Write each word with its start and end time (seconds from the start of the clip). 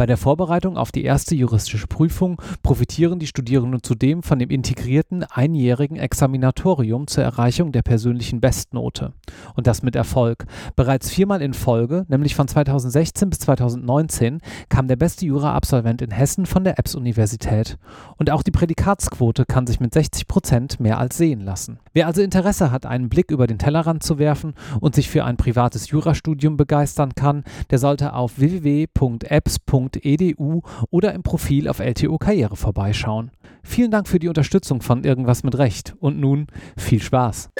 Bei 0.00 0.06
der 0.06 0.16
Vorbereitung 0.16 0.78
auf 0.78 0.92
die 0.92 1.04
erste 1.04 1.34
juristische 1.34 1.86
Prüfung 1.86 2.40
profitieren 2.62 3.18
die 3.18 3.26
Studierenden 3.26 3.82
zudem 3.82 4.22
von 4.22 4.38
dem 4.38 4.48
integrierten 4.48 5.24
einjährigen 5.24 5.98
Examinatorium 5.98 7.06
zur 7.06 7.22
Erreichung 7.22 7.70
der 7.70 7.82
persönlichen 7.82 8.40
Bestnote. 8.40 9.12
Und 9.56 9.66
das 9.66 9.82
mit 9.82 9.96
Erfolg. 9.96 10.46
Bereits 10.74 11.10
viermal 11.10 11.42
in 11.42 11.52
Folge, 11.52 12.06
nämlich 12.08 12.34
von 12.34 12.48
2016 12.48 13.28
bis 13.28 13.40
2019, 13.40 14.40
kam 14.70 14.88
der 14.88 14.96
beste 14.96 15.26
Jura-Absolvent 15.26 16.00
in 16.00 16.12
Hessen 16.12 16.46
von 16.46 16.64
der 16.64 16.78
EBS-Universität. 16.78 17.76
Und 18.16 18.30
auch 18.30 18.42
die 18.42 18.52
Prädikatsquote 18.52 19.44
kann 19.44 19.66
sich 19.66 19.80
mit 19.80 19.92
60 19.92 20.26
Prozent 20.26 20.80
mehr 20.80 20.98
als 20.98 21.18
sehen 21.18 21.42
lassen. 21.42 21.78
Wer 21.92 22.06
also 22.06 22.22
Interesse 22.22 22.70
hat, 22.70 22.86
einen 22.86 23.10
Blick 23.10 23.30
über 23.30 23.46
den 23.46 23.58
Tellerrand 23.58 24.02
zu 24.02 24.18
werfen 24.18 24.54
und 24.80 24.94
sich 24.94 25.10
für 25.10 25.26
ein 25.26 25.36
privates 25.36 25.90
Jurastudium 25.90 26.56
begeistern 26.56 27.14
kann, 27.14 27.44
der 27.68 27.78
sollte 27.78 28.14
auf 28.14 28.38
www.apps.de 28.38 29.89
www.edu 29.94 30.62
oder 30.90 31.14
im 31.14 31.22
Profil 31.22 31.68
auf 31.68 31.80
LTO 31.80 32.18
Karriere 32.18 32.56
vorbeischauen. 32.56 33.30
Vielen 33.62 33.90
Dank 33.90 34.08
für 34.08 34.18
die 34.18 34.28
Unterstützung 34.28 34.82
von 34.82 35.04
Irgendwas 35.04 35.42
mit 35.42 35.56
Recht 35.58 35.94
und 36.00 36.18
nun 36.18 36.46
viel 36.76 37.00
Spaß. 37.00 37.50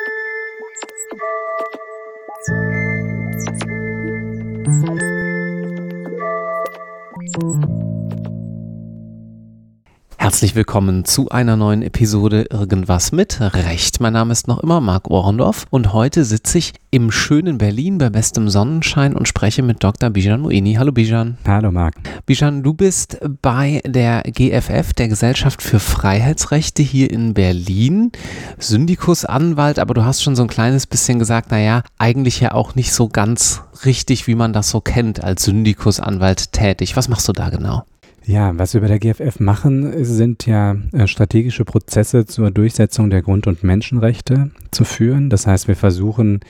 Herzlich 10.31 10.55
willkommen 10.55 11.05
zu 11.05 11.29
einer 11.31 11.57
neuen 11.57 11.83
Episode 11.83 12.47
Irgendwas 12.51 13.11
mit 13.11 13.41
Recht. 13.41 14.01
Mein 14.01 14.13
Name 14.13 14.31
ist 14.31 14.47
noch 14.47 14.61
immer 14.61 14.81
Marc 14.81 15.11
Ohrendorf 15.11 15.67
und 15.71 15.93
heute 15.93 16.25
sitze 16.25 16.59
ich 16.59 16.73
im 16.93 17.11
schönen 17.11 17.59
Berlin 17.59 17.99
bei 17.99 18.11
bestem 18.11 18.49
Sonnenschein 18.49 19.17
und 19.17 19.27
spreche 19.27 19.65
mit 19.65 19.83
Dr. 19.83 20.09
Bijan 20.11 20.41
Moini. 20.41 20.75
Hallo 20.75 20.93
Bijan. 20.93 21.37
Hallo 21.45 21.73
Marc. 21.73 21.97
Bijan, 22.27 22.63
du 22.63 22.75
bist 22.75 23.19
bei 23.43 23.83
der 23.85 24.23
GFF, 24.23 24.93
der 24.93 25.09
Gesellschaft 25.09 25.63
für 25.63 25.81
Freiheitsrechte 25.81 26.85
hier 26.85 27.11
in 27.11 27.35
Berlin, 27.35 28.13
Syndikusanwalt, 28.57 29.81
aber 29.81 29.95
du 29.95 30.05
hast 30.05 30.23
schon 30.23 30.37
so 30.37 30.43
ein 30.43 30.49
kleines 30.49 30.87
bisschen 30.87 31.19
gesagt, 31.19 31.51
naja, 31.51 31.83
eigentlich 31.99 32.39
ja 32.39 32.53
auch 32.55 32.77
nicht 32.77 32.93
so 32.93 33.09
ganz 33.09 33.63
richtig, 33.85 34.29
wie 34.29 34.37
man 34.37 34.53
das 34.53 34.71
so 34.71 34.81
kennt, 34.81 35.25
als 35.25 35.43
Syndikusanwalt 35.43 36.53
tätig. 36.53 36.97
Was 36.97 37.09
machst 37.09 37.27
du 37.27 37.33
da 37.33 37.51
genau? 37.51 37.83
Ja, 38.27 38.57
was 38.59 38.75
wir 38.75 38.83
bei 38.83 38.89
der 38.89 38.99
GFF 38.99 39.41
machen, 39.41 40.05
sind 40.05 40.47
ja 40.47 40.77
äh, 40.93 41.07
strategische 41.07 41.65
Prozesse 41.65 42.27
zur 42.27 42.51
Durchsetzung 42.51 43.11
der 43.11 43.23
Grund- 43.23 43.47
und 43.47 43.65
Menschenrechte 43.65 44.51
zu 44.71 44.85
führen. 44.85 45.31
Das 45.31 45.47
heißt, 45.47 45.69
wir 45.69 45.77
versuchen, 45.77 46.41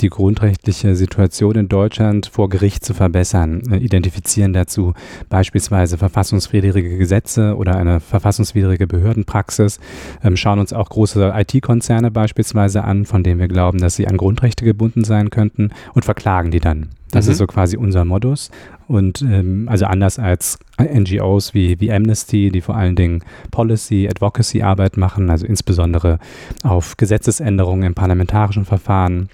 die 0.00 0.10
grundrechtliche 0.10 0.96
Situation 0.96 1.54
in 1.56 1.68
Deutschland 1.68 2.26
vor 2.26 2.48
Gericht 2.48 2.84
zu 2.84 2.94
verbessern, 2.94 3.62
äh, 3.70 3.76
identifizieren 3.76 4.52
dazu 4.52 4.94
beispielsweise 5.28 5.98
verfassungswidrige 5.98 6.98
Gesetze 6.98 7.56
oder 7.56 7.76
eine 7.76 8.00
verfassungswidrige 8.00 8.86
Behördenpraxis, 8.86 9.80
ähm, 10.22 10.36
schauen 10.36 10.58
uns 10.58 10.72
auch 10.72 10.88
große 10.88 11.32
IT-Konzerne 11.36 12.10
beispielsweise 12.10 12.84
an, 12.84 13.04
von 13.04 13.22
denen 13.22 13.40
wir 13.40 13.48
glauben, 13.48 13.78
dass 13.78 13.96
sie 13.96 14.06
an 14.06 14.16
Grundrechte 14.16 14.64
gebunden 14.64 15.04
sein 15.04 15.30
könnten 15.30 15.70
und 15.94 16.04
verklagen 16.04 16.50
die 16.50 16.60
dann. 16.60 16.90
Das 17.14 17.26
mhm. 17.26 17.32
ist 17.32 17.38
so 17.38 17.46
quasi 17.46 17.76
unser 17.76 18.04
Modus. 18.04 18.50
Und 18.86 19.22
ähm, 19.22 19.66
also 19.70 19.86
anders 19.86 20.18
als 20.18 20.58
NGOs 20.78 21.54
wie, 21.54 21.80
wie 21.80 21.92
Amnesty, 21.92 22.50
die 22.50 22.60
vor 22.60 22.76
allen 22.76 22.96
Dingen 22.96 23.22
Policy, 23.50 24.08
Advocacy 24.08 24.62
Arbeit 24.62 24.96
machen, 24.96 25.30
also 25.30 25.46
insbesondere 25.46 26.18
auf 26.62 26.96
Gesetzesänderungen 26.96 27.84
im 27.84 27.94
parlamentarischen 27.94 28.64
Verfahren 28.64 29.28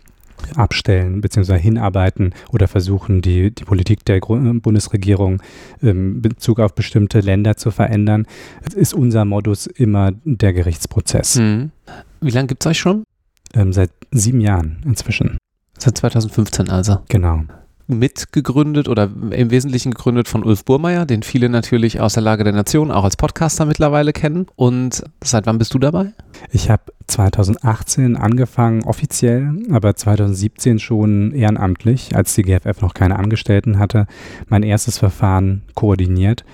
abstellen 0.57 1.21
bzw. 1.21 1.59
hinarbeiten 1.59 2.35
oder 2.53 2.69
versuchen, 2.69 3.23
die, 3.23 3.55
die 3.55 3.65
Politik 3.65 4.05
der 4.05 4.21
Bundesregierung 4.21 5.43
ähm, 5.83 6.17
in 6.17 6.23
Bezug 6.23 6.61
auf 6.61 6.75
bestimmte 6.75 7.21
Länder 7.21 7.57
zu 7.57 7.71
verändern, 7.71 8.27
ist 8.75 8.95
unser 8.95 9.25
Modus 9.25 9.67
immer 9.67 10.13
der 10.25 10.53
Gerichtsprozess. 10.53 11.37
Mhm. 11.37 11.71
Wie 12.21 12.31
lange 12.31 12.49
gibt 12.49 12.65
es 12.65 12.71
euch 12.71 12.79
schon? 12.79 13.05
Ähm, 13.55 13.73
seit 13.73 13.91
sieben 14.11 14.41
Jahren 14.41 14.83
inzwischen. 14.85 15.39
Seit 15.79 15.97
2015 15.99 16.69
also. 16.69 16.99
Genau 17.09 17.43
mitgegründet 17.99 18.89
oder 18.89 19.11
im 19.31 19.51
Wesentlichen 19.51 19.93
gegründet 19.93 20.29
von 20.29 20.45
Ulf 20.45 20.65
Burmeier, 20.65 21.07
den 21.07 21.23
viele 21.23 21.49
natürlich 21.49 22.01
aus 22.01 22.15
der 22.15 22.23
Lage 22.23 22.45
der 22.45 22.53
Nation 22.53 22.91
auch 22.91 23.05
als 23.05 23.17
Podcaster 23.17 23.67
mittlerweile 23.67 24.13
kennen. 24.13 24.47
Und 24.57 25.03
seit 25.23 25.47
wann 25.47 25.59
bist 25.59 25.75
du 25.75 25.79
dabei? 25.79 26.13
Ich 26.51 26.71
habe 26.71 26.83
2018 27.07 28.17
angefangen, 28.17 28.85
offiziell, 28.85 29.53
aber 29.71 29.95
2017 29.95 30.79
schon 30.79 31.33
ehrenamtlich, 31.33 32.15
als 32.15 32.35
die 32.35 32.43
GFF 32.43 32.81
noch 32.81 32.95
keine 32.95 33.19
Angestellten 33.19 33.79
hatte, 33.79 34.07
mein 34.49 34.63
erstes 34.63 34.99
Verfahren 34.99 35.63
koordiniert 35.75 36.45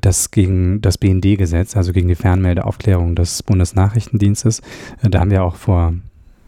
das 0.00 0.30
gegen 0.30 0.80
das 0.82 0.98
BND-Gesetz, 0.98 1.76
also 1.76 1.92
gegen 1.92 2.08
die 2.08 2.14
Fernmeldeaufklärung 2.14 3.14
des 3.14 3.42
Bundesnachrichtendienstes. 3.42 4.60
Da 5.02 5.20
haben 5.20 5.30
wir 5.30 5.44
auch 5.44 5.56
vor 5.56 5.94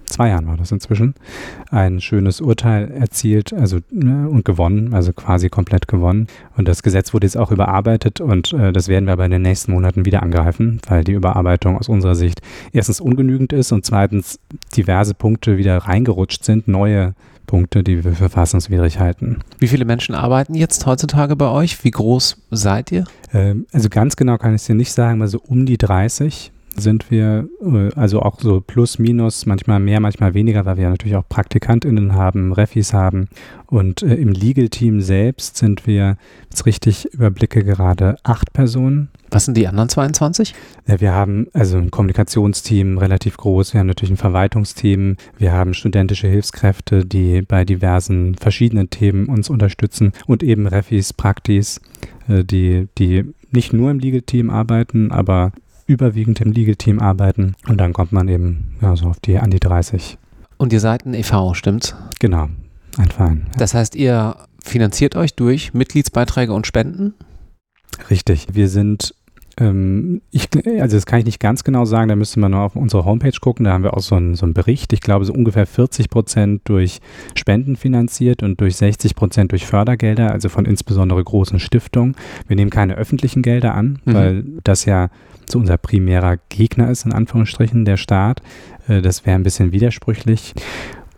zwei 0.07 0.29
Jahren 0.29 0.47
war 0.47 0.57
das 0.57 0.73
inzwischen, 0.73 1.15
ein 1.71 2.01
schönes 2.01 2.41
Urteil 2.41 2.91
erzielt 2.91 3.53
also, 3.53 3.79
ne, 3.91 4.29
und 4.29 4.45
gewonnen, 4.45 4.95
also 4.95 5.13
quasi 5.13 5.49
komplett 5.49 5.89
gewonnen. 5.89 6.29
Und 6.57 6.69
das 6.69 6.83
Gesetz 6.83 7.13
wurde 7.13 7.27
jetzt 7.27 7.37
auch 7.37 7.51
überarbeitet 7.51 8.21
und 8.21 8.53
äh, 8.53 8.73
das 8.73 8.89
werden 8.89 9.07
wir 9.07 9.13
aber 9.13 9.25
in 9.25 9.31
den 9.31 9.43
nächsten 9.43 9.73
Monaten 9.73 10.05
wieder 10.05 10.23
angreifen, 10.23 10.81
weil 10.89 11.05
die 11.05 11.13
Überarbeitung 11.13 11.77
aus 11.77 11.89
unserer 11.89 12.15
Sicht 12.15 12.41
erstens 12.73 13.01
ungenügend 13.01 13.53
ist 13.53 13.73
und 13.73 13.85
zweitens 13.85 14.39
diverse 14.77 15.15
Punkte 15.15 15.59
wieder 15.59 15.79
reingerutscht 15.79 16.45
sind, 16.45 16.69
neue 16.69 17.15
Punkte, 17.47 17.83
die 17.83 17.97
wir 17.97 18.03
für 18.03 18.15
verfassungswidrig 18.15 18.99
halten. 18.99 19.39
Wie 19.59 19.69
viele 19.69 19.85
Menschen 19.85 20.15
arbeiten 20.15 20.55
jetzt 20.55 20.85
heutzutage 20.87 21.37
bei 21.37 21.49
euch? 21.49 21.85
Wie 21.85 21.91
groß 21.91 22.43
seid 22.51 22.93
ihr? 22.93 23.05
Ähm, 23.33 23.67
also 23.73 23.89
ganz 23.89 24.17
genau 24.17 24.37
kann 24.37 24.55
ich 24.55 24.63
es 24.63 24.67
dir 24.67 24.75
nicht 24.75 24.93
sagen, 24.93 25.23
also 25.23 25.41
um 25.47 25.67
die 25.67 25.79
30 25.79 26.53
sind 26.77 27.11
wir, 27.11 27.49
äh, 27.63 27.91
also 27.95 28.21
auch 28.23 28.41
so 28.41 28.61
plus, 28.61 28.99
minus, 28.99 29.47
manchmal 29.47 29.81
mehr, 29.81 30.01
manchmal 30.01 30.35
weniger, 30.35 30.65
weil 30.65 30.77
wir 30.77 30.89
natürlich 30.89 31.17
auch 31.17 31.29
PraktikantInnen 31.29 32.15
haben, 32.15 32.53
Refis 32.53 32.93
haben. 32.93 33.29
Und 33.67 34.03
äh, 34.03 34.15
im 34.15 34.31
Legal-Team 34.31 35.01
selbst 35.01 35.57
sind 35.57 35.87
wir, 35.87 36.17
jetzt 36.45 36.67
richtig 36.67 37.07
überblicke, 37.13 37.65
gerade 37.65 38.17
acht 38.23 38.53
Personen. 38.53 39.09
Was 39.31 39.45
sind 39.45 39.57
die 39.57 39.67
anderen 39.67 39.89
22? 39.89 40.55
Ja, 40.87 41.01
wir 41.01 41.13
haben 41.13 41.49
also 41.53 41.77
ein 41.77 41.91
Kommunikationsteam 41.91 42.99
relativ 42.99 43.37
groß, 43.37 43.75
wir 43.75 43.81
haben 43.81 43.89
natürlich 43.89 44.13
ein 44.13 44.17
Verwaltungsteam, 44.17 45.17
wir 45.37 45.53
haben 45.53 45.75
studentische 45.75 46.29
Hilfskräfte, 46.29 47.05
die 47.05 47.43
bei 47.43 47.65
diversen 47.65 48.37
verschiedenen 48.37 48.91
Themen 48.91 49.27
uns 49.27 49.51
unterstützen 49.51 50.13
und 50.27 50.43
eben 50.43 50.67
Refis, 50.67 51.13
Praktis, 51.13 51.81
äh, 52.29 52.45
die, 52.45 52.89
die 52.99 53.25
nicht 53.51 53.73
nur 53.73 53.91
im 53.91 53.99
Legal-Team 53.99 54.51
arbeiten, 54.51 55.11
aber 55.11 55.53
überwiegend 55.87 56.41
im 56.41 56.53
Legal-Team 56.53 57.01
arbeiten. 57.01 57.55
Und 57.69 57.79
dann 57.79 57.93
kommt 57.93 58.13
man 58.13 58.29
eben 58.29 58.77
ja, 58.81 58.97
so 58.97 59.07
auf 59.07 59.21
die 59.21 59.39
an 59.39 59.51
die 59.51 59.61
30. 59.61 60.19
Und 60.57 60.73
ihr 60.73 60.81
seid 60.81 61.07
ein 61.07 61.15
e.V., 61.15 61.55
stimmt's? 61.55 61.95
Genau, 62.19 62.49
ein 62.97 63.11
Verein. 63.11 63.43
Ja. 63.47 63.59
Das 63.59 63.75
heißt, 63.75 63.95
ihr 63.95 64.37
finanziert 64.65 65.17
euch 65.17 65.35
durch 65.35 65.75
Mitgliedsbeiträge 65.75 66.53
und 66.53 66.67
Spenden? 66.67 67.15
Richtig. 68.11 68.49
Wir 68.53 68.69
sind 68.69 69.15
ähm, 69.59 70.21
ich, 70.31 70.49
also 70.81 70.97
das 70.97 71.07
kann 71.07 71.21
ich 71.21 71.25
nicht 71.25 71.41
ganz 71.41 71.65
genau 71.65 71.87
sagen, 71.87 72.09
da 72.09 72.17
müsste 72.17 72.41
man 72.41 72.51
nur 72.51 72.61
auf 72.61 72.77
unsere 72.77 73.07
Homepage 73.07 73.39
gucken, 73.41 73.65
da 73.65 73.73
haben 73.73 73.85
wir 73.85 73.97
auch 73.97 74.03
so 74.03 74.15
einen, 74.15 74.35
so 74.35 74.45
einen 74.45 74.53
Bericht. 74.53 74.93
Ich 74.93 75.01
glaube, 75.01 75.25
so 75.25 75.33
ungefähr 75.33 75.67
40 75.67 76.11
Prozent 76.11 76.61
durch 76.65 77.01
Spenden 77.35 77.77
finanziert 77.77 78.43
und 78.43 78.61
durch 78.61 78.77
60 78.77 79.15
Prozent 79.15 79.53
durch 79.53 79.65
Fördergelder, 79.67 80.31
also 80.31 80.51
von 80.51 80.67
insbesondere 80.67 81.25
großen 81.25 81.59
Stiftungen. 81.59 82.17
Wir 82.47 82.57
nehmen 82.57 82.71
keine 82.71 82.97
öffentlichen 82.97 83.41
Gelder 83.41 83.75
an, 83.75 83.99
mhm. 84.05 84.15
weil 84.15 84.45
das 84.63 84.85
ja 84.85 85.09
so 85.51 85.59
unser 85.59 85.77
primärer 85.79 86.39
Gegner 86.49 86.91
ist, 86.91 87.05
in 87.05 87.13
Anführungsstrichen, 87.13 87.85
der 87.85 87.97
Staat. 87.97 88.43
Äh, 88.89 89.03
das 89.03 89.27
wäre 89.27 89.37
ein 89.37 89.43
bisschen 89.43 89.73
widersprüchlich. 89.73 90.55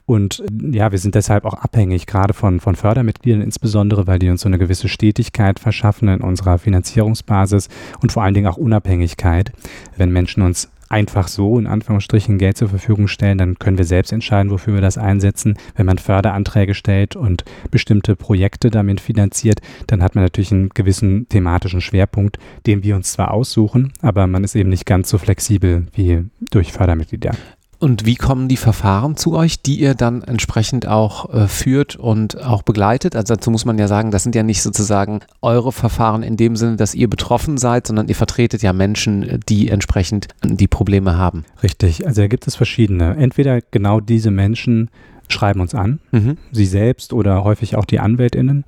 Und 0.09 0.43
ja, 0.51 0.91
wir 0.91 0.99
sind 0.99 1.15
deshalb 1.15 1.45
auch 1.45 1.53
abhängig, 1.53 2.07
gerade 2.07 2.33
von, 2.33 2.61
von 2.61 2.77
Fördermitgliedern 2.77 3.43
insbesondere, 3.43 4.07
weil 4.07 4.19
die 4.19 4.31
uns 4.31 4.41
so 4.41 4.49
eine 4.49 4.57
gewisse 4.57 4.89
Stetigkeit 4.89 5.61
verschaffen 5.61 6.09
in 6.09 6.23
unserer 6.23 6.57
Finanzierungsbasis 6.57 7.69
und 8.01 8.11
vor 8.11 8.23
allen 8.23 8.33
Dingen 8.33 8.47
auch 8.47 8.57
Unabhängigkeit. 8.57 9.53
Wenn 9.99 10.11
Menschen 10.11 10.43
uns 10.43 10.71
einfach 10.89 11.29
so 11.29 11.59
in 11.59 11.67
Anführungsstrichen 11.67 12.39
Geld 12.39 12.57
zur 12.57 12.69
Verfügung 12.69 13.09
stellen, 13.09 13.39
dann 13.39 13.59
können 13.59 13.79
wir 13.79 13.85
selbst 13.85 14.13
entscheiden, 14.13 14.51
wofür 14.51 14.75
wir 14.75 14.81
das 14.81 14.99
einsetzen. 14.99 15.59
Wenn 15.77 15.87
man 15.87 15.99
Förderanträge 15.99 16.75
stellt 16.75 17.17
und 17.17 17.45
bestimmte 17.71 18.17
Projekte 18.17 18.71
damit 18.71 19.01
finanziert, 19.01 19.61
dann 19.87 20.03
hat 20.03 20.15
man 20.15 20.25
natürlich 20.25 20.53
einen 20.53 20.71
gewissen 20.71 21.29
thematischen 21.29 21.81
Schwerpunkt, 21.81 22.39
den 22.67 22.83
wir 22.83 22.97
uns 22.97 23.13
zwar 23.13 23.33
aussuchen, 23.33 23.93
aber 24.01 24.27
man 24.27 24.45
ist 24.45 24.55
eben 24.55 24.71
nicht 24.71 24.87
ganz 24.87 25.09
so 25.09 25.19
flexibel 25.19 25.87
wie 25.95 26.25
durch 26.51 26.73
Fördermitglieder. 26.73 27.33
Und 27.81 28.05
wie 28.05 28.17
kommen 28.17 28.49
die 28.49 28.57
Verfahren 28.57 29.17
zu 29.17 29.35
euch, 29.35 29.63
die 29.63 29.81
ihr 29.81 29.95
dann 29.95 30.23
entsprechend 30.23 30.89
auch 30.89 31.33
äh, 31.33 31.47
führt 31.47 31.95
und 31.95 32.43
auch 32.43 32.63
begleitet? 32.63 33.15
Also 33.15 33.35
dazu 33.35 33.53
muss 33.53 33.65
man 33.65 33.79
ja 33.79 33.87
sagen, 33.87 34.11
das 34.11 34.25
sind 34.25 34.35
ja 34.35 34.43
nicht 34.43 34.63
sozusagen 34.63 35.21
eure 35.43 35.71
Verfahren 35.71 36.25
in 36.25 36.37
dem 36.37 36.57
Sinne, 36.57 36.77
dass 36.77 36.95
ihr 36.95 37.09
betroffen 37.09 37.57
seid, 37.57 37.87
sondern 37.87 38.09
ihr 38.09 38.17
vertretet 38.17 38.63
ja 38.63 38.73
Menschen, 38.73 39.41
die 39.49 39.69
entsprechend 39.69 40.29
die 40.43 40.67
Probleme 40.67 41.17
haben. 41.17 41.45
Richtig, 41.63 42.07
also 42.07 42.23
da 42.23 42.27
gibt 42.27 42.49
es 42.49 42.57
verschiedene. 42.57 43.17
Entweder 43.17 43.61
genau 43.71 44.01
diese 44.01 44.33
Menschen 44.33 44.91
schreiben 45.29 45.61
uns 45.61 45.75
an, 45.75 46.01
mhm. 46.11 46.37
sie 46.53 46.67
selbst 46.67 47.13
oder 47.13 47.45
häufig 47.45 47.77
auch 47.77 47.85
die 47.85 48.01
AnwältInnen, 48.01 48.65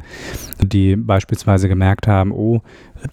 die 0.62 0.94
beispielsweise 0.96 1.68
gemerkt 1.68 2.06
haben, 2.06 2.32
oh, 2.32 2.62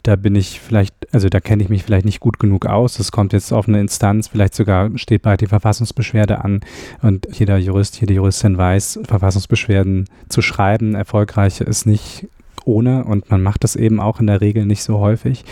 da 0.03 0.15
bin 0.15 0.35
ich 0.35 0.59
vielleicht, 0.59 0.93
also 1.13 1.29
da 1.29 1.39
kenne 1.39 1.63
ich 1.63 1.69
mich 1.69 1.83
vielleicht 1.83 2.05
nicht 2.05 2.19
gut 2.19 2.39
genug 2.39 2.65
aus, 2.65 2.99
es 2.99 3.11
kommt 3.11 3.33
jetzt 3.33 3.51
auf 3.51 3.67
eine 3.67 3.79
Instanz, 3.79 4.27
vielleicht 4.27 4.55
sogar 4.55 4.89
steht 4.97 5.21
bald 5.21 5.41
die 5.41 5.47
Verfassungsbeschwerde 5.47 6.43
an. 6.43 6.61
Und 7.01 7.27
jeder 7.31 7.57
Jurist, 7.57 7.99
jede 7.99 8.13
Juristin 8.13 8.57
weiß, 8.57 8.99
Verfassungsbeschwerden 9.05 10.05
zu 10.29 10.41
schreiben, 10.41 10.95
erfolgreich 10.95 11.61
ist 11.61 11.85
nicht 11.85 12.27
ohne 12.67 13.05
und 13.05 13.31
man 13.31 13.41
macht 13.41 13.63
das 13.63 13.75
eben 13.75 13.99
auch 13.99 14.19
in 14.19 14.27
der 14.27 14.41
Regel 14.41 14.65
nicht 14.65 14.83
so 14.83 14.99
häufig. 14.99 15.45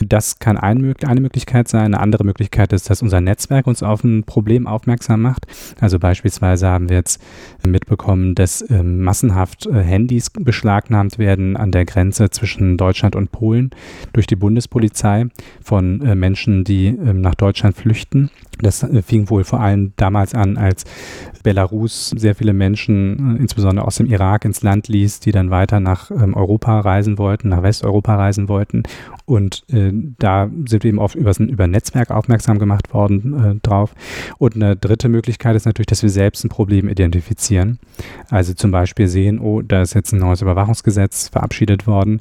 Das 0.00 0.38
kann 0.38 0.58
ein, 0.58 0.94
eine 1.06 1.20
Möglichkeit 1.20 1.68
sein. 1.68 1.86
Eine 1.86 2.00
andere 2.00 2.24
Möglichkeit 2.24 2.72
ist, 2.72 2.90
dass 2.90 3.02
unser 3.02 3.20
Netzwerk 3.20 3.66
uns 3.66 3.82
auf 3.82 4.04
ein 4.04 4.24
Problem 4.24 4.66
aufmerksam 4.66 5.22
macht. 5.22 5.46
Also 5.80 5.98
beispielsweise 5.98 6.68
haben 6.68 6.88
wir 6.88 6.96
jetzt 6.96 7.22
mitbekommen, 7.66 8.34
dass 8.34 8.62
äh, 8.62 8.82
massenhaft 8.82 9.66
äh, 9.66 9.82
Handys 9.82 10.30
beschlagnahmt 10.30 11.18
werden 11.18 11.56
an 11.56 11.70
der 11.70 11.84
Grenze 11.84 12.30
zwischen 12.30 12.76
Deutschland 12.76 13.16
und 13.16 13.32
Polen 13.32 13.70
durch 14.12 14.26
die 14.26 14.36
Bundespolizei 14.36 15.26
von 15.62 16.00
äh, 16.02 16.14
Menschen, 16.14 16.64
die 16.64 16.88
ähm, 16.88 17.20
nach 17.20 17.34
Deutschland 17.34 17.76
flüchten. 17.76 18.30
Das 18.60 18.82
äh, 18.82 19.02
fing 19.02 19.28
wohl 19.30 19.44
vor 19.44 19.60
allem 19.60 19.92
damals 19.96 20.34
an, 20.34 20.56
als 20.56 20.84
Belarus 21.42 22.10
sehr 22.10 22.34
viele 22.34 22.52
Menschen, 22.52 23.36
äh, 23.36 23.40
insbesondere 23.40 23.86
aus 23.86 23.96
dem 23.96 24.06
Irak, 24.06 24.44
ins 24.44 24.62
Land 24.62 24.88
ließ, 24.88 25.20
die 25.20 25.30
dann 25.30 25.50
weiter 25.50 25.78
nach 25.78 26.10
ähm, 26.10 26.34
Europa 26.34 26.80
reisen 26.80 27.18
wollten, 27.18 27.50
nach 27.50 27.62
Westeuropa 27.62 28.16
reisen 28.16 28.48
wollten. 28.48 28.82
Und 29.26 29.62
äh, 29.72 29.92
da 30.18 30.50
sind 30.66 30.82
wir 30.82 30.88
eben 30.88 30.98
oft 30.98 31.14
über, 31.14 31.32
über 31.38 31.66
Netzwerk 31.66 32.10
aufmerksam 32.10 32.58
gemacht 32.58 32.92
worden 32.92 33.44
äh, 33.44 33.54
drauf. 33.62 33.94
Und 34.38 34.56
eine 34.56 34.76
dritte 34.76 35.08
Möglichkeit 35.08 35.54
ist 35.54 35.66
natürlich, 35.66 35.86
dass 35.86 36.02
wir 36.02 36.10
selbst 36.10 36.44
ein 36.44 36.48
Problem 36.48 36.88
identifizieren. 36.88 37.78
Also 38.30 38.54
zum 38.54 38.70
Beispiel 38.70 39.06
sehen, 39.06 39.38
oh, 39.38 39.62
da 39.62 39.82
ist 39.82 39.94
jetzt 39.94 40.12
ein 40.12 40.18
neues 40.18 40.42
Überwachungsgesetz 40.42 41.28
verabschiedet 41.28 41.86
worden, 41.86 42.20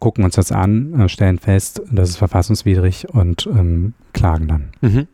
gucken 0.00 0.24
uns 0.24 0.34
das 0.34 0.52
an, 0.52 0.98
äh, 1.00 1.08
stellen 1.08 1.38
fest, 1.38 1.82
das 1.90 2.10
ist 2.10 2.16
verfassungswidrig 2.16 3.08
und 3.10 3.46
ähm, 3.46 3.94
klagen 4.12 4.48
dann. 4.48 4.64
Mhm. 4.80 5.06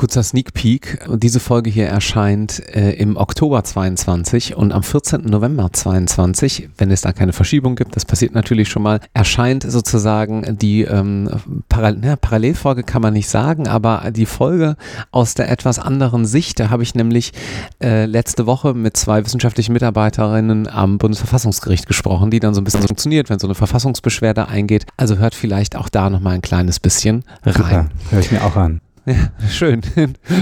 Kurzer 0.00 0.22
Sneak 0.22 0.54
Peek. 0.54 0.98
Diese 1.18 1.40
Folge 1.40 1.68
hier 1.68 1.86
erscheint 1.86 2.66
äh, 2.74 2.92
im 2.92 3.18
Oktober 3.18 3.62
22 3.62 4.56
und 4.56 4.72
am 4.72 4.82
14. 4.82 5.26
November 5.26 5.70
22, 5.70 6.70
wenn 6.78 6.90
es 6.90 7.02
da 7.02 7.12
keine 7.12 7.34
Verschiebung 7.34 7.76
gibt, 7.76 7.96
das 7.96 8.06
passiert 8.06 8.32
natürlich 8.32 8.70
schon 8.70 8.82
mal, 8.82 9.00
erscheint 9.12 9.62
sozusagen 9.62 10.56
die 10.56 10.84
ähm, 10.84 11.28
Paral 11.68 11.96
ne, 11.96 12.16
Parallelfolge 12.16 12.82
kann 12.82 13.02
man 13.02 13.12
nicht 13.12 13.28
sagen, 13.28 13.68
aber 13.68 14.10
die 14.10 14.24
Folge 14.24 14.76
aus 15.10 15.34
der 15.34 15.50
etwas 15.50 15.78
anderen 15.78 16.24
Sicht. 16.24 16.60
Da 16.60 16.70
habe 16.70 16.82
ich 16.82 16.94
nämlich 16.94 17.34
äh, 17.82 18.06
letzte 18.06 18.46
Woche 18.46 18.72
mit 18.72 18.96
zwei 18.96 19.22
wissenschaftlichen 19.26 19.74
Mitarbeiterinnen 19.74 20.66
am 20.66 20.96
Bundesverfassungsgericht 20.96 21.86
gesprochen, 21.86 22.30
die 22.30 22.40
dann 22.40 22.54
so 22.54 22.62
ein 22.62 22.64
bisschen 22.64 22.80
funktioniert, 22.80 23.28
wenn 23.28 23.38
so 23.38 23.46
eine 23.46 23.54
Verfassungsbeschwerde 23.54 24.48
eingeht. 24.48 24.86
Also 24.96 25.18
hört 25.18 25.34
vielleicht 25.34 25.76
auch 25.76 25.90
da 25.90 26.08
nochmal 26.08 26.36
ein 26.36 26.40
kleines 26.40 26.80
bisschen 26.80 27.22
rein. 27.44 27.90
Höre 28.08 28.20
ich 28.20 28.32
mir 28.32 28.42
auch 28.42 28.56
an. 28.56 28.80
Ja, 29.06 29.14
schön. 29.48 29.82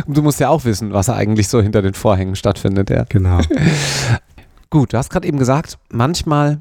Du 0.06 0.22
musst 0.22 0.40
ja 0.40 0.48
auch 0.48 0.64
wissen, 0.64 0.92
was 0.92 1.08
eigentlich 1.08 1.48
so 1.48 1.60
hinter 1.60 1.82
den 1.82 1.94
Vorhängen 1.94 2.36
stattfindet, 2.36 2.90
ja. 2.90 3.04
Genau. 3.08 3.40
Gut, 4.70 4.92
du 4.92 4.98
hast 4.98 5.10
gerade 5.10 5.26
eben 5.26 5.38
gesagt, 5.38 5.78
manchmal 5.90 6.58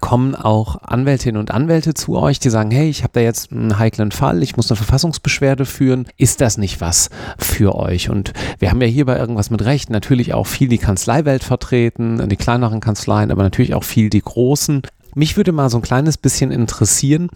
kommen 0.00 0.34
auch 0.34 0.82
Anwältinnen 0.82 1.38
und 1.38 1.50
Anwälte 1.50 1.94
zu 1.94 2.16
euch, 2.16 2.38
die 2.38 2.50
sagen, 2.50 2.70
hey, 2.70 2.88
ich 2.88 3.02
habe 3.02 3.12
da 3.14 3.20
jetzt 3.20 3.52
einen 3.52 3.78
heiklen 3.78 4.12
Fall, 4.12 4.42
ich 4.42 4.56
muss 4.56 4.70
eine 4.70 4.76
Verfassungsbeschwerde 4.76 5.66
führen. 5.66 6.06
Ist 6.16 6.40
das 6.40 6.56
nicht 6.56 6.80
was 6.80 7.10
für 7.38 7.74
euch? 7.74 8.08
Und 8.08 8.32
wir 8.58 8.70
haben 8.70 8.80
ja 8.80 8.86
hier 8.86 9.04
bei 9.04 9.18
irgendwas 9.18 9.50
mit 9.50 9.64
Recht 9.64 9.90
natürlich 9.90 10.32
auch 10.32 10.46
viel 10.46 10.68
die 10.68 10.78
Kanzleiwelt 10.78 11.44
vertreten, 11.44 12.28
die 12.28 12.36
kleineren 12.36 12.80
Kanzleien, 12.80 13.30
aber 13.30 13.42
natürlich 13.42 13.74
auch 13.74 13.84
viel 13.84 14.10
die 14.10 14.22
großen. 14.22 14.82
Mich 15.14 15.36
würde 15.36 15.52
mal 15.52 15.70
so 15.70 15.78
ein 15.78 15.82
kleines 15.82 16.18
bisschen 16.18 16.50
interessieren, 16.50 17.28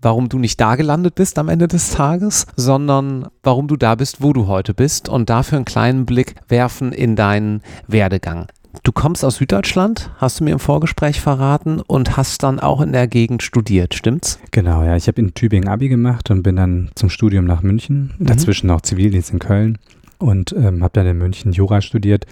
warum 0.00 0.28
du 0.28 0.38
nicht 0.38 0.60
da 0.60 0.76
gelandet 0.76 1.14
bist 1.14 1.38
am 1.38 1.48
Ende 1.48 1.68
des 1.68 1.90
Tages, 1.90 2.46
sondern 2.56 3.26
warum 3.42 3.68
du 3.68 3.76
da 3.76 3.94
bist, 3.94 4.22
wo 4.22 4.32
du 4.32 4.46
heute 4.46 4.74
bist 4.74 5.08
und 5.08 5.28
dafür 5.28 5.56
einen 5.56 5.64
kleinen 5.64 6.06
Blick 6.06 6.36
werfen 6.48 6.92
in 6.92 7.16
deinen 7.16 7.62
Werdegang. 7.88 8.46
Du 8.82 8.92
kommst 8.92 9.24
aus 9.24 9.36
Süddeutschland, 9.36 10.10
hast 10.18 10.38
du 10.38 10.44
mir 10.44 10.52
im 10.52 10.58
Vorgespräch 10.58 11.20
verraten 11.20 11.80
und 11.80 12.16
hast 12.16 12.42
dann 12.42 12.60
auch 12.60 12.80
in 12.80 12.92
der 12.92 13.08
Gegend 13.08 13.42
studiert, 13.42 13.94
stimmt's? 13.94 14.38
Genau, 14.50 14.84
ja. 14.84 14.96
Ich 14.96 15.08
habe 15.08 15.20
in 15.20 15.34
Tübingen 15.34 15.68
Abi 15.68 15.88
gemacht 15.88 16.30
und 16.30 16.42
bin 16.42 16.56
dann 16.56 16.90
zum 16.94 17.08
Studium 17.08 17.46
nach 17.46 17.62
München, 17.62 18.12
mhm. 18.18 18.26
dazwischen 18.26 18.70
auch 18.70 18.82
Zivildienst 18.82 19.32
in 19.32 19.38
Köln 19.38 19.78
und 20.18 20.54
ähm, 20.56 20.82
habe 20.82 20.92
dann 20.92 21.06
in 21.06 21.18
München 21.18 21.52
Jura 21.52 21.80
studiert 21.80 22.26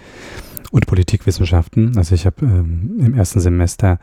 und 0.71 0.87
Politikwissenschaften. 0.87 1.97
Also 1.97 2.15
ich 2.15 2.27
habe 2.27 2.45
ähm, 2.45 2.97
im 2.99 3.15
ersten 3.15 3.41
Semester 3.41 3.99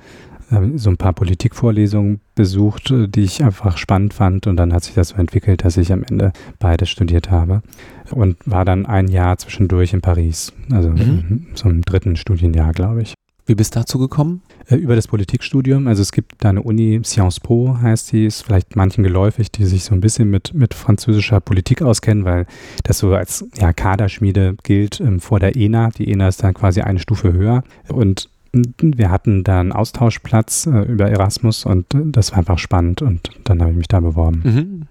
so 0.75 0.89
ein 0.89 0.97
paar 0.97 1.13
Politikvorlesungen 1.13 2.21
besucht, 2.35 2.91
äh, 2.91 3.07
die 3.07 3.21
ich 3.21 3.43
einfach 3.43 3.77
spannend 3.77 4.13
fand 4.13 4.47
und 4.47 4.57
dann 4.57 4.73
hat 4.73 4.83
sich 4.83 4.93
das 4.93 5.09
so 5.09 5.15
entwickelt, 5.15 5.63
dass 5.63 5.77
ich 5.77 5.91
am 5.91 6.03
Ende 6.03 6.33
beides 6.59 6.89
studiert 6.89 7.31
habe 7.31 7.61
und 8.11 8.37
war 8.45 8.65
dann 8.65 8.85
ein 8.85 9.07
Jahr 9.07 9.37
zwischendurch 9.37 9.93
in 9.93 10.01
Paris, 10.01 10.53
also 10.71 10.89
mhm. 10.89 11.47
so 11.53 11.69
im 11.69 11.81
dritten 11.81 12.15
Studienjahr, 12.15 12.73
glaube 12.73 13.01
ich. 13.01 13.13
Wie 13.45 13.55
bist 13.55 13.75
du 13.75 13.79
dazu 13.79 13.97
gekommen? 13.97 14.41
Äh, 14.67 14.75
über 14.75 14.95
das 14.95 15.07
Politikstudium. 15.07 15.87
Also 15.87 16.01
es 16.01 16.11
gibt 16.11 16.35
da 16.39 16.49
eine 16.49 16.61
Uni, 16.61 17.01
Sciences 17.03 17.39
Po 17.39 17.77
heißt 17.81 18.11
die, 18.11 18.25
ist 18.25 18.43
vielleicht 18.43 18.75
manchen 18.75 19.03
geläufig, 19.03 19.51
die 19.51 19.65
sich 19.65 19.83
so 19.83 19.93
ein 19.93 20.01
bisschen 20.01 20.29
mit, 20.29 20.53
mit 20.53 20.73
französischer 20.73 21.39
Politik 21.39 21.81
auskennen, 21.81 22.23
weil 22.23 22.45
das 22.83 22.99
so 22.99 23.13
als 23.13 23.45
ja, 23.57 23.73
Kaderschmiede 23.73 24.55
gilt 24.63 24.99
ähm, 24.99 25.19
vor 25.19 25.39
der 25.39 25.55
ENA. 25.55 25.89
Die 25.89 26.11
ENA 26.11 26.27
ist 26.27 26.43
dann 26.43 26.53
quasi 26.53 26.81
eine 26.81 26.99
Stufe 26.99 27.33
höher. 27.33 27.63
Und 27.89 28.29
wir 28.53 29.09
hatten 29.09 29.43
da 29.43 29.59
einen 29.59 29.71
Austauschplatz 29.71 30.65
äh, 30.65 30.81
über 30.81 31.09
Erasmus 31.09 31.65
und 31.65 31.85
das 31.93 32.31
war 32.31 32.39
einfach 32.39 32.59
spannend 32.59 33.01
und 33.01 33.29
dann 33.43 33.61
habe 33.61 33.71
ich 33.71 33.77
mich 33.77 33.87
da 33.87 33.99
beworben. 33.99 34.41
Mhm. 34.43 34.81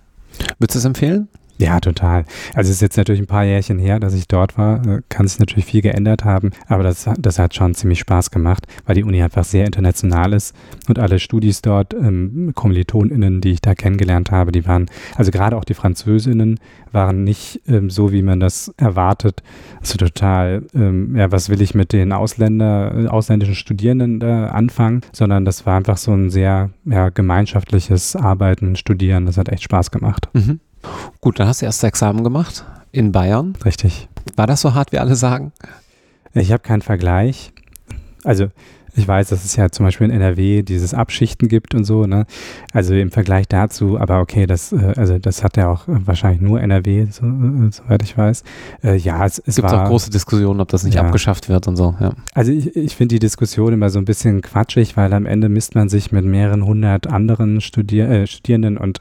Würdest 0.59 0.77
du 0.77 0.79
es 0.79 0.85
empfehlen? 0.85 1.29
Ja, 1.61 1.79
total. 1.79 2.25
Also 2.55 2.71
es 2.71 2.77
ist 2.77 2.81
jetzt 2.81 2.97
natürlich 2.97 3.21
ein 3.21 3.27
paar 3.27 3.45
Jährchen 3.45 3.79
her, 3.79 4.01
dass 4.01 4.15
ich 4.15 4.27
dort 4.27 4.57
war. 4.57 4.87
Äh, 4.87 5.03
kann 5.11 5.29
sich 5.29 5.39
natürlich 5.39 5.67
viel 5.67 5.83
geändert 5.83 6.25
haben, 6.25 6.53
aber 6.69 6.83
das, 6.83 7.09
das 7.19 7.39
hat 7.39 7.55
schon 7.55 7.75
ziemlich 7.75 7.99
Spaß 7.99 8.31
gemacht, 8.31 8.67
weil 8.87 8.95
die 8.95 9.05
Uni 9.05 9.23
einfach 9.23 9.45
sehr 9.45 9.67
international 9.67 10.33
ist 10.33 10.57
und 10.89 10.99
alle 10.99 11.19
Studis 11.19 11.61
dort, 11.61 11.93
ähm, 11.93 12.53
KommilitonInnen, 12.55 13.43
die 13.43 13.51
ich 13.51 13.61
da 13.61 13.75
kennengelernt 13.75 14.31
habe, 14.31 14.53
die 14.53 14.67
waren, 14.67 14.87
also 15.17 15.31
gerade 15.31 15.57
auch 15.57 15.65
die 15.65 15.75
Französinnen, 15.75 16.59
waren 16.93 17.25
nicht 17.25 17.61
ähm, 17.69 17.91
so, 17.91 18.11
wie 18.11 18.23
man 18.23 18.41
das 18.41 18.73
erwartet. 18.79 19.43
Also 19.81 19.99
total, 19.99 20.63
ähm, 20.75 21.15
ja, 21.15 21.31
was 21.31 21.51
will 21.51 21.61
ich 21.61 21.75
mit 21.75 21.93
den 21.93 22.13
Ausländer, 22.13 23.13
ausländischen 23.13 23.55
Studierenden 23.55 24.23
äh, 24.23 24.49
anfangen, 24.51 25.03
sondern 25.13 25.45
das 25.45 25.67
war 25.67 25.77
einfach 25.77 25.99
so 25.99 26.13
ein 26.13 26.31
sehr 26.31 26.71
ja, 26.87 27.11
gemeinschaftliches 27.11 28.17
Arbeiten, 28.17 28.77
Studieren. 28.77 29.27
Das 29.27 29.37
hat 29.37 29.51
echt 29.51 29.65
Spaß 29.65 29.91
gemacht. 29.91 30.29
Mhm. 30.33 30.61
Gut, 31.21 31.39
dann 31.39 31.47
hast 31.47 31.63
du 31.63 31.67
erst 31.67 31.85
Examen 31.85 32.25
gemacht 32.25 32.65
in 32.93 33.13
Bayern. 33.13 33.57
Richtig. 33.65 34.09
War 34.37 34.47
das 34.47 34.61
so 34.61 34.75
hart, 34.75 34.93
wie 34.93 34.99
alle 34.99 35.17
sagen? 35.17 35.53
Ich 36.35 36.53
habe 36.53 36.63
keinen 36.63 36.83
Vergleich. 36.83 37.53
Also 38.25 38.49
ich 38.95 39.07
weiß, 39.07 39.29
dass 39.29 39.45
es 39.45 39.57
ja 39.57 39.71
zum 39.71 39.87
Beispiel 39.87 40.09
in 40.09 40.13
NRW 40.13 40.63
dieses 40.63 40.95
Abschichten 40.95 41.49
gibt 41.49 41.75
und 41.75 41.85
so, 41.85 42.07
ne? 42.07 42.27
Also 42.73 42.95
im 42.95 43.11
Vergleich 43.11 43.47
dazu, 43.49 43.99
aber 43.99 44.21
okay, 44.21 44.47
das, 44.47 44.73
äh, 44.73 44.95
also 44.97 45.19
das 45.19 45.45
hat 45.45 45.57
ja 45.57 45.69
auch 45.69 45.85
wahrscheinlich 45.87 46.41
nur 46.41 46.61
NRW, 46.61 47.07
so, 47.11 47.25
äh, 47.25 47.71
soweit 47.71 48.03
ich 48.03 48.17
weiß. 48.17 48.43
Äh, 48.83 48.97
ja, 48.97 49.25
es, 49.25 49.41
es 49.45 49.57
gibt 49.57 49.69
auch 49.69 49.87
große 49.87 50.11
Diskussionen, 50.11 50.61
ob 50.61 50.69
das 50.69 50.85
nicht 50.85 50.97
ja. 50.97 51.03
abgeschafft 51.03 51.49
wird 51.49 51.69
und 51.69 51.77
so, 51.77 51.95
ja. 52.01 52.13
Also 52.35 52.53
ich, 52.53 52.75
ich 52.75 52.97
finde 52.97 53.15
die 53.15 53.21
Diskussion 53.21 53.73
immer 53.73 53.91
so 53.91 53.99
ein 53.99 54.05
bisschen 54.05 54.43
quatschig, 54.43 54.97
weil 54.97 55.13
am 55.13 55.27
Ende 55.27 55.49
misst 55.49 55.75
man 55.75 55.89
sich 55.89 56.11
mit 56.13 56.25
mehreren 56.25 56.65
hundert 56.65 57.07
anderen 57.07 57.61
Studier 57.61 58.09
äh, 58.09 58.27
Studierenden 58.27 58.77
und 58.77 59.01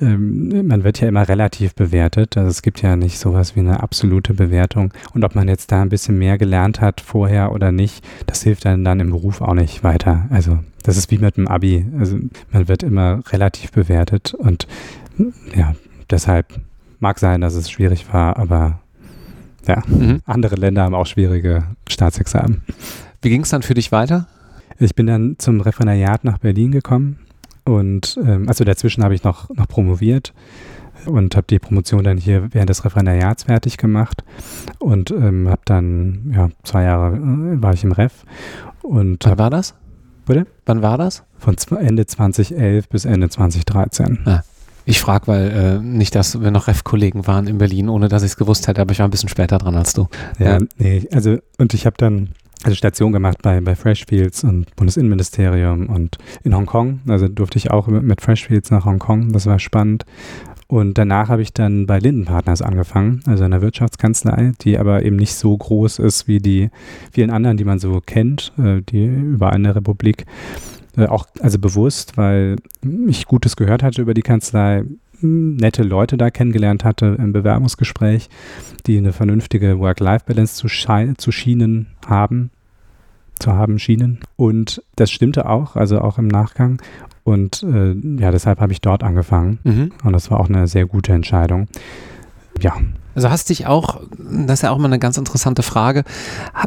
ähm, 0.00 0.66
man 0.66 0.84
wird 0.84 1.00
ja 1.00 1.08
immer 1.08 1.28
relativ 1.28 1.74
bewertet. 1.74 2.36
Also 2.36 2.50
es 2.50 2.62
gibt 2.62 2.82
ja 2.82 2.96
nicht 2.96 3.18
sowas 3.18 3.56
wie 3.56 3.60
eine 3.60 3.82
absolute 3.82 4.34
Bewertung. 4.34 4.92
Und 5.14 5.24
ob 5.24 5.34
man 5.34 5.48
jetzt 5.48 5.72
da 5.72 5.82
ein 5.82 5.88
bisschen 5.88 6.18
mehr 6.18 6.38
gelernt 6.38 6.80
hat 6.80 7.00
vorher 7.00 7.52
oder 7.52 7.72
nicht, 7.72 8.04
das 8.26 8.42
hilft 8.42 8.64
dann, 8.64 8.84
dann 8.84 9.00
im 9.00 9.10
Beruf 9.10 9.40
auch 9.40 9.54
nicht 9.54 9.82
weiter. 9.82 10.26
Also 10.30 10.58
das 10.82 10.96
ist 10.96 11.10
wie 11.10 11.18
mit 11.18 11.36
dem 11.36 11.48
Abi. 11.48 11.86
Also 11.98 12.18
man 12.50 12.68
wird 12.68 12.82
immer 12.82 13.22
relativ 13.30 13.72
bewertet 13.72 14.34
und 14.34 14.66
ja, 15.54 15.74
deshalb 16.10 16.46
mag 16.98 17.18
sein, 17.18 17.40
dass 17.40 17.54
es 17.54 17.70
schwierig 17.70 18.12
war, 18.12 18.36
aber 18.38 18.80
ja, 19.66 19.82
mhm. 19.86 20.20
andere 20.24 20.56
Länder 20.56 20.82
haben 20.82 20.94
auch 20.94 21.06
schwierige 21.06 21.64
Staatsexamen. 21.88 22.62
Wie 23.22 23.30
ging 23.30 23.42
es 23.42 23.48
dann 23.48 23.62
für 23.62 23.74
dich 23.74 23.90
weiter? 23.92 24.28
Ich 24.78 24.94
bin 24.94 25.06
dann 25.06 25.36
zum 25.38 25.60
Referendariat 25.60 26.22
nach 26.24 26.38
Berlin 26.38 26.70
gekommen 26.70 27.18
und 27.66 28.18
ähm, 28.24 28.48
also 28.48 28.64
dazwischen 28.64 29.02
habe 29.04 29.14
ich 29.14 29.24
noch, 29.24 29.50
noch 29.50 29.68
promoviert 29.68 30.32
und 31.04 31.36
habe 31.36 31.46
die 31.48 31.58
Promotion 31.58 32.04
dann 32.04 32.16
hier 32.16 32.48
während 32.52 32.70
des 32.70 32.84
Referendariats 32.84 33.44
fertig 33.44 33.76
gemacht 33.76 34.24
und 34.78 35.10
ähm, 35.10 35.48
habe 35.48 35.62
dann, 35.64 36.32
ja, 36.34 36.48
zwei 36.62 36.84
Jahre 36.84 37.16
äh, 37.16 37.62
war 37.62 37.74
ich 37.74 37.84
im 37.84 37.92
Ref. 37.92 38.24
Und 38.82 39.24
Wann 39.24 39.32
hab, 39.32 39.38
war 39.38 39.50
das? 39.50 39.74
Bitte? 40.26 40.46
Wann 40.64 40.82
war 40.82 40.96
das? 40.96 41.24
Von 41.38 41.56
Ende 41.78 42.06
2011 42.06 42.88
bis 42.88 43.04
Ende 43.04 43.28
2013. 43.28 44.20
Ah. 44.24 44.42
Ich 44.84 45.00
frage, 45.00 45.26
weil 45.26 45.50
äh, 45.50 45.78
nicht, 45.80 46.14
dass 46.14 46.40
wir 46.40 46.52
noch 46.52 46.68
Ref-Kollegen 46.68 47.26
waren 47.26 47.48
in 47.48 47.58
Berlin, 47.58 47.88
ohne 47.88 48.08
dass 48.08 48.22
ich 48.22 48.30
es 48.30 48.36
gewusst 48.36 48.68
hätte, 48.68 48.80
aber 48.80 48.92
ich 48.92 49.00
war 49.00 49.08
ein 49.08 49.10
bisschen 49.10 49.28
später 49.28 49.58
dran 49.58 49.74
als 49.74 49.92
du. 49.92 50.06
Ja, 50.38 50.58
ja. 50.58 50.66
nee, 50.78 51.08
also 51.12 51.38
und 51.58 51.74
ich 51.74 51.86
habe 51.86 51.96
dann 51.98 52.30
also 52.62 52.74
Station 52.74 53.12
gemacht 53.12 53.38
bei, 53.42 53.60
bei 53.60 53.76
Freshfields 53.76 54.44
und 54.44 54.74
Bundesinnenministerium 54.76 55.88
und 55.88 56.18
in 56.42 56.54
Hongkong. 56.54 57.00
Also 57.06 57.28
durfte 57.28 57.58
ich 57.58 57.70
auch 57.70 57.86
mit 57.86 58.20
Freshfields 58.20 58.70
nach 58.70 58.84
Hongkong. 58.84 59.32
Das 59.32 59.46
war 59.46 59.58
spannend. 59.58 60.04
Und 60.68 60.98
danach 60.98 61.28
habe 61.28 61.42
ich 61.42 61.52
dann 61.52 61.86
bei 61.86 62.00
Linden 62.00 62.24
Partners 62.24 62.60
angefangen, 62.60 63.20
also 63.26 63.44
einer 63.44 63.62
Wirtschaftskanzlei, 63.62 64.52
die 64.62 64.78
aber 64.78 65.04
eben 65.04 65.14
nicht 65.14 65.34
so 65.34 65.56
groß 65.56 66.00
ist 66.00 66.26
wie 66.26 66.38
die 66.38 66.70
vielen 67.12 67.30
anderen, 67.30 67.56
die 67.56 67.64
man 67.64 67.78
so 67.78 68.00
kennt, 68.04 68.52
äh, 68.58 68.82
die 68.82 69.04
überall 69.04 69.54
in 69.54 69.62
der 69.62 69.76
Republik. 69.76 70.26
Äh, 70.96 71.06
auch 71.06 71.26
also 71.40 71.60
bewusst, 71.60 72.16
weil 72.16 72.56
ich 73.06 73.26
Gutes 73.26 73.54
gehört 73.54 73.84
hatte 73.84 74.02
über 74.02 74.14
die 74.14 74.22
Kanzlei, 74.22 74.82
nette 75.20 75.82
Leute 75.82 76.16
da 76.16 76.30
kennengelernt 76.30 76.84
hatte 76.84 77.16
im 77.18 77.32
Bewerbungsgespräch, 77.32 78.28
die 78.86 78.98
eine 78.98 79.12
vernünftige 79.12 79.78
Work-Life-Balance 79.78 80.54
zu, 80.54 80.68
zu 81.16 81.32
schienen 81.32 81.86
haben, 82.06 82.50
zu 83.38 83.52
haben 83.52 83.78
schienen. 83.78 84.20
Und 84.36 84.82
das 84.96 85.10
stimmte 85.10 85.48
auch, 85.48 85.76
also 85.76 86.00
auch 86.00 86.18
im 86.18 86.28
Nachgang. 86.28 86.80
Und 87.24 87.62
äh, 87.62 87.92
ja, 87.92 88.30
deshalb 88.30 88.60
habe 88.60 88.72
ich 88.72 88.80
dort 88.80 89.02
angefangen. 89.02 89.58
Mhm. 89.64 89.92
Und 90.04 90.12
das 90.12 90.30
war 90.30 90.40
auch 90.40 90.48
eine 90.48 90.68
sehr 90.68 90.86
gute 90.86 91.12
Entscheidung. 91.12 91.68
Ja. 92.60 92.74
Also 93.16 93.30
hast 93.30 93.48
dich 93.48 93.66
auch, 93.66 94.02
das 94.18 94.58
ist 94.58 94.62
ja 94.62 94.70
auch 94.70 94.76
mal 94.76 94.88
eine 94.88 94.98
ganz 94.98 95.16
interessante 95.16 95.62
Frage, 95.62 96.04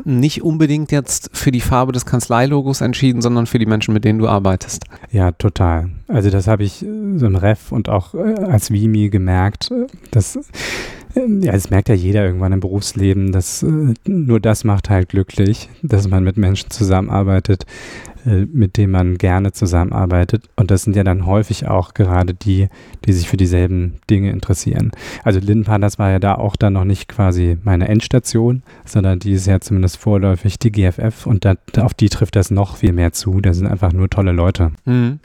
nicht 0.04 0.42
unbedingt 0.42 0.92
jetzt 0.92 1.30
für 1.32 1.52
die 1.52 1.62
Farbe 1.62 1.92
des 1.92 2.08
Kanzleilogos 2.08 2.82
entschieden, 2.82 3.22
sondern 3.22 3.46
für 3.46 3.60
die 3.60 3.68
Menschen, 3.68 3.94
mit 3.94 4.04
denen 4.04 4.18
du 4.18 4.28
arbeitest. 4.28 4.86
Ja, 5.12 5.32
total. 5.32 5.92
Also 6.08 6.32
das 6.32 6.48
habe 6.48 6.64
ich 6.64 6.84
äh, 6.84 7.18
so 7.18 7.28
im 7.28 7.36
Ref 7.36 7.72
und 7.72 7.88
auch 7.88 8.16
äh, 8.16 8.34
als 8.46 8.72
Vimi 8.72 9.10
gemerkt, 9.10 9.70
äh, 9.70 9.86
dass 10.10 10.40
ja, 11.16 11.52
das 11.52 11.70
merkt 11.70 11.90
ja 11.90 11.96
jeder 11.96 12.26
irgendwann 12.26 12.54
im 12.54 12.60
Berufsleben, 12.60 13.32
dass 13.32 13.66
nur 14.06 14.40
das 14.40 14.64
macht 14.64 14.90
halt 14.90 15.10
glücklich, 15.10 15.70
dass 15.82 16.08
man 16.08 16.24
mit 16.24 16.38
Menschen 16.38 16.70
zusammenarbeitet, 16.70 17.66
mit 18.26 18.78
denen 18.78 18.92
man 18.92 19.18
gerne 19.18 19.52
zusammenarbeitet. 19.52 20.50
Und 20.56 20.72
das 20.72 20.84
sind 20.84 20.96
ja 20.96 21.04
dann 21.04 21.26
häufig 21.26 21.68
auch 21.68 21.94
gerade 21.94 22.34
die, 22.34 22.68
die 23.06 23.14
sich 23.14 23.30
für 23.30 23.38
dieselben 23.38 23.96
Dinge 24.10 24.32
interessieren. 24.32 24.92
Also 25.24 25.40
Lindenpartners 25.40 26.00
war 26.00 26.12
ja 26.12 26.20
da 26.20 26.36
auch 26.36 26.56
dann 26.56 26.74
noch 26.74 26.86
nicht 26.86 27.08
quasi 27.08 27.58
meine 27.64 27.88
Endstation, 27.88 28.64
sondern 28.86 29.20
die 29.20 29.32
ist 29.32 29.48
ja 29.48 29.60
zumindest 29.60 29.98
vorläufig 29.98 30.60
die 30.60 30.72
GFF 30.72 31.26
und 31.26 31.46
da, 31.46 31.56
auf 31.80 31.94
die 31.94 32.10
trifft 32.10 32.36
das 32.36 32.52
noch 32.52 32.78
viel 32.78 32.94
mehr 32.94 33.14
zu. 33.14 33.42
Da 33.42 33.54
sind 33.54 33.68
einfach 33.68 33.94
nur 33.94 34.10
tolle 34.10 34.32
Leute. 34.32 34.72
Mhm. 34.86 35.20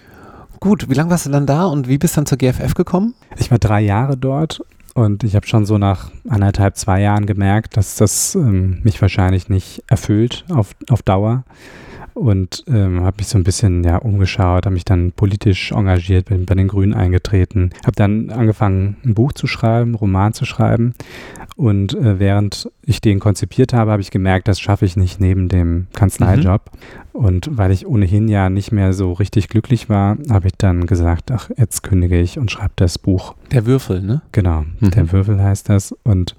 Gut, 0.61 0.89
wie 0.89 0.95
lange 0.95 1.11
warst 1.11 1.27
du 1.27 1.31
dann 1.31 1.47
da 1.47 1.67
und 1.67 1.89
wie 1.89 1.99
bist 1.99 2.17
du 2.17 2.21
dann 2.21 2.27
zur 2.27 2.39
GFF 2.39 2.75
gekommen? 2.75 3.15
Ich 3.37 3.51
war 3.51 3.59
drei 3.59 3.83
Jahre 3.83 4.17
dort 4.17 4.63
und 4.95 5.25
ich 5.25 5.35
habe 5.35 5.47
schon 5.47 5.67
so 5.67 5.77
nach 5.77 6.11
anderthalb, 6.29 6.77
zwei 6.77 7.01
Jahren 7.01 7.27
gemerkt, 7.27 7.77
dass 7.77 7.97
das 7.97 8.35
ähm, 8.35 8.81
mich 8.83 9.03
wahrscheinlich 9.03 9.49
nicht 9.49 9.83
erfüllt 9.89 10.45
auf, 10.49 10.75
auf 10.89 11.03
Dauer. 11.03 11.45
Und 12.15 12.65
ähm, 12.69 13.03
habe 13.03 13.17
mich 13.19 13.27
so 13.27 13.37
ein 13.37 13.45
bisschen 13.45 13.83
ja, 13.83 13.97
umgeschaut, 13.97 14.67
habe 14.67 14.75
mich 14.75 14.85
dann 14.85 15.11
politisch 15.11 15.73
engagiert, 15.73 16.27
bin 16.27 16.47
bei 16.47 16.55
den 16.55 16.69
Grünen 16.69 16.95
eingetreten, 16.95 17.71
habe 17.83 17.97
dann 17.97 18.31
angefangen, 18.31 18.97
ein 19.05 19.15
Buch 19.15 19.33
zu 19.33 19.49
schreiben, 19.49 19.91
einen 19.91 19.95
Roman 19.97 20.33
zu 20.33 20.45
schreiben. 20.45 20.95
Und 21.57 21.95
äh, 21.95 22.21
während 22.21 22.71
ich 22.83 23.01
den 23.01 23.19
konzipiert 23.19 23.73
habe, 23.73 23.91
habe 23.91 24.03
ich 24.03 24.13
gemerkt, 24.13 24.47
das 24.47 24.61
schaffe 24.61 24.85
ich 24.85 24.97
nicht 24.97 25.21
neben 25.21 25.49
dem 25.49 25.89
Kanzleijob. 25.93 26.71
Mhm. 26.73 27.04
Und 27.15 27.49
weil 27.53 27.71
ich 27.71 27.87
ohnehin 27.87 28.27
ja 28.27 28.51
nicht 28.51 28.73
mehr 28.73 28.93
so 28.93 29.13
richtig 29.13 29.49
glücklich 29.49 29.89
war, 29.89 30.19
habe 30.29 30.49
ich 30.49 30.55
dann 30.59 30.85
gesagt, 30.87 31.31
ach, 31.31 31.49
jetzt 31.57 31.85
kündige 31.85 32.21
ich 32.21 32.41
und 32.41 32.51
schreibe 32.51 32.73
das 32.75 32.99
Buch. 32.99 33.37
Der 33.53 33.67
Würfel, 33.67 34.03
ne? 34.03 34.23
Genau, 34.33 34.65
mhm. 34.81 34.91
der 34.91 35.13
Würfel 35.13 35.41
heißt 35.41 35.69
das. 35.69 35.95
Und 36.03 36.35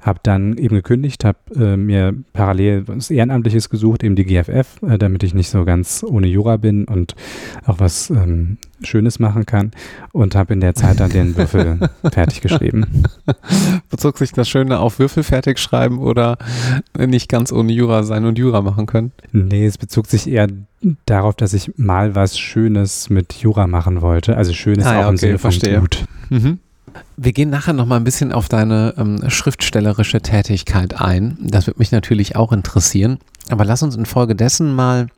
habe 0.00 0.20
dann 0.22 0.56
eben 0.56 0.76
gekündigt, 0.76 1.24
habe 1.24 1.38
äh, 1.56 1.76
mir 1.76 2.14
parallel 2.32 2.86
was 2.86 3.10
Ehrenamtliches 3.10 3.70
gesucht, 3.70 4.04
eben 4.04 4.14
die 4.14 4.24
GFF, 4.24 4.80
äh, 4.82 4.98
damit 4.98 5.24
ich 5.24 5.34
nicht 5.34 5.50
so 5.50 5.64
ganz 5.64 6.04
ohne 6.08 6.28
Jura 6.28 6.58
bin 6.58 6.84
und 6.84 7.16
auch 7.66 7.80
was 7.80 8.08
ähm, 8.10 8.58
Schönes 8.82 9.18
machen 9.18 9.46
kann. 9.46 9.72
Und 10.12 10.34
habe 10.34 10.52
in 10.52 10.60
der 10.60 10.74
Zeit 10.74 11.00
dann 11.00 11.10
den 11.10 11.36
Würfel 11.36 11.90
fertig 12.12 12.40
geschrieben. 12.40 13.04
Bezog 13.90 14.18
sich 14.18 14.32
das 14.32 14.48
Schöne 14.48 14.78
auf 14.78 14.98
Würfel 14.98 15.22
fertig 15.22 15.58
schreiben 15.58 15.98
oder 15.98 16.38
nicht 16.98 17.28
ganz 17.28 17.52
ohne 17.52 17.72
Jura 17.72 18.02
sein 18.02 18.24
und 18.24 18.38
Jura 18.38 18.62
machen 18.62 18.86
können? 18.86 19.12
Nee, 19.32 19.66
es 19.66 19.78
bezog 19.78 20.06
sich 20.06 20.28
eher 20.28 20.48
darauf, 21.06 21.34
dass 21.34 21.52
ich 21.52 21.72
mal 21.76 22.14
was 22.14 22.38
Schönes 22.38 23.10
mit 23.10 23.34
Jura 23.34 23.66
machen 23.66 24.02
wollte. 24.02 24.36
Also 24.36 24.52
Schönes 24.52 24.86
ah, 24.86 24.94
ja, 24.94 25.00
auch 25.00 25.08
im 25.08 25.14
okay, 25.14 25.18
Sinne 25.18 25.38
von 25.38 25.52
verstehe. 25.52 25.80
gut. 25.80 26.04
Mhm. 26.30 26.58
Wir 27.16 27.32
gehen 27.32 27.50
nachher 27.50 27.72
noch 27.72 27.86
mal 27.86 27.96
ein 27.96 28.04
bisschen 28.04 28.32
auf 28.32 28.48
deine 28.48 28.94
ähm, 28.96 29.28
schriftstellerische 29.28 30.22
Tätigkeit 30.22 31.00
ein. 31.00 31.38
Das 31.40 31.66
wird 31.66 31.78
mich 31.78 31.92
natürlich 31.92 32.34
auch 32.36 32.52
interessieren. 32.52 33.18
Aber 33.48 33.64
lass 33.64 33.82
uns 33.82 33.96
infolgedessen 33.96 34.74
mal 34.74 35.08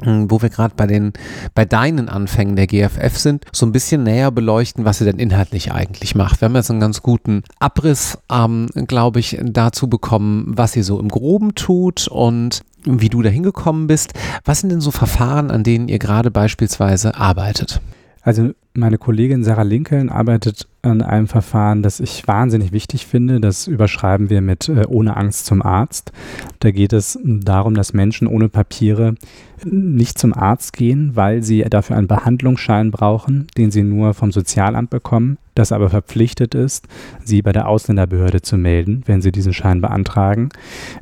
wo 0.00 0.42
wir 0.42 0.48
gerade 0.48 0.74
bei 0.76 0.86
den 0.86 1.12
bei 1.54 1.64
deinen 1.64 2.08
Anfängen 2.08 2.56
der 2.56 2.66
GFF 2.66 3.16
sind, 3.16 3.44
so 3.52 3.64
ein 3.66 3.72
bisschen 3.72 4.02
näher 4.02 4.30
beleuchten, 4.30 4.84
was 4.84 4.98
sie 4.98 5.04
denn 5.04 5.18
inhaltlich 5.18 5.72
eigentlich 5.72 6.14
macht. 6.14 6.40
Wir 6.40 6.46
haben 6.46 6.56
jetzt 6.56 6.70
einen 6.70 6.80
ganz 6.80 7.02
guten 7.02 7.42
Abriss, 7.58 8.18
ähm, 8.30 8.68
glaube 8.86 9.20
ich, 9.20 9.38
dazu 9.42 9.88
bekommen, 9.88 10.52
was 10.56 10.72
sie 10.72 10.82
so 10.82 10.98
im 10.98 11.08
Groben 11.08 11.54
tut 11.54 12.08
und 12.08 12.62
wie 12.84 13.08
du 13.08 13.22
da 13.22 13.30
hingekommen 13.30 13.86
bist. 13.86 14.12
Was 14.44 14.60
sind 14.60 14.70
denn 14.70 14.80
so 14.80 14.90
Verfahren, 14.90 15.50
an 15.50 15.62
denen 15.62 15.88
ihr 15.88 15.98
gerade 15.98 16.30
beispielsweise 16.30 17.16
arbeitet? 17.16 17.80
Also 18.24 18.52
meine 18.72 18.96
Kollegin 18.96 19.44
Sarah 19.44 19.62
Lincoln 19.62 20.08
arbeitet 20.08 20.66
an 20.80 21.02
einem 21.02 21.28
Verfahren, 21.28 21.82
das 21.82 22.00
ich 22.00 22.26
wahnsinnig 22.26 22.72
wichtig 22.72 23.06
finde. 23.06 23.38
Das 23.38 23.66
überschreiben 23.66 24.30
wir 24.30 24.40
mit 24.40 24.68
äh, 24.68 24.84
Ohne 24.88 25.16
Angst 25.16 25.46
zum 25.46 25.62
Arzt. 25.62 26.10
Da 26.60 26.70
geht 26.70 26.94
es 26.94 27.18
darum, 27.22 27.74
dass 27.74 27.92
Menschen 27.92 28.26
ohne 28.26 28.48
Papiere 28.48 29.14
nicht 29.64 30.18
zum 30.18 30.34
Arzt 30.34 30.72
gehen, 30.72 31.12
weil 31.14 31.42
sie 31.42 31.62
dafür 31.62 31.96
einen 31.96 32.08
Behandlungsschein 32.08 32.90
brauchen, 32.90 33.46
den 33.56 33.70
sie 33.70 33.82
nur 33.82 34.14
vom 34.14 34.32
Sozialamt 34.32 34.90
bekommen, 34.90 35.38
das 35.54 35.70
aber 35.70 35.90
verpflichtet 35.90 36.54
ist, 36.54 36.88
sie 37.22 37.42
bei 37.42 37.52
der 37.52 37.68
Ausländerbehörde 37.68 38.42
zu 38.42 38.56
melden, 38.56 39.02
wenn 39.06 39.22
sie 39.22 39.32
diesen 39.32 39.52
Schein 39.52 39.82
beantragen, 39.82 40.48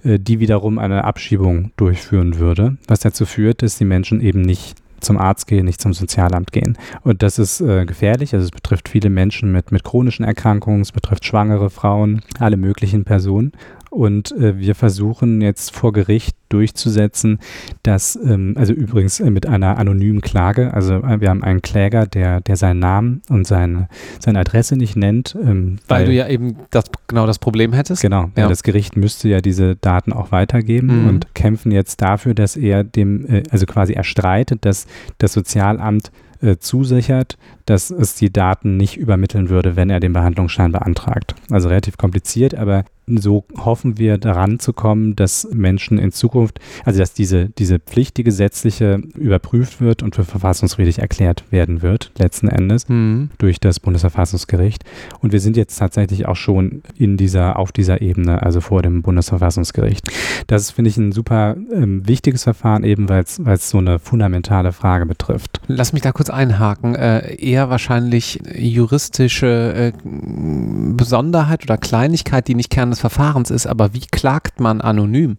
äh, 0.03 0.19
die 0.19 0.41
wiederum 0.41 0.79
eine 0.79 1.05
Abschiebung 1.05 1.71
durchführen 1.77 2.39
würde, 2.39 2.77
was 2.89 3.01
dazu 3.01 3.25
führt, 3.25 3.63
dass 3.63 3.79
die 3.79 3.85
Menschen 3.85 4.21
eben 4.21 4.43
nicht 4.43 4.82
zum 5.03 5.19
Arzt 5.19 5.47
gehen, 5.47 5.65
nicht 5.67 5.81
zum 5.81 5.93
Sozialamt 5.93 6.53
gehen. 6.53 6.79
Und 7.03 7.23
das 7.23 7.39
ist 7.39 7.61
äh, 7.61 7.85
gefährlich. 7.85 8.35
Also 8.35 8.45
es 8.45 8.51
betrifft 8.51 8.89
viele 8.89 9.11
Menschen 9.11 9.53
mit, 9.53 9.73
mit 9.73 9.85
chronischen 9.85 10.25
Erkrankungen, 10.25 10.83
es 10.83 10.93
betrifft 10.93 11.25
schwangere 11.25 11.71
Frauen, 11.71 12.23
alle 12.39 12.57
möglichen 12.57 13.05
Personen. 13.05 13.53
Und 13.93 14.33
äh, 14.33 14.59
wir 14.59 14.75
versuchen 14.75 15.43
jetzt 15.43 15.77
vor 15.77 15.93
Gericht 15.93 16.35
durchzusetzen, 16.49 17.41
dass, 17.83 18.17
ähm, 18.17 18.55
also 18.57 18.73
übrigens 18.73 19.21
äh, 19.21 19.31
mit 19.31 19.47
einer 19.47 19.77
anonymen 19.77 20.23
Klage, 20.23 20.73
also 20.73 20.95
äh, 20.95 21.21
wir 21.21 21.29
haben 21.29 21.45
einen 21.45 21.61
Kläger, 21.61 22.07
der, 22.07 22.41
der 22.41 22.57
seinen 22.57 22.79
Namen 22.79 23.21
und 23.29 23.47
seine, 23.47 23.89
seine 24.19 24.39
Adresse 24.39 24.77
nicht 24.77 24.97
nennt. 24.97 25.37
Ähm, 25.39 25.77
weil, 25.89 26.01
weil, 26.01 26.07
du 26.07 26.13
ja 26.13 26.27
eben 26.27 26.57
das, 26.71 26.87
genau 27.07 27.27
das 27.27 27.39
Problem 27.39 27.75
hättest. 27.75 28.01
Genau, 28.01 28.31
ja. 28.35 28.49
das 28.49 28.63
Gericht 28.63 28.97
müsste 28.97 29.29
ja 29.29 29.43
diese 29.43 29.77
Daten 29.77 30.15
auch 30.15 30.33
weitergeben 30.33 31.03
mhm. 31.03 31.09
und 31.11 31.35
kämpfen 31.35 31.71
jetzt 31.71 32.01
dafür, 32.01 32.33
dass 32.33 32.57
er 32.57 32.85
dem, 32.85 33.27
äh, 33.27 33.43
also 33.51 33.67
quasi 33.67 33.93
erstreitet, 33.93 34.65
dass 34.65 34.87
das 35.19 35.35
Sozialamt 35.35 36.11
äh, 36.43 36.57
zusichert, 36.57 37.37
dass 37.67 37.91
es 37.91 38.15
die 38.15 38.33
Daten 38.33 38.77
nicht 38.77 38.97
übermitteln 38.97 39.49
würde, 39.49 39.77
wenn 39.77 39.91
er 39.91 40.01
den 40.01 40.13
Behandlungsschein 40.13 40.73
beantragt. 40.73 41.35
Also 41.51 41.69
relativ 41.69 41.97
kompliziert, 41.99 42.55
aber 42.55 42.85
so 43.07 43.45
hoffen 43.57 43.99
wir 43.99 44.19
daran 44.19 44.59
zu 44.59 44.73
kommen, 44.73 45.17
dass 45.17 45.49
Menschen 45.53 45.99
in 45.99 46.13
Zukunft, 46.13 46.61
also 46.85 47.01
dass 47.01 47.13
diese, 47.13 47.51
diese 47.51 47.79
Pflicht, 47.79 48.17
die 48.17 48.25
gesetzliche, 48.25 49.03
überprüft 49.15 49.81
wird 49.81 50.03
und 50.03 50.15
für 50.15 50.25
verfassungswidrig 50.25 50.99
erklärt 50.99 51.45
werden 51.51 51.83
wird, 51.83 52.13
letzten 52.19 52.49
Endes, 52.49 52.89
mhm. 52.89 53.31
durch 53.39 53.59
das 53.59 53.81
Bundesverfassungsgericht. 53.81 54.85
Und 55.21 55.33
wir 55.33 55.41
sind 55.41 55.57
jetzt 55.57 55.77
tatsächlich 55.77 56.27
auch 56.27 56.37
schon 56.37 56.83
in 56.97 57.17
dieser, 57.17 57.59
auf 57.59 57.73
dieser 57.73 58.01
Ebene, 58.03 58.43
also 58.43 58.61
vor 58.61 58.83
dem 58.83 59.03
Bundesverfassungsgericht. 59.03 60.09
Das 60.47 60.71
finde 60.71 60.91
ich, 60.91 60.97
ein 60.97 61.13
super 61.13 61.57
ähm, 61.73 62.07
wichtiges 62.07 62.45
Verfahren, 62.45 62.85
eben 62.85 63.09
weil 63.09 63.25
es 63.25 63.71
so 63.71 63.79
eine 63.79 63.99
fundamentale 63.99 64.73
Frage 64.73 65.07
betrifft. 65.07 65.61
Lass 65.67 65.93
mich 65.93 66.03
da 66.03 66.13
kurz 66.13 66.31
einhaken. 66.31 66.95
Äh, 66.95 67.35
eher 67.35 67.69
wahrscheinlich 67.69 68.41
juristische 68.55 69.93
äh, 69.93 69.93
Besonderheit 70.05 71.65
oder 71.65 71.79
Kleinigkeit, 71.79 72.47
die 72.49 72.55
nicht 72.55 72.71
Kern 72.71 72.92
des 72.93 73.01
Verfahrens 73.01 73.51
ist, 73.51 73.67
aber 73.67 73.95
wie 73.95 74.07
klagt 74.11 74.61
man 74.61 74.81
anonym? 74.81 75.37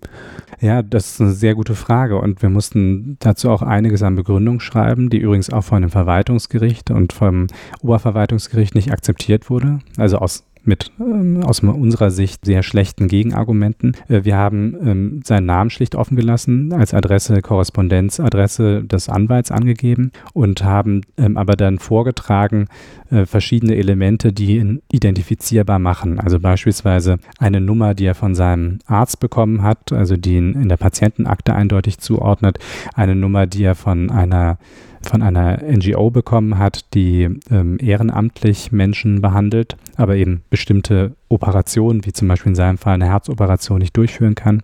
Ja, 0.59 0.81
das 0.81 1.13
ist 1.13 1.21
eine 1.21 1.31
sehr 1.31 1.55
gute 1.55 1.75
Frage 1.75 2.17
und 2.17 2.41
wir 2.41 2.49
mussten 2.49 3.17
dazu 3.19 3.49
auch 3.49 3.61
einiges 3.61 4.03
an 4.03 4.15
Begründung 4.15 4.59
schreiben, 4.59 5.09
die 5.09 5.17
übrigens 5.17 5.49
auch 5.49 5.63
von 5.63 5.81
dem 5.81 5.91
Verwaltungsgericht 5.91 6.91
und 6.91 7.13
vom 7.13 7.47
Oberverwaltungsgericht 7.81 8.75
nicht 8.75 8.91
akzeptiert 8.91 9.49
wurde. 9.49 9.79
Also 9.97 10.17
aus 10.17 10.43
mit 10.63 10.91
ähm, 10.99 11.43
aus 11.43 11.59
unserer 11.61 12.11
Sicht 12.11 12.45
sehr 12.45 12.63
schlechten 12.63 13.07
Gegenargumenten. 13.07 13.95
Äh, 14.07 14.23
wir 14.23 14.37
haben 14.37 14.75
ähm, 14.83 15.21
seinen 15.23 15.45
Namen 15.45 15.69
schlicht 15.69 15.95
offen 15.95 16.15
gelassen, 16.15 16.73
als 16.73 16.93
Adresse, 16.93 17.41
Korrespondenzadresse 17.41 18.83
des 18.83 19.09
Anwalts 19.09 19.51
angegeben 19.51 20.11
und 20.33 20.63
haben 20.63 21.01
ähm, 21.17 21.37
aber 21.37 21.55
dann 21.55 21.79
vorgetragen 21.79 22.67
äh, 23.09 23.25
verschiedene 23.25 23.75
Elemente, 23.75 24.33
die 24.33 24.57
ihn 24.57 24.81
identifizierbar 24.91 25.79
machen. 25.79 26.19
Also 26.19 26.39
beispielsweise 26.39 27.17
eine 27.37 27.61
Nummer, 27.61 27.93
die 27.93 28.05
er 28.05 28.15
von 28.15 28.35
seinem 28.35 28.79
Arzt 28.85 29.19
bekommen 29.19 29.63
hat, 29.63 29.91
also 29.91 30.17
die 30.17 30.35
ihn 30.35 30.53
in 30.53 30.69
der 30.69 30.77
Patientenakte 30.77 31.53
eindeutig 31.53 31.99
zuordnet, 31.99 32.59
eine 32.93 33.15
Nummer, 33.15 33.47
die 33.47 33.63
er 33.63 33.75
von 33.75 34.09
einer 34.09 34.57
von 35.03 35.21
einer 35.21 35.61
NGO 35.63 36.09
bekommen 36.09 36.57
hat, 36.57 36.93
die 36.93 37.29
ähm, 37.51 37.77
ehrenamtlich 37.79 38.71
Menschen 38.71 39.21
behandelt, 39.21 39.75
aber 39.95 40.15
eben 40.15 40.41
bestimmte 40.49 41.15
Operationen, 41.29 42.05
wie 42.05 42.13
zum 42.13 42.27
Beispiel 42.27 42.51
in 42.51 42.55
seinem 42.55 42.77
Fall 42.77 42.95
eine 42.95 43.09
Herzoperation, 43.09 43.79
nicht 43.79 43.95
durchführen 43.95 44.35
kann. 44.35 44.61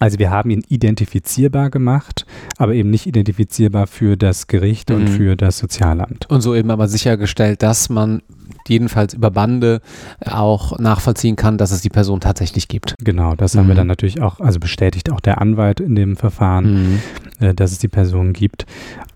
Also 0.00 0.18
wir 0.18 0.30
haben 0.30 0.48
ihn 0.48 0.64
identifizierbar 0.66 1.68
gemacht, 1.68 2.24
aber 2.56 2.72
eben 2.72 2.88
nicht 2.88 3.06
identifizierbar 3.06 3.86
für 3.86 4.16
das 4.16 4.46
Gericht 4.46 4.88
mhm. 4.88 4.96
und 4.96 5.08
für 5.08 5.36
das 5.36 5.58
Sozialamt. 5.58 6.28
Und 6.30 6.40
so 6.40 6.54
eben 6.54 6.70
aber 6.70 6.88
sichergestellt, 6.88 7.62
dass 7.62 7.90
man 7.90 8.22
jedenfalls 8.66 9.12
über 9.12 9.30
Bande 9.30 9.82
auch 10.24 10.78
nachvollziehen 10.78 11.36
kann, 11.36 11.58
dass 11.58 11.70
es 11.70 11.82
die 11.82 11.90
Person 11.90 12.20
tatsächlich 12.20 12.68
gibt. 12.68 12.94
Genau, 13.04 13.34
das 13.34 13.54
mhm. 13.54 13.58
haben 13.58 13.66
wir 13.66 13.74
mhm. 13.74 13.78
dann 13.78 13.86
natürlich 13.88 14.22
auch, 14.22 14.40
also 14.40 14.58
bestätigt 14.58 15.10
auch 15.12 15.20
der 15.20 15.40
Anwalt 15.40 15.80
in 15.80 15.94
dem 15.94 16.16
Verfahren, 16.16 16.92
mhm. 16.92 17.00
äh, 17.40 17.54
dass 17.54 17.70
es 17.70 17.78
die 17.78 17.88
Person 17.88 18.32
gibt. 18.32 18.64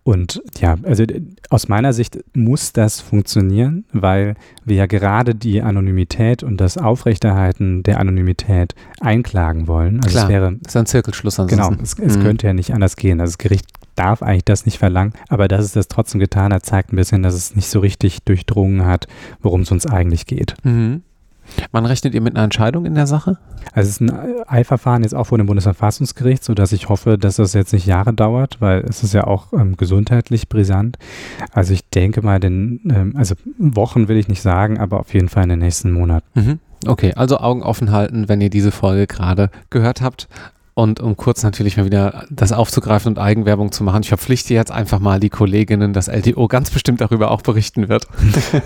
Und 0.04 0.42
ja, 0.60 0.76
also 0.82 1.04
aus 1.48 1.68
meiner 1.68 1.94
Sicht 1.94 2.18
muss 2.34 2.74
das 2.74 3.00
funktionieren, 3.00 3.86
weil 3.90 4.34
wir 4.62 4.76
ja 4.76 4.86
gerade 4.86 5.34
die 5.34 5.62
Anonymität 5.62 6.42
und 6.42 6.60
das 6.60 6.76
Aufrechterhalten 6.76 7.82
der 7.82 8.00
Anonymität 8.00 8.74
einklagen 9.00 9.66
wollen. 9.66 9.96
Also 10.04 10.10
Klar, 10.10 10.24
es 10.24 10.28
wäre, 10.28 10.56
das 10.62 10.72
ist 10.72 10.76
ein 10.76 10.86
Zirkelschluss 10.86 11.40
ansonsten. 11.40 11.76
Genau, 11.76 11.82
es, 11.82 11.98
es 11.98 12.18
mhm. 12.18 12.22
könnte 12.22 12.46
ja 12.46 12.52
nicht 12.52 12.74
anders 12.74 12.96
gehen. 12.96 13.18
Also 13.18 13.32
das 13.32 13.38
Gericht 13.38 13.64
darf 13.94 14.22
eigentlich 14.22 14.44
das 14.44 14.66
nicht 14.66 14.76
verlangen, 14.76 15.14
aber 15.28 15.48
dass 15.48 15.64
es 15.64 15.72
das 15.72 15.88
trotzdem 15.88 16.20
getan 16.20 16.52
hat, 16.52 16.66
zeigt 16.66 16.92
ein 16.92 16.96
bisschen, 16.96 17.22
dass 17.22 17.32
es 17.32 17.56
nicht 17.56 17.70
so 17.70 17.80
richtig 17.80 18.24
durchdrungen 18.24 18.84
hat, 18.84 19.08
worum 19.40 19.62
es 19.62 19.70
uns 19.70 19.86
eigentlich 19.86 20.26
geht. 20.26 20.54
Mhm. 20.64 21.02
Wann 21.72 21.86
rechnet 21.86 22.14
ihr 22.14 22.20
mit 22.20 22.34
einer 22.34 22.44
Entscheidung 22.44 22.86
in 22.86 22.94
der 22.94 23.06
Sache? 23.06 23.38
Also 23.72 23.88
es 23.88 24.00
ist 24.00 24.00
ein 24.00 24.12
Eilverfahren 24.46 25.02
jetzt 25.02 25.14
auch 25.14 25.24
vor 25.24 25.38
dem 25.38 25.46
Bundesverfassungsgericht, 25.46 26.44
sodass 26.44 26.72
ich 26.72 26.88
hoffe, 26.88 27.18
dass 27.18 27.36
das 27.36 27.54
jetzt 27.54 27.72
nicht 27.72 27.86
Jahre 27.86 28.12
dauert, 28.12 28.60
weil 28.60 28.80
es 28.80 29.02
ist 29.02 29.14
ja 29.14 29.26
auch 29.26 29.52
ähm, 29.52 29.76
gesundheitlich 29.76 30.48
brisant. 30.48 30.98
Also 31.52 31.72
ich 31.72 31.88
denke 31.88 32.22
mal, 32.22 32.40
den, 32.40 32.80
ähm, 32.90 33.14
also 33.16 33.34
Wochen 33.58 34.08
will 34.08 34.16
ich 34.16 34.28
nicht 34.28 34.42
sagen, 34.42 34.78
aber 34.78 35.00
auf 35.00 35.14
jeden 35.14 35.28
Fall 35.28 35.44
in 35.44 35.50
den 35.50 35.58
nächsten 35.60 35.92
Monaten. 35.92 36.40
Mhm. 36.40 36.58
Okay, 36.86 37.14
also 37.14 37.38
Augen 37.38 37.62
offen 37.62 37.92
halten, 37.92 38.28
wenn 38.28 38.40
ihr 38.40 38.50
diese 38.50 38.70
Folge 38.70 39.06
gerade 39.06 39.50
gehört 39.70 40.02
habt. 40.02 40.28
Und 40.74 40.98
um 40.98 41.16
kurz 41.16 41.44
natürlich 41.44 41.76
mal 41.76 41.86
wieder 41.86 42.26
das 42.30 42.50
aufzugreifen 42.50 43.12
und 43.12 43.18
Eigenwerbung 43.18 43.70
zu 43.70 43.84
machen, 43.84 44.02
ich 44.02 44.08
verpflichte 44.08 44.54
jetzt 44.54 44.72
einfach 44.72 44.98
mal 44.98 45.20
die 45.20 45.30
Kolleginnen, 45.30 45.92
dass 45.92 46.08
LTO 46.08 46.48
ganz 46.48 46.70
bestimmt 46.70 47.00
darüber 47.00 47.30
auch 47.30 47.42
berichten 47.42 47.88
wird. 47.88 48.06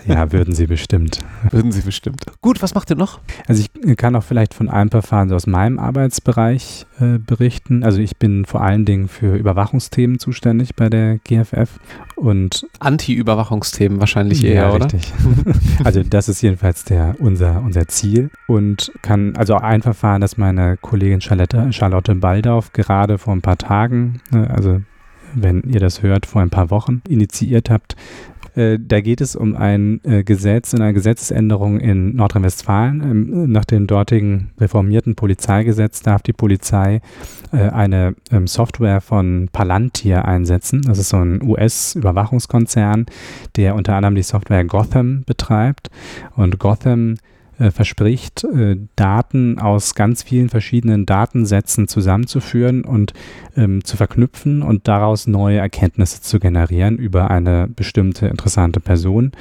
Ja, 0.06 0.32
würden 0.32 0.54
sie 0.54 0.66
bestimmt. 0.66 1.20
Würden 1.50 1.70
sie 1.70 1.82
bestimmt. 1.82 2.24
Gut, 2.40 2.62
was 2.62 2.74
macht 2.74 2.88
ihr 2.90 2.96
noch? 2.96 3.20
Also 3.46 3.62
ich 3.62 3.96
kann 3.96 4.16
auch 4.16 4.22
vielleicht 4.22 4.54
von 4.54 4.68
einem 4.68 4.90
Verfahren 4.90 5.28
so 5.28 5.34
aus 5.34 5.46
meinem 5.46 5.78
Arbeitsbereich 5.78 6.86
äh, 7.00 7.18
berichten. 7.18 7.84
Also 7.84 8.00
ich 8.00 8.16
bin 8.16 8.44
vor 8.44 8.62
allen 8.62 8.84
Dingen 8.84 9.08
für 9.08 9.36
Überwachungsthemen 9.36 10.18
zuständig 10.18 10.74
bei 10.74 10.88
der 10.88 11.18
GFF 11.18 11.78
und 12.16 12.66
Anti-Überwachungsthemen 12.80 14.00
wahrscheinlich 14.00 14.44
eher, 14.44 14.68
ja, 14.68 14.72
oder? 14.72 14.86
Richtig. 14.86 15.12
also 15.84 16.02
das 16.02 16.28
ist 16.28 16.42
jedenfalls 16.42 16.84
der, 16.84 17.16
unser, 17.18 17.62
unser 17.62 17.86
Ziel 17.88 18.30
und 18.46 18.92
kann 19.02 19.36
also 19.36 19.56
auch 19.56 19.62
ein 19.62 19.82
Verfahren, 19.82 20.20
das 20.20 20.36
meine 20.36 20.76
Kollegin 20.76 21.20
Charlotte, 21.20 21.72
Charlotte 21.72 22.14
Baldauf 22.14 22.72
gerade 22.72 23.18
vor 23.18 23.34
ein 23.34 23.42
paar 23.42 23.58
Tagen, 23.58 24.20
ne, 24.30 24.50
also 24.50 24.80
wenn 25.34 25.62
ihr 25.62 25.80
das 25.80 26.02
hört, 26.02 26.26
vor 26.26 26.42
ein 26.42 26.50
paar 26.50 26.70
Wochen 26.70 27.02
initiiert 27.08 27.70
habt, 27.70 27.96
äh, 28.58 28.78
da 28.80 29.00
geht 29.00 29.20
es 29.20 29.36
um 29.36 29.54
ein 29.56 30.00
äh, 30.04 30.24
Gesetz 30.24 30.74
und 30.74 30.82
eine 30.82 30.92
Gesetzesänderung 30.92 31.78
in 31.78 32.16
Nordrhein-Westfalen. 32.16 33.02
Ähm, 33.02 33.52
nach 33.52 33.64
dem 33.64 33.86
dortigen 33.86 34.50
reformierten 34.58 35.14
Polizeigesetz 35.14 36.02
darf 36.02 36.22
die 36.22 36.32
Polizei 36.32 37.00
äh, 37.52 37.58
eine 37.68 38.16
ähm, 38.32 38.48
Software 38.48 39.00
von 39.00 39.48
Palantir 39.52 40.24
einsetzen. 40.24 40.82
Das 40.82 40.98
ist 40.98 41.10
so 41.10 41.18
ein 41.18 41.40
US-Überwachungskonzern, 41.40 43.06
der 43.56 43.76
unter 43.76 43.94
anderem 43.94 44.16
die 44.16 44.22
Software 44.22 44.64
Gotham 44.64 45.22
betreibt. 45.24 45.90
Und 46.34 46.58
Gotham 46.58 47.14
verspricht, 47.70 48.44
äh, 48.44 48.76
Daten 48.96 49.58
aus 49.58 49.94
ganz 49.94 50.22
vielen 50.22 50.48
verschiedenen 50.48 51.06
Datensätzen 51.06 51.88
zusammenzuführen 51.88 52.84
und 52.84 53.12
ähm, 53.56 53.84
zu 53.84 53.96
verknüpfen 53.96 54.62
und 54.62 54.86
daraus 54.88 55.26
neue 55.26 55.58
Erkenntnisse 55.58 56.22
zu 56.22 56.38
generieren 56.38 56.98
über 56.98 57.30
eine 57.30 57.68
bestimmte 57.68 58.28
interessante 58.28 58.80
Person 58.80 59.32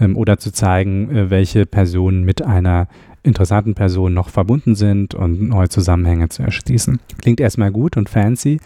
ähm, 0.00 0.16
oder 0.16 0.38
zu 0.38 0.52
zeigen, 0.52 1.10
äh, 1.10 1.30
welche 1.30 1.66
Personen 1.66 2.24
mit 2.24 2.42
einer 2.42 2.88
interessanten 3.24 3.74
Personen 3.74 4.14
noch 4.14 4.28
verbunden 4.28 4.74
sind 4.74 5.14
und 5.14 5.48
neue 5.48 5.68
Zusammenhänge 5.68 6.28
zu 6.28 6.42
erschließen. 6.42 7.00
Klingt 7.20 7.40
erstmal 7.40 7.72
gut 7.72 7.96
und 7.96 8.08
fancy 8.08 8.60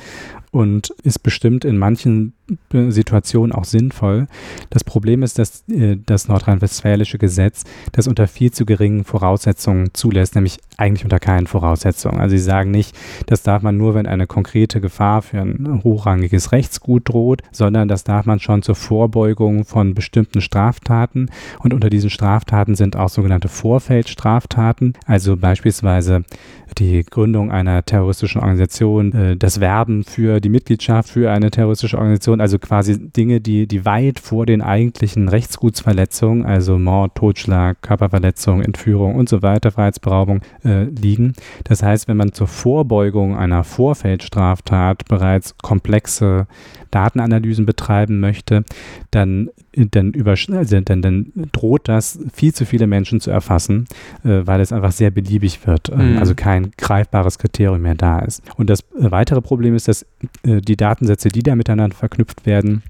und 0.51 0.91
ist 1.03 1.21
bestimmt 1.21 1.65
in 1.65 1.79
manchen 1.79 2.35
Situationen 2.73 3.53
auch 3.53 3.65
sinnvoll. 3.65 4.27
Das 4.71 4.85
Problem 4.85 5.23
ist, 5.23 5.39
dass 5.39 5.65
äh, 5.69 5.97
das 6.05 6.29
nordrhein-westfälische 6.29 7.19
Gesetz 7.19 7.65
das 7.93 8.07
unter 8.07 8.27
viel 8.27 8.51
zu 8.53 8.65
geringen 8.65 9.05
Voraussetzungen 9.05 9.91
zulässt, 9.93 10.35
nämlich 10.35 10.59
eigentlich 10.77 11.05
unter 11.05 11.19
keinen 11.19 11.47
Voraussetzungen. 11.47 12.21
Also 12.21 12.37
sie 12.37 12.43
sagen 12.43 12.71
nicht, 12.71 12.97
das 13.27 13.43
darf 13.43 13.63
man 13.63 13.77
nur, 13.77 13.95
wenn 13.95 14.07
eine 14.07 14.27
konkrete 14.27 14.81
Gefahr 14.81 15.23
für 15.23 15.41
ein 15.41 15.81
hochrangiges 15.85 16.53
Rechtsgut 16.53 17.09
droht, 17.09 17.43
sondern 17.53 17.89
das 17.89 18.05
darf 18.05 18.27
man 18.27 18.41
schon 18.41 18.63
zur 18.63 18.75
Vorbeugung 18.75 19.65
von 19.65 19.95
bestimmten 19.95 20.41
Straftaten. 20.41 21.31
Und 21.59 21.75
unter 21.75 21.91
diesen 21.91 22.11
Straftaten 22.11 22.75
sind 22.75 22.97
auch 22.97 23.09
sogenannte 23.09 23.49
Vorfeldstraftaten, 23.49 24.95
also 25.07 25.37
beispielsweise 25.37 26.25
die 26.79 27.05
Gründung 27.05 27.51
einer 27.51 27.85
terroristischen 27.85 28.41
Organisation, 28.41 29.13
äh, 29.13 29.37
das 29.37 29.61
Werben 29.61 30.05
für 30.05 30.41
die 30.41 30.49
Mitgliedschaft 30.49 31.09
für 31.11 31.31
eine 31.31 31.51
terroristische 31.51 31.97
Organisation, 31.97 32.38
also 32.41 32.59
quasi 32.59 33.11
Dinge, 33.11 33.41
die, 33.41 33.67
die 33.67 33.85
weit 33.85 34.19
vor 34.19 34.47
den 34.47 34.63
eigentlichen 34.63 35.29
Rechtsgutsverletzungen, 35.29 36.45
also 36.45 36.79
Mord, 36.79 37.15
Totschlag, 37.15 37.83
Körperverletzung, 37.83 38.63
Entführung 38.63 39.15
und 39.15 39.29
so 39.29 39.43
weiter, 39.43 39.71
Freiheitsberaubung, 39.71 40.41
äh, 40.65 40.85
liegen. 40.85 41.35
Das 41.65 41.83
heißt, 41.83 42.09
wenn 42.09 42.17
man 42.17 42.33
zur 42.33 42.47
Vorbeugung 42.47 43.37
einer 43.37 43.65
Vorfeldstraftat 43.65 45.07
bereits 45.09 45.57
komplexe 45.59 46.47
Datenanalysen 46.91 47.67
betreiben 47.67 48.21
möchte, 48.21 48.65
dann, 49.11 49.51
dann, 49.87 50.13
dann, 50.13 51.03
dann 51.03 51.33
droht 51.53 51.89
das 51.89 52.19
viel 52.33 52.53
zu 52.55 52.67
viele 52.67 52.87
Menschen 52.87 53.21
zu 53.21 53.31
erfassen, 53.31 53.87
äh, 54.25 54.43
weil 54.45 54.61
es 54.61 54.73
einfach 54.73 54.93
sehr 54.93 55.11
beliebig 55.11 55.67
wird, 55.67 55.89
äh, 55.89 55.97
mhm. 55.97 56.19
also 56.19 56.35
kein 56.35 56.73
greifbares 56.77 57.39
Kriterium 57.39 57.83
mehr 57.83 57.95
da 57.95 58.21
ist. 58.21 58.43
Und 58.57 58.71
das 58.71 58.81
äh, 58.81 59.11
weitere 59.11 59.41
Problem 59.41 59.75
ist, 59.75 59.89
dass 59.89 60.07
äh, 60.43 60.61
die 60.61 60.77
Datensätze, 60.77 61.29
die 61.29 61.43
da 61.43 61.55
miteinander 61.55 61.97
verknüpft 61.97 62.47
werden, 62.47 62.83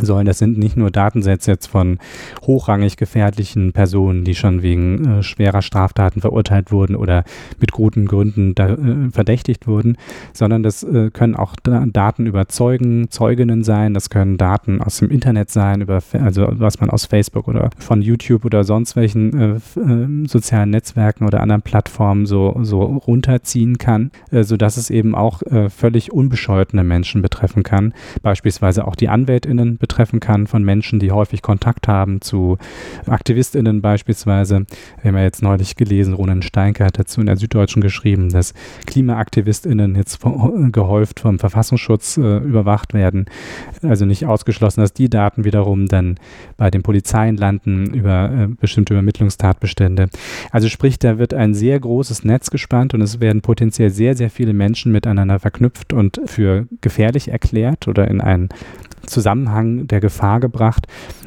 sollen. 0.00 0.26
Das 0.26 0.38
sind 0.38 0.58
nicht 0.58 0.76
nur 0.76 0.90
Datensätze 0.90 1.52
jetzt 1.52 1.66
von 1.66 1.98
hochrangig 2.46 2.96
gefährlichen 2.96 3.72
Personen, 3.72 4.24
die 4.24 4.34
schon 4.34 4.62
wegen 4.62 5.18
äh, 5.18 5.22
schwerer 5.22 5.62
Straftaten 5.62 6.20
verurteilt 6.20 6.72
wurden 6.72 6.96
oder 6.96 7.24
mit 7.60 7.72
guten 7.72 8.06
Gründen 8.06 8.54
da, 8.54 8.70
äh, 8.70 9.10
verdächtigt 9.10 9.66
wurden, 9.66 9.96
sondern 10.32 10.62
das 10.62 10.82
äh, 10.82 11.10
können 11.10 11.34
auch 11.34 11.54
Daten 11.56 12.26
über 12.26 12.48
Zeugen, 12.48 13.10
Zeuginnen 13.10 13.64
sein, 13.64 13.94
das 13.94 14.10
können 14.10 14.36
Daten 14.36 14.80
aus 14.82 14.98
dem 14.98 15.10
Internet 15.10 15.50
sein, 15.50 15.80
über, 15.80 16.00
also 16.12 16.46
was 16.52 16.80
man 16.80 16.90
aus 16.90 17.06
Facebook 17.06 17.48
oder 17.48 17.70
von 17.78 18.02
YouTube 18.02 18.44
oder 18.44 18.64
sonst 18.64 18.96
welchen 18.96 19.38
äh, 19.38 19.56
äh, 19.80 20.26
sozialen 20.26 20.70
Netzwerken 20.70 21.26
oder 21.26 21.40
anderen 21.40 21.62
Plattformen 21.62 22.26
so, 22.26 22.58
so 22.62 22.82
runterziehen 22.82 23.78
kann, 23.78 24.10
äh, 24.30 24.42
sodass 24.42 24.76
es 24.76 24.90
eben 24.90 25.14
auch 25.14 25.42
völlig 25.68 26.12
unbescholtene 26.12 26.82
Menschen 26.82 27.22
betreffen 27.22 27.62
kann, 27.62 27.92
beispielsweise 28.22 28.86
auch 28.86 28.96
die 28.96 29.08
AnwältInnen 29.08 29.75
betreffen 29.78 30.20
kann 30.20 30.46
von 30.46 30.64
Menschen, 30.64 30.98
die 30.98 31.12
häufig 31.12 31.42
Kontakt 31.42 31.88
haben 31.88 32.20
zu 32.20 32.58
AktivistInnen 33.06 33.80
beispielsweise. 33.82 34.66
Wir 35.02 35.10
haben 35.10 35.18
ja 35.18 35.24
jetzt 35.24 35.42
neulich 35.42 35.76
gelesen, 35.76 36.14
Ronan 36.14 36.42
Steinke 36.42 36.84
hat 36.84 36.98
dazu 36.98 37.20
in 37.20 37.26
der 37.26 37.36
Süddeutschen 37.36 37.82
geschrieben, 37.82 38.30
dass 38.30 38.54
KlimaaktivistInnen 38.86 39.94
jetzt 39.96 40.20
gehäuft 40.72 41.20
vom 41.20 41.38
Verfassungsschutz 41.38 42.16
äh, 42.16 42.38
überwacht 42.38 42.94
werden. 42.94 43.26
Also 43.82 44.04
nicht 44.04 44.26
ausgeschlossen, 44.26 44.80
dass 44.80 44.92
die 44.92 45.10
Daten 45.10 45.44
wiederum 45.44 45.86
dann 45.86 46.18
bei 46.56 46.70
den 46.70 46.82
Polizeien 46.82 47.36
landen 47.36 47.92
über 47.94 48.30
äh, 48.30 48.48
bestimmte 48.48 48.94
Übermittlungstatbestände. 48.94 50.08
Also 50.50 50.68
sprich, 50.68 50.98
da 50.98 51.18
wird 51.18 51.34
ein 51.34 51.54
sehr 51.54 51.78
großes 51.78 52.24
Netz 52.24 52.50
gespannt 52.50 52.94
und 52.94 53.00
es 53.00 53.20
werden 53.20 53.42
potenziell 53.42 53.90
sehr, 53.90 54.16
sehr 54.16 54.30
viele 54.30 54.52
Menschen 54.52 54.92
miteinander 54.92 55.38
verknüpft 55.38 55.92
und 55.92 56.20
für 56.26 56.66
gefährlich 56.80 57.28
erklärt 57.28 57.88
oder 57.88 58.08
in 58.08 58.20
einen 58.20 58.48
Zusammenhang 59.06 59.86
der 59.86 60.00
Gefahr 60.00 60.40
gebracht 60.40 60.86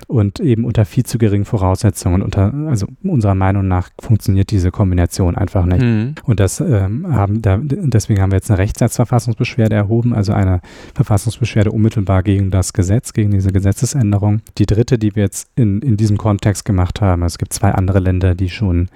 und 0.09 0.39
eben 0.39 0.65
unter 0.65 0.85
viel 0.85 1.05
zu 1.05 1.19
geringen 1.19 1.45
Voraussetzungen. 1.45 2.23
Unter, 2.23 2.51
also 2.67 2.87
unserer 3.03 3.35
Meinung 3.35 3.67
nach 3.67 3.89
funktioniert 4.01 4.49
diese 4.49 4.71
Kombination 4.71 5.35
einfach 5.35 5.65
nicht. 5.65 5.81
Mhm. 5.83 6.15
Und 6.23 6.39
das 6.39 6.59
ähm, 6.59 7.05
haben 7.15 7.43
da, 7.43 7.59
deswegen 7.61 8.19
haben 8.19 8.31
wir 8.31 8.37
jetzt 8.37 8.49
eine 8.49 8.57
Rechtssatzverfassungsbeschwerde 8.57 9.75
erhoben, 9.75 10.15
also 10.15 10.33
eine 10.33 10.61
Verfassungsbeschwerde 10.95 11.71
unmittelbar 11.71 12.23
gegen 12.23 12.49
das 12.49 12.73
Gesetz, 12.73 13.13
gegen 13.13 13.29
diese 13.29 13.51
Gesetzesänderung. 13.51 14.41
Die 14.57 14.65
dritte, 14.65 14.97
die 14.97 15.15
wir 15.15 15.23
jetzt 15.23 15.47
in, 15.55 15.81
in 15.83 15.95
diesem 15.95 16.17
Kontext 16.17 16.65
gemacht 16.65 17.01
haben, 17.01 17.21
es 17.21 17.37
gibt 17.37 17.53
zwei 17.53 17.71
andere 17.71 17.99
Länder, 17.99 18.33
die 18.33 18.49
schon 18.49 18.89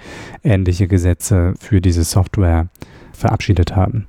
ähnliche 0.44 0.88
Gesetze 0.88 1.54
für 1.60 1.80
diese 1.80 2.04
Software 2.04 2.70
verabschiedet 3.12 3.76
haben. 3.76 4.08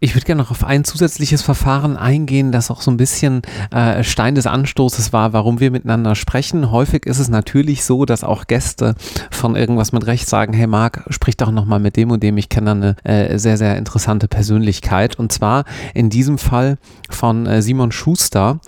Ich 0.00 0.14
würde 0.14 0.26
gerne 0.26 0.42
noch 0.42 0.52
auf 0.52 0.62
ein 0.62 0.84
zusätzliches 0.84 1.42
Verfahren 1.42 1.96
eingehen, 1.96 2.52
das 2.52 2.70
auch 2.70 2.82
so 2.82 2.90
ein 2.92 2.96
bisschen 2.96 3.42
äh, 3.72 4.04
Stein 4.04 4.36
des 4.36 4.46
Anstoßes 4.46 5.12
war, 5.12 5.32
warum 5.32 5.58
wir 5.58 5.72
miteinander 5.72 6.14
sprechen. 6.14 6.70
Häufig 6.70 7.04
ist 7.04 7.18
es 7.18 7.28
natürlich 7.28 7.84
so, 7.84 8.04
dass 8.04 8.22
auch 8.22 8.46
Gäste 8.46 8.94
von 9.32 9.56
irgendwas 9.56 9.90
mit 9.90 10.06
Recht 10.06 10.28
sagen, 10.28 10.52
hey 10.52 10.68
Marc, 10.68 11.04
sprich 11.10 11.36
doch 11.36 11.50
nochmal 11.50 11.80
mit 11.80 11.96
dem 11.96 12.12
und 12.12 12.22
dem, 12.22 12.38
ich 12.38 12.48
kenne 12.48 12.66
da 12.66 12.72
eine 12.72 12.96
äh, 13.32 13.38
sehr, 13.40 13.56
sehr 13.56 13.76
interessante 13.76 14.28
Persönlichkeit. 14.28 15.18
Und 15.18 15.32
zwar 15.32 15.64
in 15.94 16.10
diesem 16.10 16.38
Fall 16.38 16.78
von 17.10 17.46
äh, 17.46 17.60
Simon 17.60 17.90
Schuster. 17.90 18.60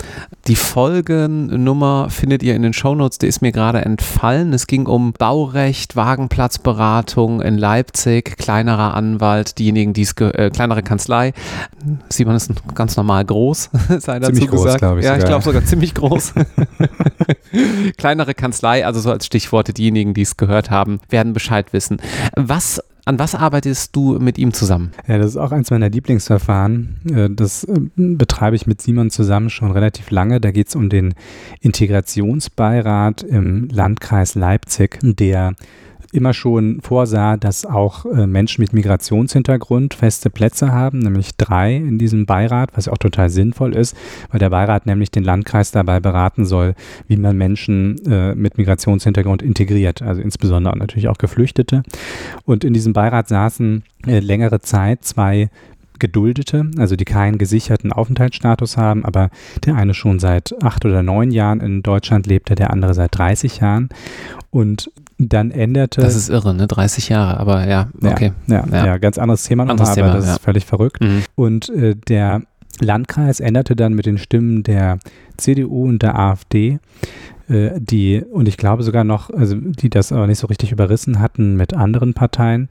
Die 0.48 0.56
Folgennummer 0.56 2.10
findet 2.10 2.42
ihr 2.42 2.56
in 2.56 2.62
den 2.62 2.72
Shownotes, 2.72 3.18
die 3.18 3.28
ist 3.28 3.40
mir 3.40 3.52
gerade 3.52 3.84
entfallen. 3.84 4.52
Es 4.52 4.66
ging 4.66 4.86
um 4.86 5.12
Baurecht, 5.12 5.94
Wagenplatzberatung 5.94 7.40
in 7.40 7.56
Leipzig, 7.56 8.36
kleinerer 8.36 8.94
Anwalt, 8.94 9.58
diejenigen, 9.60 9.92
die 9.92 10.02
es, 10.02 10.12
äh, 10.14 10.50
kleinere 10.50 10.82
Kanzlei, 10.82 11.19
Polizei. 11.20 11.33
Simon 12.09 12.37
ist 12.37 12.52
ganz 12.74 12.96
normal 12.96 13.24
groß, 13.24 13.70
sei 13.98 14.18
dazu 14.18 14.33
ziemlich 14.33 14.50
gesagt. 14.50 14.78
glaube 14.78 15.00
ich. 15.00 15.04
Ja, 15.04 15.12
sogar. 15.12 15.18
ich 15.18 15.24
glaube 15.26 15.44
sogar 15.44 15.64
ziemlich 15.64 15.94
groß. 15.94 16.35
Kleinere 17.96 18.35
Kanzlei, 18.35 18.87
also 18.87 19.00
so 19.00 19.11
als 19.11 19.26
Stichworte, 19.26 19.72
diejenigen, 19.72 20.14
die 20.14 20.22
es 20.22 20.37
gehört 20.37 20.70
haben, 20.70 21.00
werden 21.09 21.33
Bescheid 21.33 21.72
wissen. 21.72 21.98
Was 22.37 22.83
an 23.06 23.18
was 23.18 23.35
arbeitest 23.35 23.96
du 23.96 24.18
mit 24.20 24.37
ihm 24.38 24.52
zusammen? 24.52 24.92
Ja, 25.09 25.18
das 25.18 25.28
ist 25.28 25.37
auch 25.37 25.52
eins 25.52 25.70
meiner 25.70 25.88
Lieblingsverfahren. 25.88 27.00
Äh, 27.12 27.30
das 27.30 27.64
äh, 27.64 27.80
betreibe 27.96 28.56
ich 28.56 28.66
mit 28.66 28.83
Simon 28.83 29.11
zusammen 29.11 29.50
schon 29.50 29.72
relativ 29.72 30.11
lange. 30.11 30.40
Da 30.40 30.50
geht 30.50 30.68
es 30.68 30.76
um 30.76 30.90
den 30.90 31.14
Integrationsbeirat 31.61 33.22
im 33.22 33.68
Landkreis 33.68 34.35
Leipzig, 34.35 34.98
der 35.02 35.54
immer 36.12 36.34
schon 36.34 36.80
vorsah, 36.80 37.36
dass 37.36 37.64
auch 37.64 38.04
äh, 38.06 38.26
Menschen 38.26 38.62
mit 38.62 38.72
Migrationshintergrund 38.72 39.94
feste 39.94 40.30
Plätze 40.30 40.72
haben, 40.72 40.98
nämlich 40.98 41.36
drei 41.36 41.76
in 41.76 41.98
diesem 41.98 42.26
Beirat, 42.26 42.70
was 42.74 42.88
auch 42.88 42.98
total 42.98 43.30
sinnvoll 43.30 43.74
ist, 43.74 43.96
weil 44.30 44.40
der 44.40 44.50
Beirat 44.50 44.86
nämlich 44.86 45.10
den 45.10 45.24
Landkreis 45.24 45.70
dabei 45.70 46.00
beraten 46.00 46.44
soll, 46.44 46.74
wie 47.06 47.16
man 47.16 47.36
Menschen 47.36 48.04
äh, 48.06 48.34
mit 48.34 48.58
Migrationshintergrund 48.58 49.42
integriert, 49.42 50.02
also 50.02 50.20
insbesondere 50.20 50.76
natürlich 50.76 51.08
auch 51.08 51.18
Geflüchtete. 51.18 51.82
Und 52.44 52.64
in 52.64 52.72
diesem 52.72 52.92
Beirat 52.92 53.28
saßen 53.28 53.84
äh, 54.06 54.18
längere 54.18 54.60
Zeit 54.60 55.04
zwei 55.04 55.48
Geduldete, 56.00 56.70
also 56.78 56.96
die 56.96 57.04
keinen 57.04 57.38
gesicherten 57.38 57.92
Aufenthaltsstatus 57.92 58.76
haben, 58.76 59.04
aber 59.04 59.30
der 59.64 59.76
eine 59.76 59.94
schon 59.94 60.18
seit 60.18 60.54
acht 60.62 60.84
oder 60.84 61.02
neun 61.02 61.30
Jahren 61.30 61.60
in 61.60 61.82
Deutschland 61.82 62.26
lebte, 62.26 62.56
der 62.56 62.70
andere 62.72 62.94
seit 62.94 63.16
30 63.16 63.60
Jahren. 63.60 63.90
Und 64.50 64.90
dann 65.28 65.50
änderte. 65.50 66.00
Das 66.00 66.16
ist 66.16 66.28
irre, 66.28 66.54
ne? 66.54 66.66
30 66.66 67.09
Jahre, 67.09 67.38
aber 67.38 67.68
ja, 67.68 67.88
okay. 68.02 68.33
Ja, 68.46 68.64
ja, 68.66 68.76
ja. 68.76 68.87
ja 68.87 68.98
ganz 68.98 69.18
anderes 69.18 69.44
Thema 69.44 69.64
nochmal, 69.64 69.87
aber 69.87 69.94
Thema, 69.94 70.14
das 70.14 70.28
ist 70.28 70.40
völlig 70.40 70.64
verrückt. 70.64 71.00
Mhm. 71.00 71.22
Und 71.35 71.68
äh, 71.70 71.94
der 71.94 72.42
Landkreis 72.80 73.40
änderte 73.40 73.76
dann 73.76 73.92
mit 73.92 74.06
den 74.06 74.18
Stimmen 74.18 74.62
der 74.62 74.98
CDU 75.37 75.87
und 75.87 76.02
der 76.02 76.18
AfD 76.18 76.78
äh, 77.48 77.72
die, 77.78 78.22
und 78.30 78.48
ich 78.48 78.56
glaube 78.56 78.83
sogar 78.83 79.04
noch, 79.04 79.30
also 79.30 79.56
die 79.56 79.90
das 79.90 80.12
aber 80.12 80.26
nicht 80.26 80.38
so 80.38 80.46
richtig 80.46 80.72
überrissen 80.72 81.18
hatten 81.20 81.56
mit 81.56 81.74
anderen 81.74 82.14
Parteien, 82.14 82.68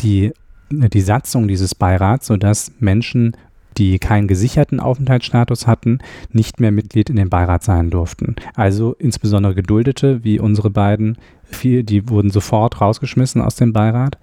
die, 0.00 0.32
die 0.70 1.00
Satzung 1.00 1.48
dieses 1.48 1.74
Beirats, 1.74 2.28
sodass 2.28 2.72
Menschen 2.78 3.36
die 3.78 3.98
keinen 3.98 4.28
gesicherten 4.28 4.80
Aufenthaltsstatus 4.80 5.66
hatten, 5.66 5.98
nicht 6.32 6.60
mehr 6.60 6.72
Mitglied 6.72 7.10
in 7.10 7.16
den 7.16 7.30
Beirat 7.30 7.62
sein 7.62 7.90
durften. 7.90 8.36
Also 8.54 8.94
insbesondere 8.98 9.54
Geduldete, 9.54 10.24
wie 10.24 10.40
unsere 10.40 10.70
beiden, 10.70 11.16
viel, 11.44 11.82
die 11.82 12.08
wurden 12.08 12.30
sofort 12.30 12.80
rausgeschmissen 12.80 13.42
aus 13.42 13.56
dem 13.56 13.72
Beirat, 13.72 14.18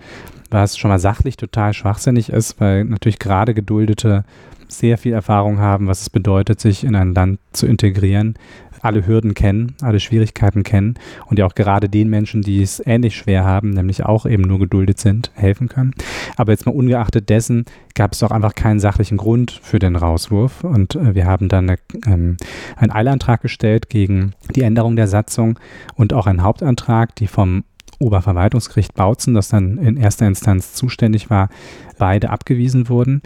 was 0.49 0.77
schon 0.77 0.89
mal 0.89 0.99
sachlich 0.99 1.37
total 1.37 1.73
schwachsinnig 1.73 2.29
ist, 2.29 2.59
weil 2.59 2.85
natürlich 2.85 3.19
gerade 3.19 3.53
Geduldete 3.53 4.23
sehr 4.69 4.97
viel 4.97 5.13
Erfahrung 5.13 5.59
haben, 5.59 5.87
was 5.87 6.01
es 6.01 6.09
bedeutet, 6.09 6.59
sich 6.59 6.83
in 6.83 6.95
ein 6.95 7.13
Land 7.13 7.39
zu 7.53 7.67
integrieren, 7.67 8.35
alle 8.81 9.05
Hürden 9.05 9.33
kennen, 9.33 9.75
alle 9.81 9.99
Schwierigkeiten 9.99 10.63
kennen 10.63 10.95
und 11.27 11.39
ja 11.39 11.45
auch 11.45 11.55
gerade 11.55 11.89
den 11.89 12.09
Menschen, 12.09 12.41
die 12.41 12.61
es 12.61 12.81
ähnlich 12.85 13.15
schwer 13.15 13.43
haben, 13.43 13.71
nämlich 13.71 14.05
auch 14.05 14.25
eben 14.25 14.43
nur 14.43 14.59
geduldet 14.59 14.99
sind, 14.99 15.31
helfen 15.33 15.69
können. 15.69 15.93
Aber 16.35 16.51
jetzt 16.51 16.65
mal 16.65 16.75
ungeachtet 16.75 17.29
dessen 17.29 17.65
gab 17.95 18.13
es 18.13 18.23
auch 18.23 18.31
einfach 18.31 18.55
keinen 18.55 18.79
sachlichen 18.79 19.17
Grund 19.17 19.59
für 19.61 19.79
den 19.79 19.95
Rauswurf 19.95 20.63
und 20.63 20.95
äh, 20.95 21.15
wir 21.15 21.25
haben 21.25 21.49
dann 21.49 21.69
eine, 21.69 21.79
ähm, 22.05 22.37
einen 22.75 22.91
Eilantrag 22.91 23.41
gestellt 23.41 23.89
gegen 23.89 24.33
die 24.55 24.61
Änderung 24.61 24.95
der 24.95 25.07
Satzung 25.07 25.59
und 25.95 26.13
auch 26.13 26.27
einen 26.27 26.43
Hauptantrag, 26.43 27.15
die 27.15 27.27
vom 27.27 27.63
Oberverwaltungsgericht 27.99 28.93
Bautzen, 28.93 29.33
das 29.33 29.49
dann 29.49 29.77
in 29.77 29.97
erster 29.97 30.27
Instanz 30.27 30.73
zuständig 30.73 31.29
war, 31.29 31.49
beide 31.97 32.29
abgewiesen 32.29 32.89
wurden. 32.89 33.21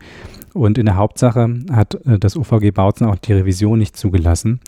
Und 0.54 0.78
in 0.78 0.86
der 0.86 0.98
Hauptsache 0.98 1.60
hat 1.72 1.96
äh, 2.06 2.20
das 2.20 2.36
UVG 2.36 2.72
Bautzen 2.72 3.08
auch 3.08 3.16
die 3.16 3.34
Revision 3.34 3.80
nicht 3.80 3.96
zugelassen. 3.96 4.60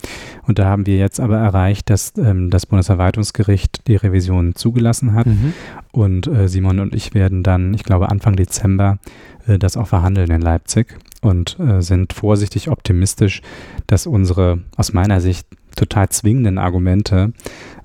Und 0.48 0.60
da 0.60 0.66
haben 0.66 0.86
wir 0.86 0.98
jetzt 0.98 1.20
aber 1.20 1.38
erreicht, 1.38 1.90
dass 1.90 2.14
ähm, 2.18 2.50
das 2.50 2.66
Bundesverwaltungsgericht 2.66 3.88
die 3.88 3.96
Revision 3.96 4.56
zugelassen 4.56 5.14
hat. 5.14 5.26
Mhm. 5.26 5.54
Und 5.92 6.28
äh, 6.28 6.48
Simon 6.48 6.80
und 6.80 6.96
ich 6.96 7.14
werden 7.14 7.44
dann, 7.44 7.74
ich 7.74 7.84
glaube, 7.84 8.10
Anfang 8.10 8.36
Dezember 8.36 8.98
äh, 9.48 9.60
das 9.60 9.78
auch 9.78 9.88
verhandeln 9.88 10.32
in 10.32 10.42
Leipzig 10.42 10.98
und 11.22 11.60
äh, 11.60 11.82
sind 11.82 12.14
vorsichtig 12.14 12.70
optimistisch, 12.70 13.42
dass 13.88 14.08
unsere 14.08 14.60
aus 14.78 14.94
meiner 14.94 15.22
Sicht 15.22 15.48
total 15.76 16.10
zwingenden 16.10 16.58
Argumente 16.58 17.34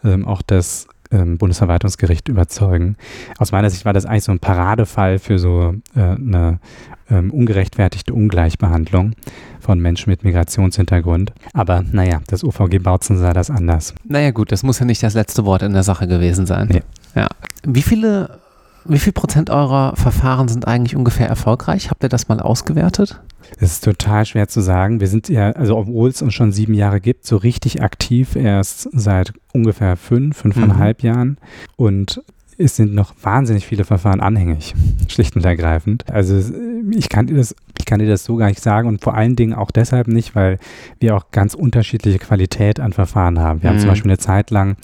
ähm, 0.04 0.26
auch 0.26 0.42
das 0.42 0.86
ähm, 1.10 1.38
Bundesverwaltungsgericht 1.38 2.28
überzeugen. 2.28 2.96
Aus 3.38 3.52
meiner 3.52 3.70
Sicht 3.70 3.84
war 3.84 3.92
das 3.92 4.06
eigentlich 4.06 4.24
so 4.24 4.32
ein 4.32 4.40
Paradefall 4.40 5.18
für 5.18 5.38
so 5.38 5.74
äh, 5.94 6.00
eine 6.00 6.58
ähm, 7.10 7.30
ungerechtfertigte 7.30 8.12
Ungleichbehandlung 8.12 9.12
von 9.60 9.80
Menschen 9.80 10.10
mit 10.10 10.24
Migrationshintergrund. 10.24 11.32
Aber 11.52 11.82
naja, 11.90 12.20
das 12.26 12.44
UVG 12.44 12.78
Bautzen 12.78 13.16
sah 13.18 13.32
das 13.32 13.50
anders. 13.50 13.94
Naja 14.04 14.30
gut, 14.30 14.52
das 14.52 14.62
muss 14.62 14.78
ja 14.78 14.86
nicht 14.86 15.02
das 15.02 15.14
letzte 15.14 15.44
Wort 15.44 15.62
in 15.62 15.72
der 15.72 15.82
Sache 15.82 16.06
gewesen 16.06 16.46
sein. 16.46 16.68
Nee. 16.70 16.82
Ja. 17.14 17.28
Wie 17.64 17.82
viele, 17.82 18.38
wie 18.88 18.98
viel 18.98 19.12
Prozent 19.12 19.50
eurer 19.50 19.94
Verfahren 19.96 20.48
sind 20.48 20.66
eigentlich 20.66 20.96
ungefähr 20.96 21.28
erfolgreich? 21.28 21.90
Habt 21.90 22.02
ihr 22.02 22.08
das 22.08 22.28
mal 22.28 22.40
ausgewertet? 22.40 23.20
Es 23.58 23.72
ist 23.72 23.84
total 23.84 24.26
schwer 24.26 24.48
zu 24.48 24.60
sagen. 24.60 25.00
Wir 25.00 25.08
sind 25.08 25.28
ja, 25.28 25.52
also 25.52 25.76
obwohl 25.76 26.10
es 26.10 26.22
uns 26.22 26.34
schon 26.34 26.52
sieben 26.52 26.74
Jahre 26.74 27.00
gibt, 27.00 27.26
so 27.26 27.36
richtig 27.36 27.82
aktiv 27.82 28.36
erst 28.36 28.88
seit 28.92 29.32
ungefähr 29.52 29.96
fünf, 29.96 30.38
fünfeinhalb 30.38 31.02
mhm. 31.02 31.06
Jahren. 31.06 31.38
Und 31.76 32.22
es 32.58 32.76
sind 32.76 32.92
noch 32.92 33.14
wahnsinnig 33.22 33.66
viele 33.66 33.84
Verfahren 33.84 34.20
anhängig, 34.20 34.74
schlicht 35.08 35.36
und 35.36 35.44
ergreifend. 35.44 36.04
Also 36.10 36.42
ich 36.90 37.08
kann 37.08 37.26
dir 37.28 37.36
das, 37.36 37.54
ich 37.78 37.84
kann 37.84 38.00
dir 38.00 38.08
das 38.08 38.24
so 38.24 38.36
gar 38.36 38.48
nicht 38.48 38.62
sagen 38.62 38.88
und 38.88 39.02
vor 39.02 39.14
allen 39.14 39.36
Dingen 39.36 39.54
auch 39.54 39.70
deshalb 39.70 40.08
nicht, 40.08 40.34
weil 40.34 40.58
wir 40.98 41.16
auch 41.16 41.30
ganz 41.30 41.54
unterschiedliche 41.54 42.18
Qualität 42.18 42.80
an 42.80 42.92
Verfahren 42.92 43.38
haben. 43.38 43.62
Wir 43.62 43.70
mhm. 43.70 43.74
haben 43.74 43.80
zum 43.80 43.88
mhm. 43.88 43.92
Beispiel 43.92 44.10
eine 44.10 44.18
Zeit 44.18 44.50
lang 44.50 44.76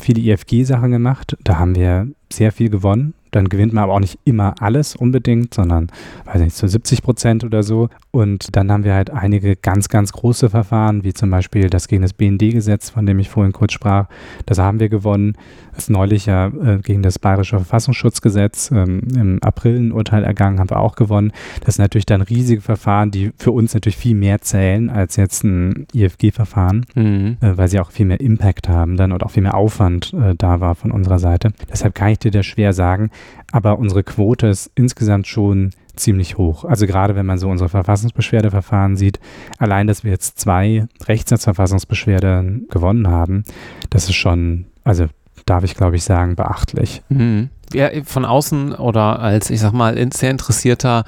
viele 0.00 0.20
IFG-Sachen 0.20 0.90
gemacht. 0.90 1.36
Da 1.42 1.58
haben 1.58 1.74
wir 1.74 2.08
sehr 2.32 2.52
viel 2.52 2.70
gewonnen 2.70 3.14
dann 3.36 3.48
gewinnt 3.48 3.72
man 3.72 3.84
aber 3.84 3.92
auch 3.94 4.00
nicht 4.00 4.18
immer 4.24 4.54
alles 4.60 4.96
unbedingt, 4.96 5.54
sondern, 5.54 5.88
weiß 6.24 6.40
nicht, 6.40 6.56
zu 6.56 6.66
70 6.66 7.02
Prozent 7.02 7.44
oder 7.44 7.62
so. 7.62 7.88
Und 8.10 8.56
dann 8.56 8.72
haben 8.72 8.84
wir 8.84 8.94
halt 8.94 9.10
einige 9.10 9.56
ganz, 9.56 9.88
ganz 9.88 10.12
große 10.12 10.48
Verfahren, 10.48 11.04
wie 11.04 11.12
zum 11.12 11.30
Beispiel 11.30 11.68
das 11.68 11.86
gegen 11.86 12.02
das 12.02 12.14
BND-Gesetz, 12.14 12.90
von 12.90 13.04
dem 13.04 13.18
ich 13.18 13.28
vorhin 13.28 13.52
kurz 13.52 13.74
sprach. 13.74 14.08
Das 14.46 14.58
haben 14.58 14.80
wir 14.80 14.88
gewonnen. 14.88 15.36
Das 15.74 15.90
neulich 15.90 16.24
ja 16.24 16.46
äh, 16.46 16.78
gegen 16.82 17.02
das 17.02 17.18
Bayerische 17.18 17.56
Verfassungsschutzgesetz 17.56 18.70
ähm, 18.70 19.02
im 19.14 19.42
April 19.42 19.76
ein 19.76 19.92
Urteil 19.92 20.24
ergangen, 20.24 20.58
haben 20.58 20.70
wir 20.70 20.80
auch 20.80 20.96
gewonnen. 20.96 21.32
Das 21.64 21.74
sind 21.74 21.84
natürlich 21.84 22.06
dann 22.06 22.22
riesige 22.22 22.62
Verfahren, 22.62 23.10
die 23.10 23.32
für 23.36 23.52
uns 23.52 23.74
natürlich 23.74 23.98
viel 23.98 24.14
mehr 24.14 24.40
zählen 24.40 24.88
als 24.88 25.16
jetzt 25.16 25.44
ein 25.44 25.86
IFG-Verfahren, 25.92 26.86
mhm. 26.94 27.36
äh, 27.42 27.58
weil 27.58 27.68
sie 27.68 27.78
auch 27.78 27.90
viel 27.90 28.06
mehr 28.06 28.20
Impact 28.20 28.70
haben 28.70 28.96
dann 28.96 29.12
und 29.12 29.22
auch 29.22 29.30
viel 29.30 29.42
mehr 29.42 29.54
Aufwand 29.54 30.14
äh, 30.14 30.34
da 30.34 30.60
war 30.60 30.74
von 30.74 30.90
unserer 30.90 31.18
Seite. 31.18 31.52
Deshalb 31.70 31.94
kann 31.94 32.08
ich 32.08 32.18
dir 32.20 32.30
das 32.30 32.46
schwer 32.46 32.72
sagen, 32.72 33.10
aber 33.52 33.78
unsere 33.78 34.02
Quote 34.02 34.48
ist 34.48 34.70
insgesamt 34.74 35.26
schon 35.26 35.70
ziemlich 35.94 36.36
hoch. 36.36 36.64
Also 36.64 36.86
gerade 36.86 37.16
wenn 37.16 37.26
man 37.26 37.38
so 37.38 37.48
unsere 37.48 37.68
Verfassungsbeschwerdeverfahren 37.70 38.96
sieht, 38.96 39.18
allein, 39.58 39.86
dass 39.86 40.04
wir 40.04 40.10
jetzt 40.10 40.38
zwei 40.38 40.86
Rechtssatzverfassungsbeschwerden 41.06 42.66
gewonnen 42.70 43.08
haben, 43.08 43.44
das 43.90 44.04
ist 44.04 44.16
schon, 44.16 44.66
also 44.84 45.06
darf 45.46 45.64
ich 45.64 45.74
glaube 45.74 45.96
ich 45.96 46.04
sagen, 46.04 46.36
beachtlich. 46.36 47.02
Mhm 47.08 47.50
ja, 47.74 47.90
von 48.04 48.24
außen 48.24 48.74
oder 48.74 49.20
als, 49.20 49.50
ich 49.50 49.60
sag 49.60 49.72
mal, 49.72 49.96
sehr 50.12 50.30
interessierter 50.30 51.04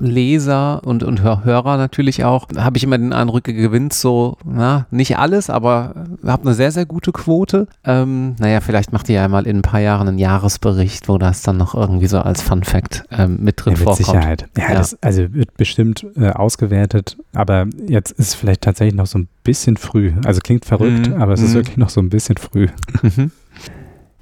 Leser 0.00 0.82
und, 0.84 1.02
und 1.02 1.22
Hörer 1.22 1.76
natürlich 1.76 2.24
auch, 2.24 2.48
habe 2.56 2.76
ich 2.76 2.84
immer 2.84 2.98
den 2.98 3.12
Eindruck, 3.12 3.48
ihr 3.48 3.54
gewinnt 3.54 3.92
so, 3.92 4.36
na, 4.44 4.86
nicht 4.90 5.18
alles, 5.18 5.48
aber 5.48 6.06
habt 6.24 6.44
eine 6.44 6.54
sehr, 6.54 6.72
sehr 6.72 6.86
gute 6.86 7.12
Quote. 7.12 7.66
Ähm, 7.84 8.36
naja, 8.38 8.60
vielleicht 8.60 8.92
macht 8.92 9.08
ihr 9.08 9.16
ja 9.16 9.28
mal 9.28 9.46
in 9.46 9.58
ein 9.58 9.62
paar 9.62 9.80
Jahren 9.80 10.08
einen 10.08 10.18
Jahresbericht, 10.18 11.08
wo 11.08 11.18
das 11.18 11.42
dann 11.42 11.56
noch 11.56 11.74
irgendwie 11.74 12.06
so 12.06 12.18
als 12.18 12.42
Fun 12.42 12.64
Fact 12.64 13.04
ähm, 13.10 13.38
mit 13.40 13.64
drin 13.64 13.74
ja, 13.74 13.78
mit 13.78 13.84
vorkommt. 13.84 14.06
Sicherheit. 14.06 14.48
Ja, 14.56 14.68
ja. 14.68 14.74
Das, 14.74 15.00
also 15.02 15.32
wird 15.32 15.56
bestimmt 15.56 16.06
äh, 16.16 16.30
ausgewertet, 16.30 17.16
aber 17.34 17.66
jetzt 17.86 18.12
ist 18.12 18.34
vielleicht 18.34 18.62
tatsächlich 18.62 18.94
noch 18.94 19.06
so 19.06 19.18
ein 19.18 19.28
bisschen 19.44 19.76
früh. 19.76 20.12
Also 20.24 20.40
klingt 20.40 20.64
verrückt, 20.64 21.08
mhm. 21.08 21.20
aber 21.20 21.32
es 21.32 21.42
ist 21.42 21.50
mhm. 21.50 21.54
wirklich 21.54 21.76
noch 21.76 21.88
so 21.88 22.00
ein 22.00 22.10
bisschen 22.10 22.36
früh. 22.36 22.68
Mhm. 23.02 23.30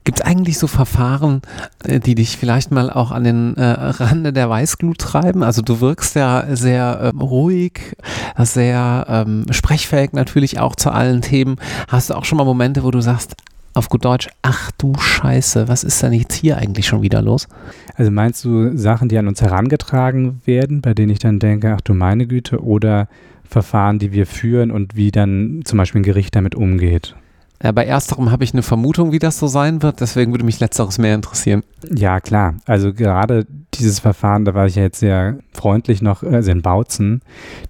Gibt 0.04 0.20
es 0.20 0.24
eigentlich 0.24 0.58
so 0.58 0.66
Verfahren, 0.66 1.42
äh, 1.84 2.00
die 2.00 2.14
dich 2.14 2.36
vielleicht 2.36 2.70
mal 2.70 2.90
auch 2.90 3.10
an 3.10 3.24
den 3.24 3.56
äh, 3.56 3.64
Rande 3.64 4.32
der 4.32 4.48
Weißglut 4.48 4.98
treiben? 4.98 5.42
Also 5.42 5.62
du 5.62 5.80
wirkst 5.80 6.16
ja 6.16 6.44
sehr 6.56 7.12
ähm, 7.12 7.20
ruhig, 7.20 7.96
sehr 8.38 9.06
ähm, 9.08 9.46
sprechfähig 9.50 10.12
natürlich 10.12 10.58
auch 10.58 10.74
zu 10.74 10.90
allen 10.90 11.20
Themen. 11.20 11.56
Hast 11.88 12.10
du 12.10 12.14
auch 12.14 12.24
schon 12.24 12.38
mal 12.38 12.44
Momente, 12.44 12.82
wo 12.82 12.90
du 12.90 13.00
sagst, 13.00 13.36
auf 13.74 13.88
gut 13.88 14.04
Deutsch, 14.04 14.28
ach 14.42 14.70
du 14.78 14.94
Scheiße, 14.98 15.68
was 15.68 15.84
ist 15.84 16.02
denn 16.02 16.12
jetzt 16.12 16.34
hier 16.34 16.56
eigentlich 16.58 16.86
schon 16.86 17.02
wieder 17.02 17.22
los? 17.22 17.46
Also 17.94 18.10
meinst 18.10 18.44
du 18.44 18.76
Sachen, 18.76 19.08
die 19.08 19.18
an 19.18 19.28
uns 19.28 19.40
herangetragen 19.42 20.40
werden, 20.44 20.80
bei 20.80 20.92
denen 20.94 21.12
ich 21.12 21.20
dann 21.20 21.38
denke, 21.38 21.74
ach 21.76 21.80
du 21.80 21.94
meine 21.94 22.26
Güte, 22.26 22.64
oder 22.64 23.08
Verfahren, 23.44 23.98
die 23.98 24.12
wir 24.12 24.26
führen 24.26 24.70
und 24.70 24.96
wie 24.96 25.10
dann 25.10 25.62
zum 25.64 25.76
Beispiel 25.76 26.00
ein 26.00 26.04
Gericht 26.04 26.34
damit 26.34 26.54
umgeht? 26.54 27.14
Ja, 27.62 27.72
bei 27.72 27.84
ersterem 27.84 28.30
habe 28.30 28.42
ich 28.42 28.54
eine 28.54 28.62
Vermutung, 28.62 29.12
wie 29.12 29.18
das 29.18 29.38
so 29.38 29.46
sein 29.46 29.82
wird, 29.82 30.00
deswegen 30.00 30.32
würde 30.32 30.44
mich 30.44 30.60
letzteres 30.60 30.96
mehr 30.96 31.14
interessieren. 31.14 31.62
Ja, 31.94 32.20
klar. 32.20 32.54
Also 32.64 32.94
gerade 32.94 33.46
dieses 33.74 34.00
Verfahren, 34.00 34.46
da 34.46 34.54
war 34.54 34.66
ich 34.66 34.76
ja 34.76 34.82
jetzt 34.82 35.00
sehr 35.00 35.38
freundlich 35.52 36.00
noch, 36.00 36.22
also 36.22 36.50
in 36.50 36.62
Bautzen, 36.62 37.20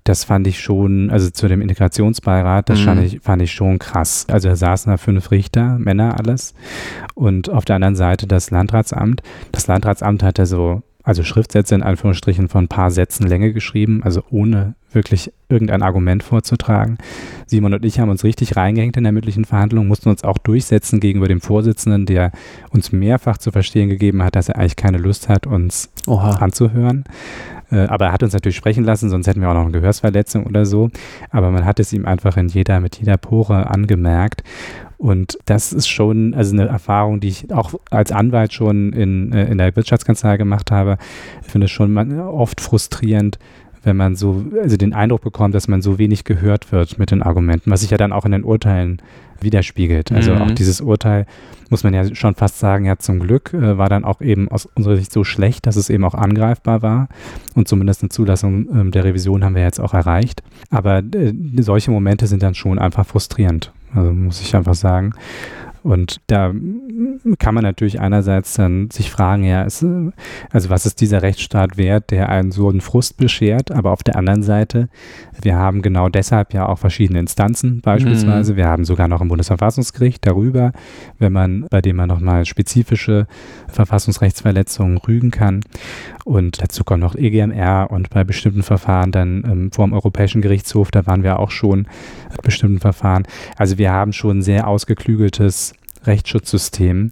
das 0.05 0.23
fand 0.23 0.47
ich 0.47 0.61
schon, 0.61 1.11
also 1.11 1.31
zu 1.31 1.49
dem 1.49 1.61
Integrationsbeirat, 1.61 2.69
das 2.69 2.81
mhm. 2.81 2.85
fand, 2.85 3.03
ich, 3.03 3.21
fand 3.21 3.43
ich 3.43 3.53
schon 3.53 3.81
krass. 3.81 4.27
Also 4.29 4.49
da 4.49 4.57
saßen 4.57 4.93
da 4.93 4.97
fünf 4.97 5.33
Richter, 5.33 5.77
Männer 5.79 6.19
alles 6.19 6.55
und 7.15 7.51
auf 7.51 7.65
der 7.65 7.77
anderen 7.77 7.97
Seite 7.97 8.29
das 8.29 8.53
Landratsamt. 8.53 9.23
Das 9.51 9.67
Landratsamt 9.67 10.23
hatte 10.23 10.47
so 10.47 10.83
also 11.03 11.23
Schriftsätze 11.23 11.75
in 11.75 11.83
Anführungsstrichen 11.83 12.49
von 12.49 12.65
ein 12.65 12.69
paar 12.69 12.91
Sätzen 12.91 13.27
Länge 13.27 13.53
geschrieben, 13.53 14.03
also 14.03 14.23
ohne 14.31 14.75
wirklich 14.93 15.33
irgendein 15.49 15.83
Argument 15.83 16.23
vorzutragen. 16.23 16.99
Simon 17.47 17.75
und 17.75 17.85
ich 17.85 18.01
haben 18.01 18.11
uns 18.11 18.25
richtig 18.25 18.57
reingehängt 18.57 18.97
in 18.97 19.05
der 19.05 19.13
mündlichen 19.13 19.45
Verhandlung, 19.45 19.87
mussten 19.87 20.09
uns 20.09 20.25
auch 20.25 20.39
durchsetzen 20.39 21.01
gegenüber 21.01 21.29
dem 21.29 21.41
Vorsitzenden, 21.41 22.07
der 22.07 22.33
uns 22.71 22.93
mehrfach 22.93 23.39
zu 23.39 23.53
verstehen 23.53 23.89
gegeben 23.89 24.23
hat, 24.23 24.37
dass 24.37 24.49
er 24.49 24.57
eigentlich 24.57 24.77
keine 24.77 24.99
Lust 24.99 25.29
hat, 25.29 25.47
uns 25.47 25.91
Oha. 26.07 26.37
anzuhören. 26.37 27.05
Äh, 27.71 27.87
aber 27.87 28.07
er 28.07 28.13
hat 28.13 28.23
uns 28.23 28.33
natürlich 28.33 28.57
sprechen 28.57 28.85
lassen, 28.85 29.11
sonst 29.11 29.27
hätten 29.27 29.41
wir 29.41 29.49
auch 29.49 29.55
noch 29.55 29.63
eine 29.63 29.73
Gehörsverletzung 29.73 30.47
oder 30.47 30.67
so. 30.67 30.91
Aber 31.31 31.51
man 31.51 31.65
hat 31.65 31.81
es 31.81 31.93
ihm 31.93 32.07
einfach 32.07 32.37
in 32.37 32.49
jeder, 32.49 32.81
mit 32.81 32.99
jeder 32.99 33.17
Pore 33.17 33.69
angemerkt. 33.69 34.43
Und 34.99 35.39
das 35.47 35.73
ist 35.73 35.89
schon 35.89 36.35
also 36.35 36.53
eine 36.55 36.67
Erfahrung, 36.67 37.21
die 37.21 37.29
ich 37.29 37.53
auch 37.55 37.73
als 37.91 38.13
Anwalt 38.13 38.53
schon 38.53 38.93
in, 38.93 39.33
äh, 39.33 39.51
in 39.51 39.57
der 39.57 39.75
Wirtschaftskanzlei 39.75 40.37
gemacht 40.37 40.71
habe. 40.71 40.99
Ich 41.43 41.51
finde 41.51 41.65
es 41.67 41.71
schon 41.71 41.97
oft 42.21 42.61
frustrierend, 42.61 43.39
wenn 43.83 43.97
man 43.97 44.17
so, 44.17 44.45
also 44.61 44.77
den 44.77 44.93
Eindruck 44.93 45.23
bekommt, 45.23 45.55
dass 45.55 45.69
man 45.69 45.83
so 45.83 45.99
wenig 45.99 46.25
gehört 46.25 46.73
wird 46.73 46.99
mit 46.99 47.11
den 47.11 47.23
Argumenten, 47.23 47.71
was 47.71 47.81
sich 47.81 47.91
ja 47.91 47.97
dann 47.97 48.13
auch 48.13 48.25
in 48.25 48.33
den 48.33 48.45
Urteilen 48.45 49.01
widerspiegelt. 49.41 50.13
Also 50.13 50.35
mhm. 50.35 50.43
auch 50.43 50.51
dieses 50.51 50.81
Urteil, 50.81 51.27
muss 51.71 51.85
man 51.85 51.95
ja 51.95 52.15
schon 52.15 52.35
fast 52.35 52.59
sagen, 52.59 52.85
ja 52.85 52.99
zum 52.99 53.21
Glück 53.21 53.55
äh, 53.55 53.79
war 53.79 53.89
dann 53.89 54.05
auch 54.05 54.21
eben 54.21 54.51
aus 54.51 54.67
unserer 54.67 54.97
Sicht 54.97 55.13
so 55.13 55.25
schlecht, 55.25 55.67
dass 55.67 55.77
es 55.77 55.89
eben 55.89 56.05
auch 56.05 56.15
angreifbar 56.15 56.83
war. 56.83 57.09
Und 57.55 57.69
zumindest 57.69 58.03
eine 58.03 58.11
Zulassung 58.11 58.69
ähm, 58.73 58.91
der 58.91 59.05
Revision 59.05 59.45
haben 59.45 59.55
wir 59.55 59.63
jetzt 59.63 59.81
auch 59.81 59.95
erreicht. 59.95 60.43
Aber 60.71 60.99
äh, 60.99 61.33
solche 61.59 61.91
Momente 61.91 62.27
sind 62.27 62.43
dann 62.43 62.55
schon 62.55 62.79
einfach 62.79 63.07
frustrierend. 63.07 63.73
Also 63.95 64.13
muss 64.13 64.41
ich 64.41 64.55
einfach 64.55 64.75
sagen. 64.75 65.15
Und 65.83 66.21
da 66.27 66.53
kann 67.39 67.55
man 67.55 67.65
natürlich 67.65 68.01
einerseits 68.01 68.55
dann 68.55 68.91
sich 68.91 69.11
fragen, 69.11 69.45
ja, 69.45 69.63
ist, 69.63 69.85
also 70.51 70.71
was 70.71 70.87
ist 70.87 71.01
dieser 71.01 71.23
Rechtsstaat 71.23 71.77
wert, 71.77 72.11
der 72.11 72.29
einen 72.29 72.53
so 72.53 72.69
einen 72.69 72.81
Frust 72.81 73.17
beschert, 73.17 73.71
aber 73.71 73.93
auf 73.93 74.03
der 74.03 74.17
anderen 74.17 74.43
Seite, 74.43 74.89
wir 75.41 75.57
haben 75.57 75.83
genau 75.83 76.09
deshalb 76.09 76.53
ja 76.53 76.69
auch 76.69 76.79
verschiedene 76.79 77.21
Instanzen 77.21 77.81
beispielsweise, 77.81 78.53
mhm. 78.53 78.57
wir 78.57 78.67
haben 78.67 78.85
sogar 78.85 79.09
noch 79.09 79.21
ein 79.21 79.29
Bundesverfassungsgericht 79.29 80.27
darüber, 80.27 80.73
wenn 81.19 81.33
man, 81.33 81.67
bei 81.71 81.81
dem 81.81 81.97
man 81.97 82.09
nochmal 82.09 82.45
spezifische 82.45 83.27
Verfassungsrechtsverletzungen 83.69 84.99
rügen 84.99 85.31
kann 85.31 85.63
und 86.25 86.63
dazu 86.63 86.85
kommt 86.85 87.01
noch 87.01 87.15
EGMR 87.15 87.89
und 87.91 88.11
bei 88.11 88.25
bestimmten 88.25 88.63
Verfahren 88.63 89.13
dann 89.13 89.45
ähm, 89.45 89.73
vor 89.73 89.87
dem 89.87 89.93
Europäischen 89.93 90.43
Gerichtshof, 90.43 90.91
da 90.91 91.07
waren 91.07 91.23
wir 91.23 91.39
auch 91.39 91.51
schon 91.51 91.87
bei 92.29 92.37
bestimmten 92.43 92.81
Verfahren. 92.81 93.25
Also 93.57 93.79
wir 93.79 93.93
haben 93.93 94.13
schon 94.13 94.43
sehr 94.43 94.69
ausgeklügeltes 94.69 95.70
Rechtsschutzsystem, 96.05 97.11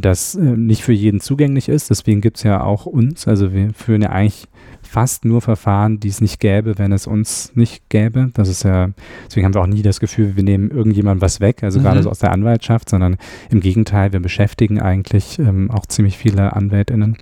das 0.00 0.34
äh, 0.34 0.40
nicht 0.40 0.82
für 0.82 0.92
jeden 0.92 1.20
zugänglich 1.20 1.68
ist. 1.68 1.90
Deswegen 1.90 2.20
gibt 2.20 2.38
es 2.38 2.42
ja 2.42 2.62
auch 2.62 2.86
uns. 2.86 3.28
Also 3.28 3.52
wir 3.52 3.72
führen 3.74 4.02
ja 4.02 4.10
eigentlich 4.10 4.48
fast 4.82 5.24
nur 5.24 5.40
Verfahren, 5.40 6.00
die 6.00 6.08
es 6.08 6.20
nicht 6.20 6.40
gäbe, 6.40 6.78
wenn 6.78 6.92
es 6.92 7.06
uns 7.06 7.52
nicht 7.54 7.88
gäbe. 7.90 8.30
Das 8.34 8.48
ist 8.48 8.64
ja, 8.64 8.90
deswegen 9.26 9.44
haben 9.44 9.54
wir 9.54 9.60
auch 9.60 9.66
nie 9.66 9.82
das 9.82 10.00
Gefühl, 10.00 10.36
wir 10.36 10.42
nehmen 10.42 10.70
irgendjemand 10.70 11.20
was 11.20 11.40
weg, 11.40 11.62
also 11.62 11.78
mhm. 11.78 11.84
gerade 11.84 12.02
so 12.02 12.10
aus 12.10 12.18
der 12.18 12.32
Anwaltschaft, 12.32 12.88
sondern 12.88 13.16
im 13.50 13.60
Gegenteil, 13.60 14.12
wir 14.12 14.20
beschäftigen 14.20 14.80
eigentlich 14.80 15.38
ähm, 15.38 15.70
auch 15.70 15.86
ziemlich 15.86 16.18
viele 16.18 16.56
AnwältInnen, 16.56 17.16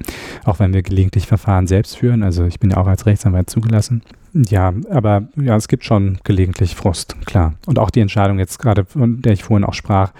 auch 0.44 0.58
wenn 0.60 0.72
wir 0.72 0.82
gelegentlich 0.82 1.26
Verfahren 1.26 1.66
selbst 1.66 1.98
führen. 1.98 2.22
Also 2.22 2.46
ich 2.46 2.58
bin 2.58 2.70
ja 2.70 2.78
auch 2.78 2.86
als 2.86 3.06
Rechtsanwalt 3.06 3.50
zugelassen. 3.50 4.02
Ja, 4.34 4.72
aber 4.90 5.28
ja, 5.36 5.56
es 5.56 5.68
gibt 5.68 5.84
schon 5.84 6.18
gelegentlich 6.22 6.74
Frust, 6.74 7.16
klar. 7.26 7.54
Und 7.66 7.78
auch 7.78 7.90
die 7.90 8.00
Entscheidung 8.00 8.38
jetzt 8.38 8.58
gerade, 8.58 8.84
von 8.84 9.20
der 9.22 9.32
ich 9.32 9.42
vorhin 9.42 9.64
auch 9.64 9.74
sprach, 9.74 10.12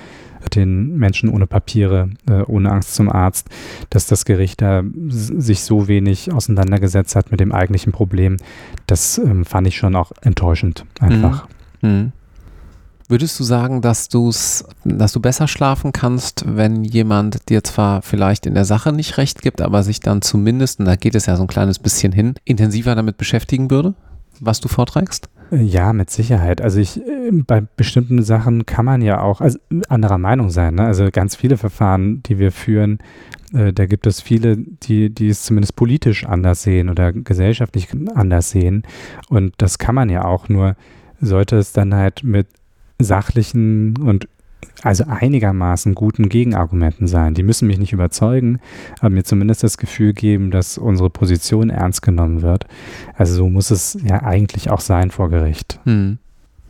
den 0.54 0.96
Menschen 0.96 1.28
ohne 1.28 1.46
Papiere, 1.46 2.10
äh, 2.28 2.42
ohne 2.42 2.70
Angst 2.70 2.94
zum 2.94 3.10
Arzt, 3.10 3.48
dass 3.90 4.06
das 4.06 4.24
Gericht 4.24 4.62
da 4.62 4.82
sich 5.08 5.62
so 5.62 5.88
wenig 5.88 6.32
auseinandergesetzt 6.32 7.16
hat 7.16 7.30
mit 7.30 7.40
dem 7.40 7.52
eigentlichen 7.52 7.92
Problem. 7.92 8.36
Das 8.86 9.18
ähm, 9.18 9.44
fand 9.44 9.66
ich 9.66 9.76
schon 9.76 9.96
auch 9.96 10.12
enttäuschend 10.22 10.84
einfach. 11.00 11.48
Mhm. 11.82 11.90
Mhm. 11.90 12.12
Würdest 13.10 13.40
du 13.40 13.44
sagen, 13.44 13.80
dass, 13.80 14.10
du's, 14.10 14.66
dass 14.84 15.12
du 15.12 15.20
besser 15.20 15.48
schlafen 15.48 15.92
kannst, 15.92 16.44
wenn 16.46 16.84
jemand 16.84 17.48
dir 17.48 17.64
zwar 17.64 18.02
vielleicht 18.02 18.44
in 18.44 18.52
der 18.52 18.66
Sache 18.66 18.92
nicht 18.92 19.16
recht 19.16 19.40
gibt, 19.40 19.62
aber 19.62 19.82
sich 19.82 20.00
dann 20.00 20.20
zumindest, 20.20 20.78
und 20.78 20.84
da 20.84 20.94
geht 20.94 21.14
es 21.14 21.24
ja 21.24 21.36
so 21.36 21.42
ein 21.42 21.48
kleines 21.48 21.78
bisschen 21.78 22.12
hin, 22.12 22.34
intensiver 22.44 22.94
damit 22.94 23.16
beschäftigen 23.16 23.70
würde, 23.70 23.94
was 24.40 24.60
du 24.60 24.68
vorträgst? 24.68 25.30
Ja, 25.50 25.92
mit 25.92 26.10
Sicherheit. 26.10 26.60
Also 26.60 26.78
ich, 26.78 26.98
äh, 26.98 27.30
bei 27.32 27.62
bestimmten 27.76 28.22
Sachen 28.22 28.66
kann 28.66 28.84
man 28.84 29.00
ja 29.00 29.20
auch 29.20 29.40
also 29.40 29.58
anderer 29.88 30.18
Meinung 30.18 30.50
sein. 30.50 30.74
Ne? 30.74 30.84
Also 30.84 31.08
ganz 31.10 31.36
viele 31.36 31.56
Verfahren, 31.56 32.22
die 32.24 32.38
wir 32.38 32.52
führen, 32.52 32.98
äh, 33.54 33.72
da 33.72 33.86
gibt 33.86 34.06
es 34.06 34.20
viele, 34.20 34.56
die, 34.56 35.10
die 35.10 35.28
es 35.28 35.42
zumindest 35.42 35.76
politisch 35.76 36.26
anders 36.26 36.62
sehen 36.62 36.90
oder 36.90 37.12
gesellschaftlich 37.12 37.88
anders 38.14 38.50
sehen. 38.50 38.82
Und 39.28 39.54
das 39.58 39.78
kann 39.78 39.94
man 39.94 40.10
ja 40.10 40.24
auch, 40.24 40.48
nur 40.48 40.76
sollte 41.20 41.56
es 41.56 41.72
dann 41.72 41.94
halt 41.94 42.24
mit 42.24 42.46
sachlichen 42.98 43.96
und 43.98 44.28
also 44.82 45.04
einigermaßen 45.08 45.94
guten 45.94 46.28
Gegenargumenten 46.28 47.06
sein. 47.06 47.34
Die 47.34 47.42
müssen 47.42 47.66
mich 47.66 47.78
nicht 47.78 47.92
überzeugen, 47.92 48.60
aber 49.00 49.10
mir 49.10 49.24
zumindest 49.24 49.64
das 49.64 49.78
Gefühl 49.78 50.12
geben, 50.12 50.50
dass 50.50 50.78
unsere 50.78 51.10
Position 51.10 51.70
ernst 51.70 52.02
genommen 52.02 52.42
wird. 52.42 52.66
Also 53.16 53.34
so 53.34 53.48
muss 53.48 53.70
es 53.70 53.98
ja 54.04 54.22
eigentlich 54.22 54.70
auch 54.70 54.80
sein 54.80 55.10
vor 55.10 55.30
Gericht. 55.30 55.80
Hm. 55.84 56.18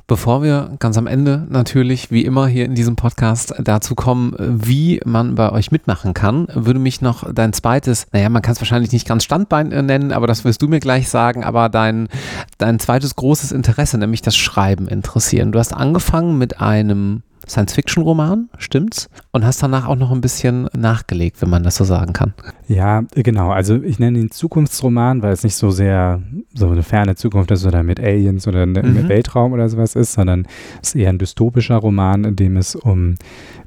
Bevor 0.08 0.42
wir 0.42 0.74
ganz 0.78 0.96
am 0.96 1.06
Ende 1.06 1.46
natürlich, 1.50 2.10
wie 2.10 2.24
immer 2.24 2.46
hier 2.46 2.64
in 2.64 2.74
diesem 2.74 2.96
Podcast, 2.96 3.54
dazu 3.58 3.94
kommen, 3.94 4.34
wie 4.38 5.02
man 5.04 5.34
bei 5.34 5.52
euch 5.52 5.70
mitmachen 5.70 6.14
kann, 6.14 6.48
würde 6.54 6.78
mich 6.80 7.02
noch 7.02 7.30
dein 7.30 7.52
zweites, 7.52 8.06
naja, 8.10 8.30
man 8.30 8.40
kann 8.40 8.54
es 8.54 8.60
wahrscheinlich 8.62 8.90
nicht 8.90 9.06
ganz 9.06 9.24
Standbein 9.24 9.70
äh, 9.70 9.82
nennen, 9.82 10.12
aber 10.12 10.26
das 10.26 10.46
wirst 10.46 10.62
du 10.62 10.68
mir 10.68 10.80
gleich 10.80 11.10
sagen, 11.10 11.44
aber 11.44 11.68
dein, 11.68 12.08
dein 12.56 12.78
zweites 12.78 13.16
großes 13.16 13.52
Interesse, 13.52 13.98
nämlich 13.98 14.22
das 14.22 14.34
Schreiben 14.34 14.88
interessieren. 14.88 15.52
Du 15.52 15.58
hast 15.58 15.74
angefangen 15.74 16.38
mit 16.38 16.58
einem 16.58 17.22
Science-Fiction-Roman, 17.48 18.48
stimmt's? 18.58 19.08
Und 19.32 19.44
hast 19.44 19.62
danach 19.62 19.86
auch 19.86 19.96
noch 19.96 20.10
ein 20.10 20.20
bisschen 20.20 20.68
nachgelegt, 20.76 21.40
wenn 21.40 21.50
man 21.50 21.62
das 21.62 21.76
so 21.76 21.84
sagen 21.84 22.12
kann. 22.12 22.34
Ja, 22.68 23.02
genau. 23.14 23.50
Also 23.50 23.82
ich 23.82 23.98
nenne 23.98 24.18
ihn 24.18 24.30
Zukunftsroman, 24.30 25.22
weil 25.22 25.32
es 25.32 25.44
nicht 25.44 25.56
so 25.56 25.70
sehr 25.70 26.22
so 26.54 26.68
eine 26.68 26.82
ferne 26.82 27.16
Zukunft 27.16 27.50
ist 27.50 27.66
oder 27.66 27.82
mit 27.82 28.00
Aliens 28.00 28.46
oder 28.46 28.66
mhm. 28.66 28.72
mit 28.72 29.08
Weltraum 29.08 29.52
oder 29.52 29.68
sowas 29.68 29.94
ist, 29.96 30.12
sondern 30.12 30.46
es 30.82 30.90
ist 30.90 30.96
eher 30.96 31.10
ein 31.10 31.18
dystopischer 31.18 31.76
Roman, 31.76 32.24
in 32.24 32.36
dem 32.36 32.56
es 32.56 32.74
um 32.74 33.14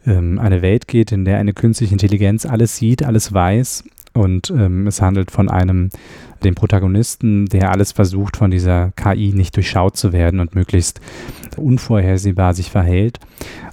ähm, 0.06 0.40
eine 0.40 0.62
Welt 0.62 0.88
geht, 0.88 1.12
in 1.12 1.26
der 1.26 1.38
eine 1.38 1.54
künstliche 1.54 1.94
Intelligenz 1.94 2.46
alles 2.46 2.78
sieht, 2.78 3.04
alles 3.04 3.34
weiß 3.34 3.84
und 4.14 4.50
ähm, 4.50 4.88
es 4.88 5.02
handelt 5.02 5.32
von 5.32 5.50
einem, 5.50 5.90
dem 6.44 6.56
Protagonisten, 6.56 7.46
der 7.46 7.72
alles 7.72 7.92
versucht, 7.94 8.36
von 8.36 8.52
dieser 8.52 8.92
KI 8.92 9.32
nicht 9.34 9.56
durchschaut 9.56 9.96
zu 9.96 10.12
werden 10.12 10.40
und 10.40 10.54
möglichst 10.54 11.00
unvorhersehbar 11.56 12.54
sich 12.54 12.72
verhält. 12.72 13.20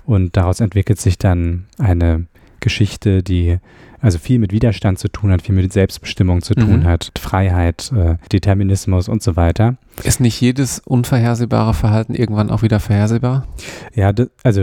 Und 0.08 0.38
daraus 0.38 0.60
entwickelt 0.60 0.98
sich 0.98 1.18
dann 1.18 1.66
eine 1.76 2.24
Geschichte, 2.60 3.22
die 3.22 3.58
also 4.00 4.18
viel 4.18 4.38
mit 4.38 4.52
Widerstand 4.52 4.98
zu 4.98 5.08
tun 5.08 5.30
hat, 5.30 5.42
viel 5.42 5.54
mit 5.54 5.70
Selbstbestimmung 5.70 6.40
zu 6.40 6.54
tun 6.54 6.80
mhm. 6.80 6.84
hat, 6.84 7.12
Freiheit, 7.18 7.92
äh, 7.94 8.16
Determinismus 8.32 9.10
und 9.10 9.22
so 9.22 9.36
weiter. 9.36 9.76
Ist 10.04 10.20
nicht 10.20 10.40
jedes 10.40 10.80
unvorhersehbare 10.80 11.74
Verhalten 11.74 12.14
irgendwann 12.14 12.50
auch 12.50 12.62
wieder 12.62 12.80
vorhersehbar? 12.80 13.46
Ja, 13.94 14.12
also 14.42 14.62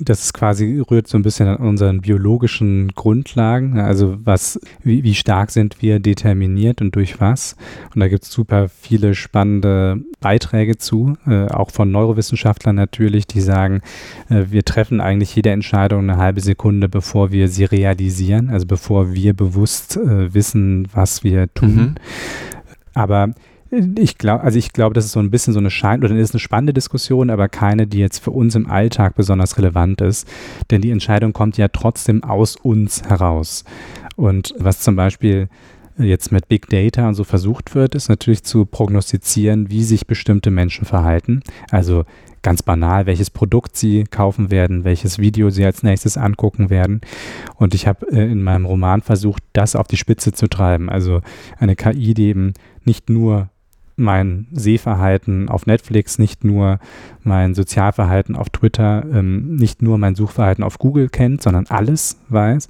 das 0.00 0.24
ist 0.24 0.32
quasi 0.32 0.82
rührt 0.88 1.08
so 1.08 1.18
ein 1.18 1.22
bisschen 1.22 1.48
an 1.48 1.56
unseren 1.56 2.00
biologischen 2.00 2.88
Grundlagen. 2.94 3.78
Also 3.80 4.16
was, 4.24 4.60
wie, 4.82 5.02
wie 5.02 5.14
stark 5.14 5.50
sind 5.50 5.82
wir 5.82 5.98
determiniert 6.00 6.80
und 6.80 6.94
durch 6.94 7.20
was? 7.20 7.56
Und 7.94 8.00
da 8.00 8.08
gibt 8.08 8.24
es 8.24 8.30
super 8.30 8.68
viele 8.68 9.14
spannende 9.14 10.00
Beiträge 10.20 10.78
zu, 10.78 11.16
äh, 11.26 11.46
auch 11.46 11.70
von 11.70 11.90
Neurowissenschaftlern 11.90 12.76
natürlich, 12.76 13.26
die 13.26 13.40
sagen, 13.40 13.80
äh, 14.28 14.44
wir 14.50 14.64
treffen 14.64 15.00
eigentlich 15.00 15.34
jede 15.34 15.50
Entscheidung 15.50 16.08
eine 16.08 16.16
halbe 16.16 16.40
Sekunde, 16.40 16.88
bevor 16.88 17.32
wir 17.32 17.48
sie 17.48 17.64
realisieren, 17.64 18.50
also 18.50 18.66
bevor 18.66 19.14
wir 19.14 19.34
bewusst 19.34 19.96
äh, 19.96 20.32
wissen, 20.32 20.88
was 20.92 21.24
wir 21.24 21.52
tun. 21.54 21.74
Mhm. 21.74 21.94
Aber 22.94 23.30
ich 23.70 24.18
glaube, 24.18 24.44
also 24.44 24.58
ich 24.58 24.72
glaube, 24.72 24.94
das 24.94 25.04
ist 25.04 25.12
so 25.12 25.20
ein 25.20 25.30
bisschen 25.30 25.52
so 25.52 25.58
eine 25.58 25.70
Schein 25.70 26.02
oder 26.02 26.16
ist 26.16 26.32
eine 26.34 26.40
spannende 26.40 26.72
Diskussion, 26.72 27.30
aber 27.30 27.48
keine, 27.48 27.86
die 27.86 27.98
jetzt 27.98 28.18
für 28.18 28.30
uns 28.30 28.54
im 28.54 28.68
Alltag 28.70 29.14
besonders 29.14 29.58
relevant 29.58 30.00
ist, 30.00 30.26
denn 30.70 30.80
die 30.80 30.90
Entscheidung 30.90 31.32
kommt 31.32 31.58
ja 31.58 31.68
trotzdem 31.68 32.24
aus 32.24 32.56
uns 32.56 33.02
heraus. 33.02 33.64
Und 34.16 34.54
was 34.58 34.80
zum 34.80 34.96
Beispiel 34.96 35.48
jetzt 35.98 36.32
mit 36.32 36.48
Big 36.48 36.68
Data 36.68 37.08
und 37.08 37.14
so 37.14 37.24
versucht 37.24 37.74
wird, 37.74 37.94
ist 37.94 38.08
natürlich 38.08 38.44
zu 38.44 38.64
prognostizieren, 38.64 39.70
wie 39.70 39.82
sich 39.82 40.06
bestimmte 40.06 40.50
Menschen 40.50 40.84
verhalten. 40.84 41.42
Also 41.70 42.04
ganz 42.42 42.62
banal, 42.62 43.06
welches 43.06 43.30
Produkt 43.30 43.76
sie 43.76 44.04
kaufen 44.04 44.50
werden, 44.50 44.84
welches 44.84 45.18
Video 45.18 45.50
sie 45.50 45.64
als 45.64 45.82
nächstes 45.82 46.16
angucken 46.16 46.70
werden. 46.70 47.00
Und 47.56 47.74
ich 47.74 47.86
habe 47.86 48.06
äh, 48.12 48.30
in 48.30 48.42
meinem 48.42 48.64
Roman 48.64 49.02
versucht, 49.02 49.42
das 49.52 49.76
auf 49.76 49.88
die 49.88 49.96
Spitze 49.96 50.32
zu 50.32 50.48
treiben. 50.48 50.88
Also 50.88 51.20
eine 51.58 51.76
KI, 51.76 52.14
die 52.14 52.28
eben 52.28 52.54
nicht 52.84 53.10
nur 53.10 53.50
mein 53.98 54.46
Sehverhalten 54.52 55.48
auf 55.48 55.66
Netflix, 55.66 56.18
nicht 56.18 56.44
nur 56.44 56.78
mein 57.24 57.54
Sozialverhalten 57.54 58.36
auf 58.36 58.50
Twitter, 58.50 59.04
ähm, 59.12 59.56
nicht 59.56 59.82
nur 59.82 59.98
mein 59.98 60.14
Suchverhalten 60.14 60.64
auf 60.64 60.78
Google 60.78 61.08
kennt, 61.08 61.42
sondern 61.42 61.66
alles 61.68 62.18
weiß 62.28 62.68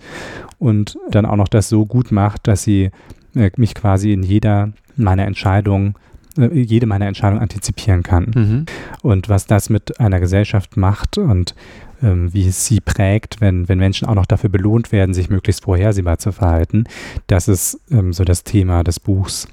und 0.58 0.98
dann 1.10 1.26
auch 1.26 1.36
noch 1.36 1.48
das 1.48 1.68
so 1.68 1.86
gut 1.86 2.12
macht, 2.12 2.46
dass 2.48 2.62
sie 2.62 2.90
äh, 3.34 3.50
mich 3.56 3.74
quasi 3.74 4.12
in 4.12 4.22
jeder 4.22 4.72
meiner 4.96 5.26
Entscheidungen 5.26 5.94
äh, 6.38 6.48
jede 6.52 6.86
meiner 6.86 7.06
Entscheidungen 7.06 7.42
antizipieren 7.42 8.02
kann. 8.02 8.32
Mhm. 8.34 8.66
Und 9.02 9.28
was 9.28 9.46
das 9.46 9.70
mit 9.70 10.00
einer 10.00 10.20
Gesellschaft 10.20 10.76
macht 10.76 11.18
und 11.18 11.54
ähm, 12.02 12.32
wie 12.32 12.48
es 12.48 12.64
sie 12.64 12.80
prägt, 12.80 13.40
wenn, 13.40 13.68
wenn 13.68 13.78
Menschen 13.78 14.08
auch 14.08 14.14
noch 14.14 14.26
dafür 14.26 14.50
belohnt 14.50 14.92
werden, 14.92 15.14
sich 15.14 15.30
möglichst 15.30 15.64
vorhersehbar 15.64 16.18
zu 16.18 16.32
verhalten. 16.32 16.84
Das 17.26 17.48
ist 17.48 17.80
ähm, 17.90 18.12
so 18.12 18.24
das 18.24 18.44
Thema 18.44 18.84
des 18.84 19.00
Buchs 19.00 19.48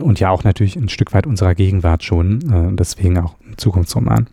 und 0.00 0.20
ja 0.20 0.30
auch 0.30 0.44
natürlich 0.44 0.76
ein 0.76 0.88
Stück 0.88 1.12
weit 1.14 1.26
unserer 1.26 1.54
Gegenwart 1.54 2.02
schon, 2.04 2.40
äh, 2.52 2.76
deswegen 2.76 3.18
auch 3.18 3.34
ein 3.46 3.56
Zukunftsroman. 3.56 4.26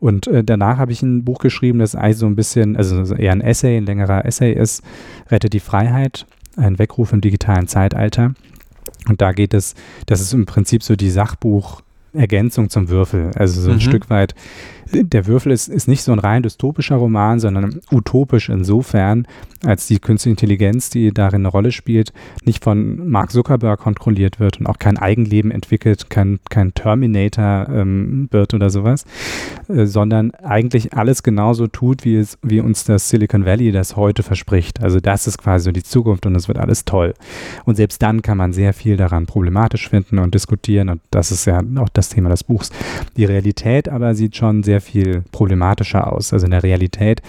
Und 0.00 0.28
äh, 0.28 0.44
danach 0.44 0.78
habe 0.78 0.92
ich 0.92 1.02
ein 1.02 1.24
Buch 1.24 1.38
geschrieben, 1.38 1.80
das 1.80 1.94
eigentlich 1.94 2.18
so 2.18 2.26
ein 2.26 2.36
bisschen, 2.36 2.76
also 2.76 3.14
eher 3.14 3.32
ein 3.32 3.40
Essay, 3.40 3.76
ein 3.76 3.86
längerer 3.86 4.24
Essay 4.24 4.52
ist, 4.52 4.82
Rette 5.28 5.50
die 5.50 5.60
Freiheit, 5.60 6.26
ein 6.56 6.78
Weckruf 6.78 7.12
im 7.12 7.20
digitalen 7.20 7.66
Zeitalter. 7.66 8.34
Und 9.08 9.20
da 9.20 9.32
geht 9.32 9.54
es, 9.54 9.74
das 10.06 10.20
ist 10.20 10.32
im 10.34 10.46
Prinzip 10.46 10.82
so 10.82 10.94
die 10.94 11.10
Sachbuch-Ergänzung 11.10 12.70
zum 12.70 12.88
Würfel. 12.88 13.30
Also 13.34 13.60
so 13.60 13.70
ein 13.70 13.76
mhm. 13.76 13.80
Stück 13.80 14.10
weit 14.10 14.34
der 14.92 15.26
Würfel 15.26 15.52
ist, 15.52 15.68
ist 15.68 15.88
nicht 15.88 16.02
so 16.02 16.12
ein 16.12 16.18
rein 16.18 16.42
dystopischer 16.42 16.96
Roman, 16.96 17.40
sondern 17.40 17.80
utopisch 17.90 18.48
insofern, 18.48 19.26
als 19.64 19.86
die 19.86 19.98
künstliche 19.98 20.32
Intelligenz, 20.32 20.90
die 20.90 21.12
darin 21.12 21.42
eine 21.42 21.48
Rolle 21.48 21.72
spielt, 21.72 22.12
nicht 22.44 22.62
von 22.62 23.08
Mark 23.08 23.30
Zuckerberg 23.32 23.80
kontrolliert 23.80 24.40
wird 24.40 24.60
und 24.60 24.66
auch 24.66 24.78
kein 24.78 24.98
Eigenleben 24.98 25.50
entwickelt, 25.50 26.10
kein, 26.10 26.38
kein 26.48 26.74
Terminator 26.74 27.68
ähm, 27.68 28.28
wird 28.30 28.54
oder 28.54 28.70
sowas, 28.70 29.04
äh, 29.68 29.86
sondern 29.86 30.32
eigentlich 30.32 30.94
alles 30.94 31.22
genauso 31.22 31.66
tut, 31.66 32.04
wie, 32.04 32.16
es, 32.16 32.38
wie 32.42 32.60
uns 32.60 32.84
das 32.84 33.08
Silicon 33.08 33.44
Valley 33.44 33.72
das 33.72 33.96
heute 33.96 34.22
verspricht. 34.22 34.82
Also 34.82 35.00
das 35.00 35.26
ist 35.26 35.38
quasi 35.38 35.72
die 35.72 35.82
Zukunft 35.82 36.26
und 36.26 36.34
es 36.34 36.48
wird 36.48 36.58
alles 36.58 36.84
toll. 36.84 37.14
Und 37.64 37.76
selbst 37.76 38.02
dann 38.02 38.22
kann 38.22 38.38
man 38.38 38.52
sehr 38.52 38.72
viel 38.72 38.96
daran 38.96 39.26
problematisch 39.26 39.88
finden 39.88 40.18
und 40.18 40.34
diskutieren 40.34 40.88
und 40.88 41.00
das 41.10 41.30
ist 41.32 41.44
ja 41.44 41.60
auch 41.76 41.88
das 41.88 42.08
Thema 42.08 42.30
des 42.30 42.44
Buchs. 42.44 42.70
Die 43.16 43.24
Realität 43.24 43.88
aber 43.88 44.14
sieht 44.14 44.36
schon 44.36 44.62
sehr 44.62 44.77
sehr 44.78 44.80
viel 44.80 45.24
problematischer 45.32 46.12
aus. 46.12 46.32
Also 46.32 46.46
in 46.46 46.52
der 46.52 46.62
Realität 46.62 47.22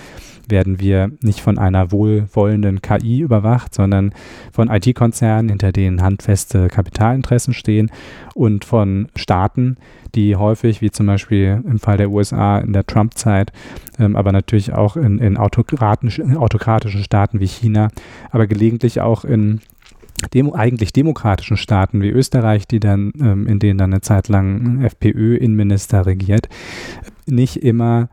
werden 0.47 0.79
wir 0.79 1.11
nicht 1.21 1.41
von 1.41 1.59
einer 1.59 1.91
wohlwollenden 1.91 2.81
KI 2.81 3.19
überwacht, 3.19 3.73
sondern 3.73 4.13
von 4.51 4.69
IT-Konzernen, 4.69 5.49
hinter 5.49 5.71
denen 5.71 6.01
handfeste 6.01 6.67
Kapitalinteressen 6.67 7.53
stehen 7.53 7.91
und 8.33 8.65
von 8.65 9.09
Staaten, 9.15 9.77
die 10.15 10.35
häufig, 10.35 10.81
wie 10.81 10.89
zum 10.89 11.05
Beispiel 11.05 11.61
im 11.65 11.79
Fall 11.79 11.97
der 11.97 12.09
USA 12.09 12.57
in 12.59 12.73
der 12.73 12.85
Trump-Zeit, 12.85 13.51
ähm, 13.99 14.15
aber 14.15 14.31
natürlich 14.31 14.73
auch 14.73 14.97
in, 14.97 15.19
in 15.19 15.37
autokratischen, 15.37 16.35
autokratischen 16.35 17.03
Staaten 17.03 17.39
wie 17.39 17.47
China, 17.47 17.89
aber 18.31 18.47
gelegentlich 18.47 19.01
auch 19.01 19.23
in 19.23 19.61
Demo, 20.33 20.53
eigentlich 20.53 20.93
demokratischen 20.93 21.57
Staaten 21.57 22.01
wie 22.01 22.09
Österreich, 22.09 22.67
die 22.67 22.79
dann, 22.79 23.11
ähm, 23.19 23.47
in 23.47 23.59
denen 23.59 23.77
dann 23.77 23.93
eine 23.93 24.01
Zeit 24.01 24.27
lang 24.27 24.81
FPÖ-Innenminister 24.83 26.05
regiert, 26.05 26.49
nicht 27.25 27.63
immer 27.63 28.09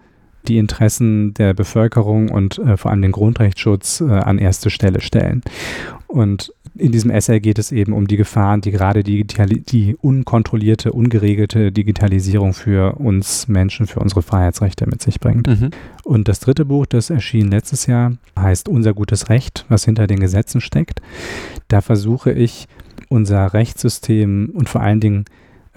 die 0.49 0.59
Interessen 0.59 1.35
der 1.35 1.55
Bevölkerung 1.55 2.31
und 2.31 2.59
äh, 2.59 2.77
vor 2.77 2.91
allem 2.91 3.03
den 3.03 3.13
Grundrechtsschutz 3.13 4.01
äh, 4.01 4.05
an 4.05 4.39
erste 4.39 4.71
Stelle 4.71 5.01
stellen. 5.01 5.43
Und 6.07 6.53
in 6.77 6.93
diesem 6.93 7.11
Essay 7.11 7.41
geht 7.41 7.59
es 7.59 7.73
eben 7.73 7.93
um 7.93 8.07
die 8.07 8.17
Gefahren, 8.17 8.61
die 8.61 8.71
gerade 8.71 9.03
die, 9.03 9.25
die 9.25 9.97
unkontrollierte, 10.01 10.93
ungeregelte 10.93 11.73
Digitalisierung 11.73 12.53
für 12.53 12.97
uns 12.97 13.49
Menschen, 13.49 13.87
für 13.87 14.01
unsere 14.01 14.23
Freiheitsrechte 14.23 14.87
mit 14.87 15.03
sich 15.03 15.19
bringt. 15.19 15.47
Mhm. 15.47 15.71
Und 16.05 16.29
das 16.29 16.41
dritte 16.41 16.65
Buch, 16.65 16.87
das 16.87 17.11
erschien 17.11 17.51
letztes 17.51 17.87
Jahr, 17.87 18.13
heißt 18.39 18.69
Unser 18.69 18.95
gutes 18.95 19.31
Recht, 19.31 19.65
was 19.69 19.85
hinter 19.85 20.07
den 20.07 20.21
Gesetzen 20.21 20.61
steckt. 20.61 21.01
Da 21.69 21.81
versuche 21.81 22.33
ich, 22.33 22.69
unser 23.09 23.53
Rechtssystem 23.55 24.51
und 24.53 24.69
vor 24.69 24.81
allen 24.81 25.01
Dingen 25.01 25.27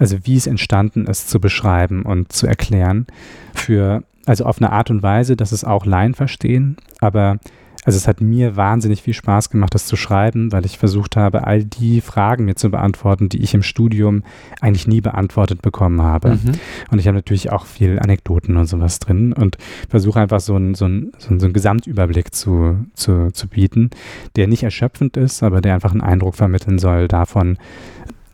also 0.00 0.16
wie 0.24 0.36
es 0.36 0.46
entstanden 0.46 1.06
ist, 1.06 1.28
zu 1.28 1.40
beschreiben 1.40 2.02
und 2.02 2.32
zu 2.32 2.46
erklären. 2.46 3.06
Für, 3.54 4.02
also 4.24 4.46
auf 4.46 4.56
eine 4.56 4.72
Art 4.72 4.90
und 4.90 5.02
Weise, 5.02 5.36
dass 5.36 5.52
es 5.52 5.62
auch 5.62 5.84
Laien 5.84 6.14
verstehen, 6.14 6.76
aber 7.00 7.38
also 7.84 7.96
es 7.96 8.06
hat 8.06 8.20
mir 8.20 8.56
wahnsinnig 8.56 9.02
viel 9.02 9.14
Spaß 9.14 9.48
gemacht, 9.48 9.74
das 9.74 9.86
zu 9.86 9.96
schreiben, 9.96 10.52
weil 10.52 10.66
ich 10.66 10.78
versucht 10.78 11.16
habe, 11.16 11.46
all 11.46 11.64
die 11.64 12.00
Fragen 12.00 12.44
mir 12.44 12.54
zu 12.54 12.70
beantworten, 12.70 13.28
die 13.28 13.42
ich 13.42 13.54
im 13.54 13.62
Studium 13.62 14.22
eigentlich 14.60 14.86
nie 14.86 15.00
beantwortet 15.00 15.62
bekommen 15.62 16.02
habe. 16.02 16.32
Mhm. 16.32 16.52
Und 16.90 16.98
ich 16.98 17.06
habe 17.06 17.16
natürlich 17.16 17.50
auch 17.50 17.64
viel 17.64 17.98
Anekdoten 17.98 18.56
und 18.56 18.66
sowas 18.66 18.98
drin 18.98 19.32
und 19.32 19.56
versuche 19.88 20.20
einfach 20.20 20.40
so 20.40 20.56
einen, 20.56 20.74
so 20.74 20.84
einen, 20.84 21.12
so 21.18 21.28
einen 21.30 21.52
Gesamtüberblick 21.52 22.34
zu, 22.34 22.84
zu, 22.94 23.30
zu 23.32 23.48
bieten, 23.48 23.90
der 24.36 24.46
nicht 24.46 24.62
erschöpfend 24.62 25.16
ist, 25.16 25.42
aber 25.42 25.62
der 25.62 25.74
einfach 25.74 25.92
einen 25.92 26.02
Eindruck 26.02 26.34
vermitteln 26.34 26.78
soll 26.78 27.08
davon, 27.08 27.56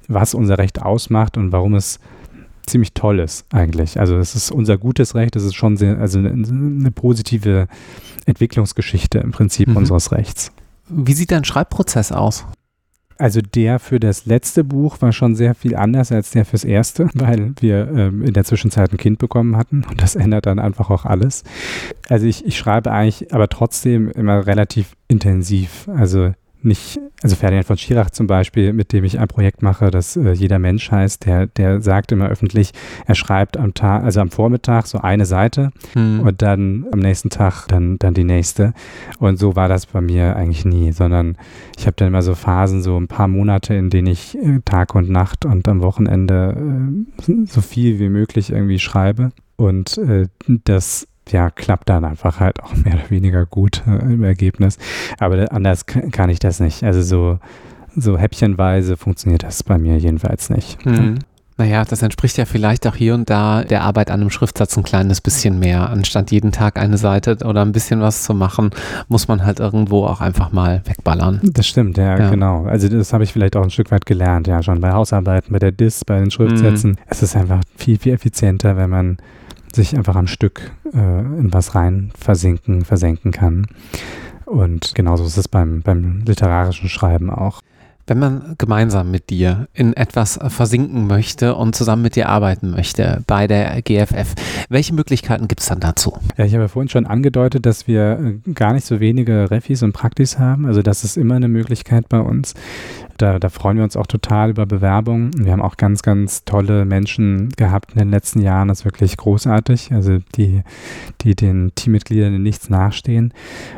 was 0.08 0.34
unser 0.34 0.58
Recht 0.58 0.82
ausmacht 0.82 1.36
und 1.36 1.52
warum 1.52 1.74
es 1.74 2.00
ziemlich 2.66 2.94
toll 2.94 3.20
ist 3.20 3.46
eigentlich. 3.52 4.00
Also 4.00 4.18
es 4.18 4.34
ist 4.34 4.50
unser 4.50 4.76
gutes 4.76 5.14
Recht, 5.14 5.36
es 5.36 5.44
ist 5.44 5.54
schon 5.54 5.76
sehr, 5.76 5.98
also 5.98 6.18
eine, 6.18 6.30
eine 6.30 6.90
positive 6.90 7.68
Entwicklungsgeschichte 8.26 9.18
im 9.18 9.32
Prinzip 9.32 9.68
mhm. 9.68 9.76
unseres 9.76 10.12
Rechts. 10.12 10.52
Wie 10.88 11.14
sieht 11.14 11.32
dein 11.32 11.44
Schreibprozess 11.44 12.12
aus? 12.12 12.44
Also 13.18 13.40
der 13.40 13.78
für 13.78 13.98
das 13.98 14.26
letzte 14.26 14.62
Buch 14.62 15.00
war 15.00 15.12
schon 15.12 15.34
sehr 15.34 15.54
viel 15.54 15.74
anders 15.74 16.12
als 16.12 16.32
der 16.32 16.44
fürs 16.44 16.64
erste, 16.64 17.08
weil 17.14 17.54
wir 17.60 17.88
ähm, 17.88 18.22
in 18.22 18.34
der 18.34 18.44
Zwischenzeit 18.44 18.92
ein 18.92 18.98
Kind 18.98 19.18
bekommen 19.18 19.56
hatten 19.56 19.84
und 19.88 20.02
das 20.02 20.16
ändert 20.16 20.46
dann 20.46 20.58
einfach 20.58 20.90
auch 20.90 21.04
alles. 21.04 21.42
Also 22.08 22.26
ich, 22.26 22.44
ich 22.44 22.58
schreibe 22.58 22.92
eigentlich 22.92 23.32
aber 23.32 23.48
trotzdem 23.48 24.10
immer 24.10 24.46
relativ 24.46 24.96
intensiv. 25.08 25.88
Also 25.88 26.32
nicht, 26.66 27.00
also 27.22 27.36
Ferdinand 27.36 27.66
von 27.66 27.78
Schirach 27.78 28.10
zum 28.10 28.26
Beispiel, 28.26 28.72
mit 28.72 28.92
dem 28.92 29.04
ich 29.04 29.18
ein 29.18 29.28
Projekt 29.28 29.62
mache, 29.62 29.90
das 29.90 30.16
äh, 30.16 30.32
Jeder 30.32 30.58
Mensch 30.58 30.90
heißt, 30.90 31.24
der, 31.24 31.46
der 31.46 31.80
sagt 31.80 32.12
immer 32.12 32.28
öffentlich, 32.28 32.72
er 33.06 33.14
schreibt 33.14 33.56
am 33.56 33.74
Tag, 33.74 34.04
also 34.04 34.20
am 34.20 34.30
Vormittag 34.30 34.86
so 34.86 34.98
eine 34.98 35.24
Seite 35.24 35.70
hm. 35.94 36.20
und 36.20 36.42
dann 36.42 36.86
am 36.92 36.98
nächsten 36.98 37.30
Tag 37.30 37.66
dann, 37.68 37.98
dann 37.98 38.14
die 38.14 38.24
nächste. 38.24 38.74
Und 39.18 39.38
so 39.38 39.56
war 39.56 39.68
das 39.68 39.86
bei 39.86 40.00
mir 40.00 40.36
eigentlich 40.36 40.64
nie, 40.64 40.92
sondern 40.92 41.36
ich 41.78 41.86
habe 41.86 41.96
dann 41.96 42.08
immer 42.08 42.22
so 42.22 42.34
Phasen, 42.34 42.82
so 42.82 42.98
ein 42.98 43.08
paar 43.08 43.28
Monate, 43.28 43.74
in 43.74 43.90
denen 43.90 44.08
ich 44.08 44.36
äh, 44.36 44.60
Tag 44.64 44.94
und 44.94 45.08
Nacht 45.08 45.44
und 45.44 45.66
am 45.68 45.80
Wochenende 45.80 46.56
äh, 47.26 47.32
so 47.46 47.60
viel 47.60 47.98
wie 47.98 48.08
möglich 48.08 48.50
irgendwie 48.50 48.78
schreibe. 48.78 49.32
Und 49.56 49.96
äh, 49.96 50.26
das 50.46 51.08
ja, 51.30 51.50
klappt 51.50 51.88
dann 51.88 52.04
einfach 52.04 52.40
halt 52.40 52.62
auch 52.62 52.74
mehr 52.74 52.94
oder 52.94 53.10
weniger 53.10 53.46
gut 53.46 53.82
äh, 53.86 53.98
im 53.98 54.24
Ergebnis. 54.24 54.78
Aber 55.18 55.52
anders 55.52 55.86
kann 55.86 56.30
ich 56.30 56.38
das 56.38 56.60
nicht. 56.60 56.82
Also 56.82 57.02
so, 57.02 57.38
so 57.94 58.18
häppchenweise 58.18 58.96
funktioniert 58.96 59.42
das 59.42 59.62
bei 59.62 59.78
mir 59.78 59.98
jedenfalls 59.98 60.50
nicht. 60.50 60.84
Mhm. 60.84 61.18
Naja, 61.58 61.86
das 61.86 62.02
entspricht 62.02 62.36
ja 62.36 62.44
vielleicht 62.44 62.86
auch 62.86 62.94
hier 62.96 63.14
und 63.14 63.30
da 63.30 63.64
der 63.64 63.80
Arbeit 63.82 64.10
an 64.10 64.20
einem 64.20 64.28
Schriftsatz 64.28 64.76
ein 64.76 64.82
kleines 64.82 65.22
bisschen 65.22 65.58
mehr. 65.58 65.88
Anstatt 65.88 66.30
jeden 66.30 66.52
Tag 66.52 66.78
eine 66.78 66.98
Seite 66.98 67.38
oder 67.46 67.62
ein 67.62 67.72
bisschen 67.72 68.02
was 68.02 68.24
zu 68.24 68.34
machen, 68.34 68.70
muss 69.08 69.26
man 69.26 69.44
halt 69.44 69.58
irgendwo 69.58 70.04
auch 70.04 70.20
einfach 70.20 70.52
mal 70.52 70.82
wegballern. 70.84 71.40
Das 71.42 71.66
stimmt, 71.66 71.96
ja, 71.96 72.18
ja. 72.18 72.30
genau. 72.30 72.64
Also 72.66 72.88
das 72.90 73.14
habe 73.14 73.24
ich 73.24 73.32
vielleicht 73.32 73.56
auch 73.56 73.62
ein 73.62 73.70
Stück 73.70 73.90
weit 73.90 74.04
gelernt, 74.04 74.46
ja, 74.46 74.62
schon 74.62 74.80
bei 74.82 74.92
Hausarbeiten, 74.92 75.50
bei 75.50 75.58
der 75.58 75.72
DIS, 75.72 76.04
bei 76.04 76.18
den 76.18 76.30
Schriftsätzen. 76.30 76.90
Mhm. 76.90 76.98
Es 77.06 77.22
ist 77.22 77.34
einfach 77.34 77.60
viel, 77.76 77.98
viel 77.98 78.12
effizienter, 78.12 78.76
wenn 78.76 78.90
man 78.90 79.16
sich 79.76 79.96
einfach 79.96 80.16
am 80.16 80.26
Stück 80.26 80.72
äh, 80.92 80.98
in 80.98 81.52
was 81.52 81.74
rein 81.74 82.10
versinken, 82.18 82.84
versenken 82.84 83.30
kann. 83.30 83.66
Und 84.44 84.94
genauso 84.94 85.24
ist 85.24 85.36
es 85.36 85.48
beim, 85.48 85.82
beim 85.82 86.22
literarischen 86.26 86.88
Schreiben 86.88 87.30
auch. 87.30 87.62
Wenn 88.08 88.20
man 88.20 88.54
gemeinsam 88.56 89.10
mit 89.10 89.30
dir 89.30 89.66
in 89.74 89.92
etwas 89.92 90.38
versinken 90.46 91.08
möchte 91.08 91.56
und 91.56 91.74
zusammen 91.74 92.02
mit 92.02 92.14
dir 92.14 92.28
arbeiten 92.28 92.70
möchte 92.70 93.24
bei 93.26 93.48
der 93.48 93.82
GFF, 93.82 94.36
welche 94.68 94.94
Möglichkeiten 94.94 95.48
gibt 95.48 95.60
es 95.60 95.66
dann 95.66 95.80
dazu? 95.80 96.16
Ja, 96.36 96.44
ich 96.44 96.52
habe 96.52 96.62
ja 96.62 96.68
vorhin 96.68 96.88
schon 96.88 97.06
angedeutet, 97.06 97.66
dass 97.66 97.88
wir 97.88 98.40
äh, 98.46 98.52
gar 98.52 98.74
nicht 98.74 98.86
so 98.86 99.00
wenige 99.00 99.50
Refis 99.50 99.82
und 99.82 99.92
Praktis 99.92 100.38
haben. 100.38 100.66
Also 100.66 100.82
das 100.82 101.02
ist 101.02 101.16
immer 101.16 101.34
eine 101.34 101.48
Möglichkeit 101.48 102.08
bei 102.08 102.20
uns. 102.20 102.54
Da, 103.18 103.38
da, 103.38 103.48
freuen 103.48 103.76
wir 103.76 103.84
uns 103.84 103.96
auch 103.96 104.06
total 104.06 104.50
über 104.50 104.66
Bewerbungen. 104.66 105.30
Wir 105.36 105.52
haben 105.52 105.62
auch 105.62 105.76
ganz, 105.76 106.02
ganz 106.02 106.44
tolle 106.44 106.84
Menschen 106.84 107.50
gehabt 107.50 107.92
in 107.92 107.98
den 107.98 108.10
letzten 108.10 108.40
Jahren. 108.40 108.68
Das 108.68 108.80
ist 108.80 108.84
wirklich 108.84 109.16
großartig. 109.16 109.92
Also 109.92 110.18
die, 110.34 110.62
die 111.22 111.34
den 111.34 111.72
Teammitgliedern 111.74 112.34
in 112.34 112.42
nichts 112.42 112.68
nachstehen. 112.68 113.32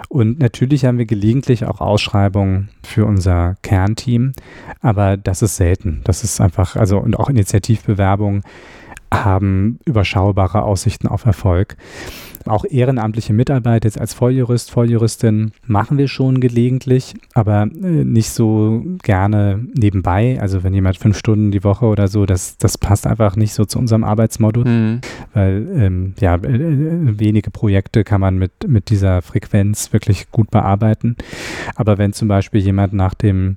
Und 0.09 0.39
natürlich 0.39 0.85
haben 0.85 0.99
wir 0.99 1.07
gelegentlich 1.07 1.65
auch 1.65 1.81
Ausschreibungen 1.81 2.71
für 2.83 3.07
unser 3.07 3.57
Kernteam. 3.63 4.33
Aber 4.81 5.17
das 5.17 5.43
ist 5.43 5.57
selten. 5.57 6.01
Das 6.05 6.25
ist 6.25 6.41
einfach, 6.41 6.77
also 6.77 6.99
und 6.99 7.19
auch 7.19 7.29
Initiativbewerbungen 7.29 8.43
haben 9.13 9.79
überschaubare 9.85 10.63
Aussichten 10.63 11.09
auf 11.09 11.25
Erfolg. 11.25 11.77
Auch 12.49 12.65
ehrenamtliche 12.65 13.33
Mitarbeit 13.33 13.85
jetzt 13.85 14.01
als 14.01 14.15
Volljurist, 14.15 14.71
Volljuristin 14.71 15.53
machen 15.67 15.99
wir 15.99 16.09
schon 16.09 16.41
gelegentlich, 16.41 17.15
aber 17.35 17.63
äh, 17.63 18.05
nicht 18.05 18.31
so 18.31 18.85
gerne 19.03 19.67
nebenbei. 19.75 20.39
Also 20.41 20.63
wenn 20.63 20.75
jemand 20.75 20.99
fünf 20.99 21.19
Stunden 21.19 21.51
die 21.51 21.65
Woche 21.65 21.87
oder 21.87 22.09
so, 22.09 22.27
das, 22.27 22.59
das 22.59 22.79
passt 22.79 23.07
einfach 23.07 23.37
nicht 23.37 23.55
so 23.55 23.65
zu 23.65 23.79
unserem 23.79 24.05
Arbeitsmodus, 24.05 24.65
mhm. 24.65 25.01
weil 25.35 25.69
ähm, 25.75 26.15
ja, 26.21 26.37
äh, 26.37 26.57
äh, 26.57 27.19
wenige 27.19 27.51
Projekte 27.51 28.05
kann 28.05 28.21
man 28.21 28.39
mit, 28.39 28.53
mit 28.67 28.91
dieser 28.91 29.23
Frequenz 29.23 29.93
wirklich 29.93 30.31
gut 30.31 30.51
bearbeiten. 30.51 31.17
Aber 31.75 31.99
wenn 31.99 32.13
zum 32.13 32.29
Beispiel 32.29 32.61
jemand 32.61 32.93
nach 32.93 33.15
dem 33.15 33.57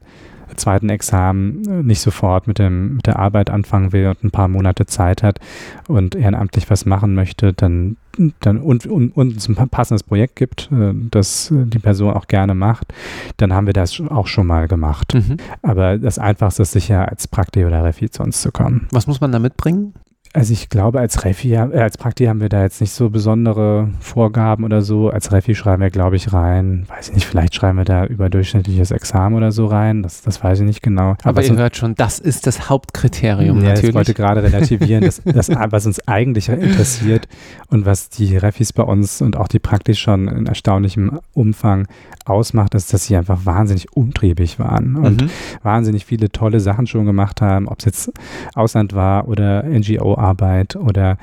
zweiten 0.58 0.90
Examen 0.90 1.64
äh, 1.68 1.84
nicht 1.84 2.02
sofort 2.02 2.48
mit, 2.48 2.60
dem, 2.60 2.96
mit 2.96 3.08
der 3.08 3.20
Arbeit 3.20 3.50
anfangen 3.50 3.92
will 3.92 4.08
und 4.08 4.24
ein 4.24 4.32
paar 4.32 4.48
Monate 4.48 4.86
Zeit 4.86 5.24
hat 5.24 5.40
und 5.88 6.16
ehrenamtlich 6.16 6.70
was 6.70 6.86
machen 6.86 7.14
möchte, 7.16 7.54
dann, 7.54 7.98
dann 8.40 8.58
und, 8.58 8.86
und, 8.86 9.16
und 9.16 9.38
es 9.38 9.48
ein 9.48 9.70
passendes 9.70 10.04
Projekt 10.04 10.36
gibt, 10.36 10.70
äh, 10.72 10.94
das 10.94 11.52
die 11.52 11.80
Person 11.80 12.14
auch 12.14 12.28
gerne 12.28 12.54
macht, 12.54 12.94
dann 13.38 13.54
haben 13.54 13.66
wir 13.68 13.74
das 13.74 14.02
auch 14.10 14.28
schon 14.28 14.48
mal 14.48 14.68
gemacht. 14.68 15.14
Mhm. 15.14 15.38
Aber 15.62 15.98
das 15.98 16.20
Einfachste 16.20 16.64
ist 16.64 16.72
sicher, 16.72 17.10
als 17.10 17.28
Prakti 17.28 17.66
oder 17.66 17.84
Refi 17.84 18.10
zu 18.10 18.24
uns 18.24 18.42
zu 18.42 18.52
kommen. 18.52 18.88
Was 18.92 19.08
muss 19.08 19.22
man 19.22 19.32
da 19.32 19.40
mitbringen? 19.40 19.94
Also 20.34 20.54
ich 20.54 20.70
glaube, 20.70 21.02
als 21.02 21.26
Refi, 21.26 21.54
äh, 21.54 21.58
als 21.58 21.98
Prakti 21.98 22.26
haben 22.26 22.40
wir 22.40 22.48
da 22.48 22.62
jetzt 22.62 22.80
nicht 22.80 22.94
so 22.94 23.10
besondere 23.10 23.90
Vorgaben 24.00 24.64
oder 24.64 24.82
so. 24.82 25.10
Als 25.10 25.34
Refi 25.34 25.56
schreiben 25.56 25.82
wir, 25.82 25.90
glaube 25.90 26.16
ich, 26.16 26.32
rein, 26.32 26.86
weiß 26.88 27.10
ich 27.10 27.16
nicht, 27.16 27.26
vielleicht 27.26 27.54
schreiben 27.54 27.78
wir 27.78 27.84
da 27.84 28.06
überdurchschnittliches 28.06 28.92
Examen 28.92 29.36
oder 29.36 29.52
so 29.52 29.66
rein. 29.66 30.04
Das, 30.04 30.22
das 30.22 30.42
weiß 30.42 30.62
ich 30.62 30.66
nicht 30.66 30.82
genau. 30.82 31.16
Aber, 31.24 31.30
Aber 31.30 31.44
ihr 31.44 31.58
hört 31.58 31.76
schon, 31.76 31.96
das 31.96 32.20
ist 32.20 32.48
das 32.48 32.70
Hauptkriterium 32.70 33.58
ja, 33.58 33.70
natürlich. 33.70 33.90
Ich 33.90 33.96
wollte 33.96 34.14
gerade 34.14 34.42
relativieren, 34.42 35.04
das, 35.04 35.22
das, 35.26 35.50
was 35.70 35.86
uns 35.86 36.08
eigentlich 36.08 36.48
interessiert 36.48 37.28
und 37.68 37.86
was 37.86 38.08
die 38.08 38.38
Refis 38.38 38.72
bei 38.72 38.84
uns 38.84 39.22
und 39.22 39.36
auch 39.36 39.50
die 39.50 39.60
Praktis 39.60 40.00
schon 40.00 40.30
in 40.30 40.46
erstaunlichem 40.46 41.20
Umfang 41.34 41.88
ausmacht, 42.26 42.74
ist, 42.76 42.94
dass 42.94 43.06
sie 43.06 43.18
einfach 43.18 43.46
wahnsinnig 43.46 43.98
umtriebig 43.98 44.60
waren 44.60 44.96
und 44.96 45.24
mhm. 45.24 45.30
wahnsinnig 45.64 46.06
viele 46.06 46.32
tolle 46.32 46.62
Sachen 46.62 46.88
schon 46.88 47.06
gemacht 47.06 47.42
haben, 47.42 47.68
ob 47.68 47.80
es 47.80 47.86
jetzt 47.86 48.12
Ausland 48.56 48.94
war 48.94 49.28
oder 49.28 49.66
NGO-Arbeit 50.22 50.76
oder 50.76 51.18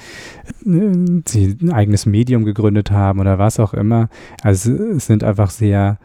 äh, 0.67 1.23
sie 1.27 1.57
ein 1.61 1.73
eigenes 1.73 2.07
Medium 2.07 2.45
gegründet 2.45 2.91
haben 2.91 3.21
oder 3.21 3.39
was 3.39 3.61
auch 3.61 3.75
immer. 3.75 4.09
Also 4.43 4.73
es 4.73 5.07
sind 5.07 5.25
einfach 5.25 5.51
sehr 5.51 5.99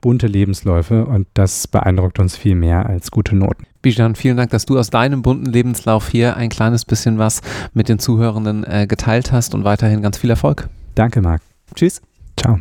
bunte 0.00 0.26
Lebensläufe 0.26 1.06
und 1.06 1.26
das 1.34 1.66
beeindruckt 1.66 2.18
uns 2.18 2.36
viel 2.36 2.54
mehr 2.54 2.86
als 2.86 3.10
gute 3.10 3.34
Noten. 3.34 3.66
Bijan, 3.80 4.14
vielen 4.14 4.36
Dank, 4.36 4.50
dass 4.50 4.66
du 4.66 4.78
aus 4.78 4.90
deinem 4.90 5.22
bunten 5.22 5.46
Lebenslauf 5.46 6.08
hier 6.08 6.36
ein 6.36 6.50
kleines 6.50 6.84
bisschen 6.84 7.18
was 7.18 7.40
mit 7.72 7.88
den 7.88 7.98
Zuhörenden 7.98 8.64
äh, 8.64 8.86
geteilt 8.86 9.32
hast 9.32 9.54
und 9.54 9.64
weiterhin 9.64 10.02
ganz 10.02 10.18
viel 10.18 10.30
Erfolg. 10.30 10.68
Danke, 10.94 11.22
Marc. 11.22 11.40
Tschüss. 11.74 12.02
Ciao. 12.36 12.58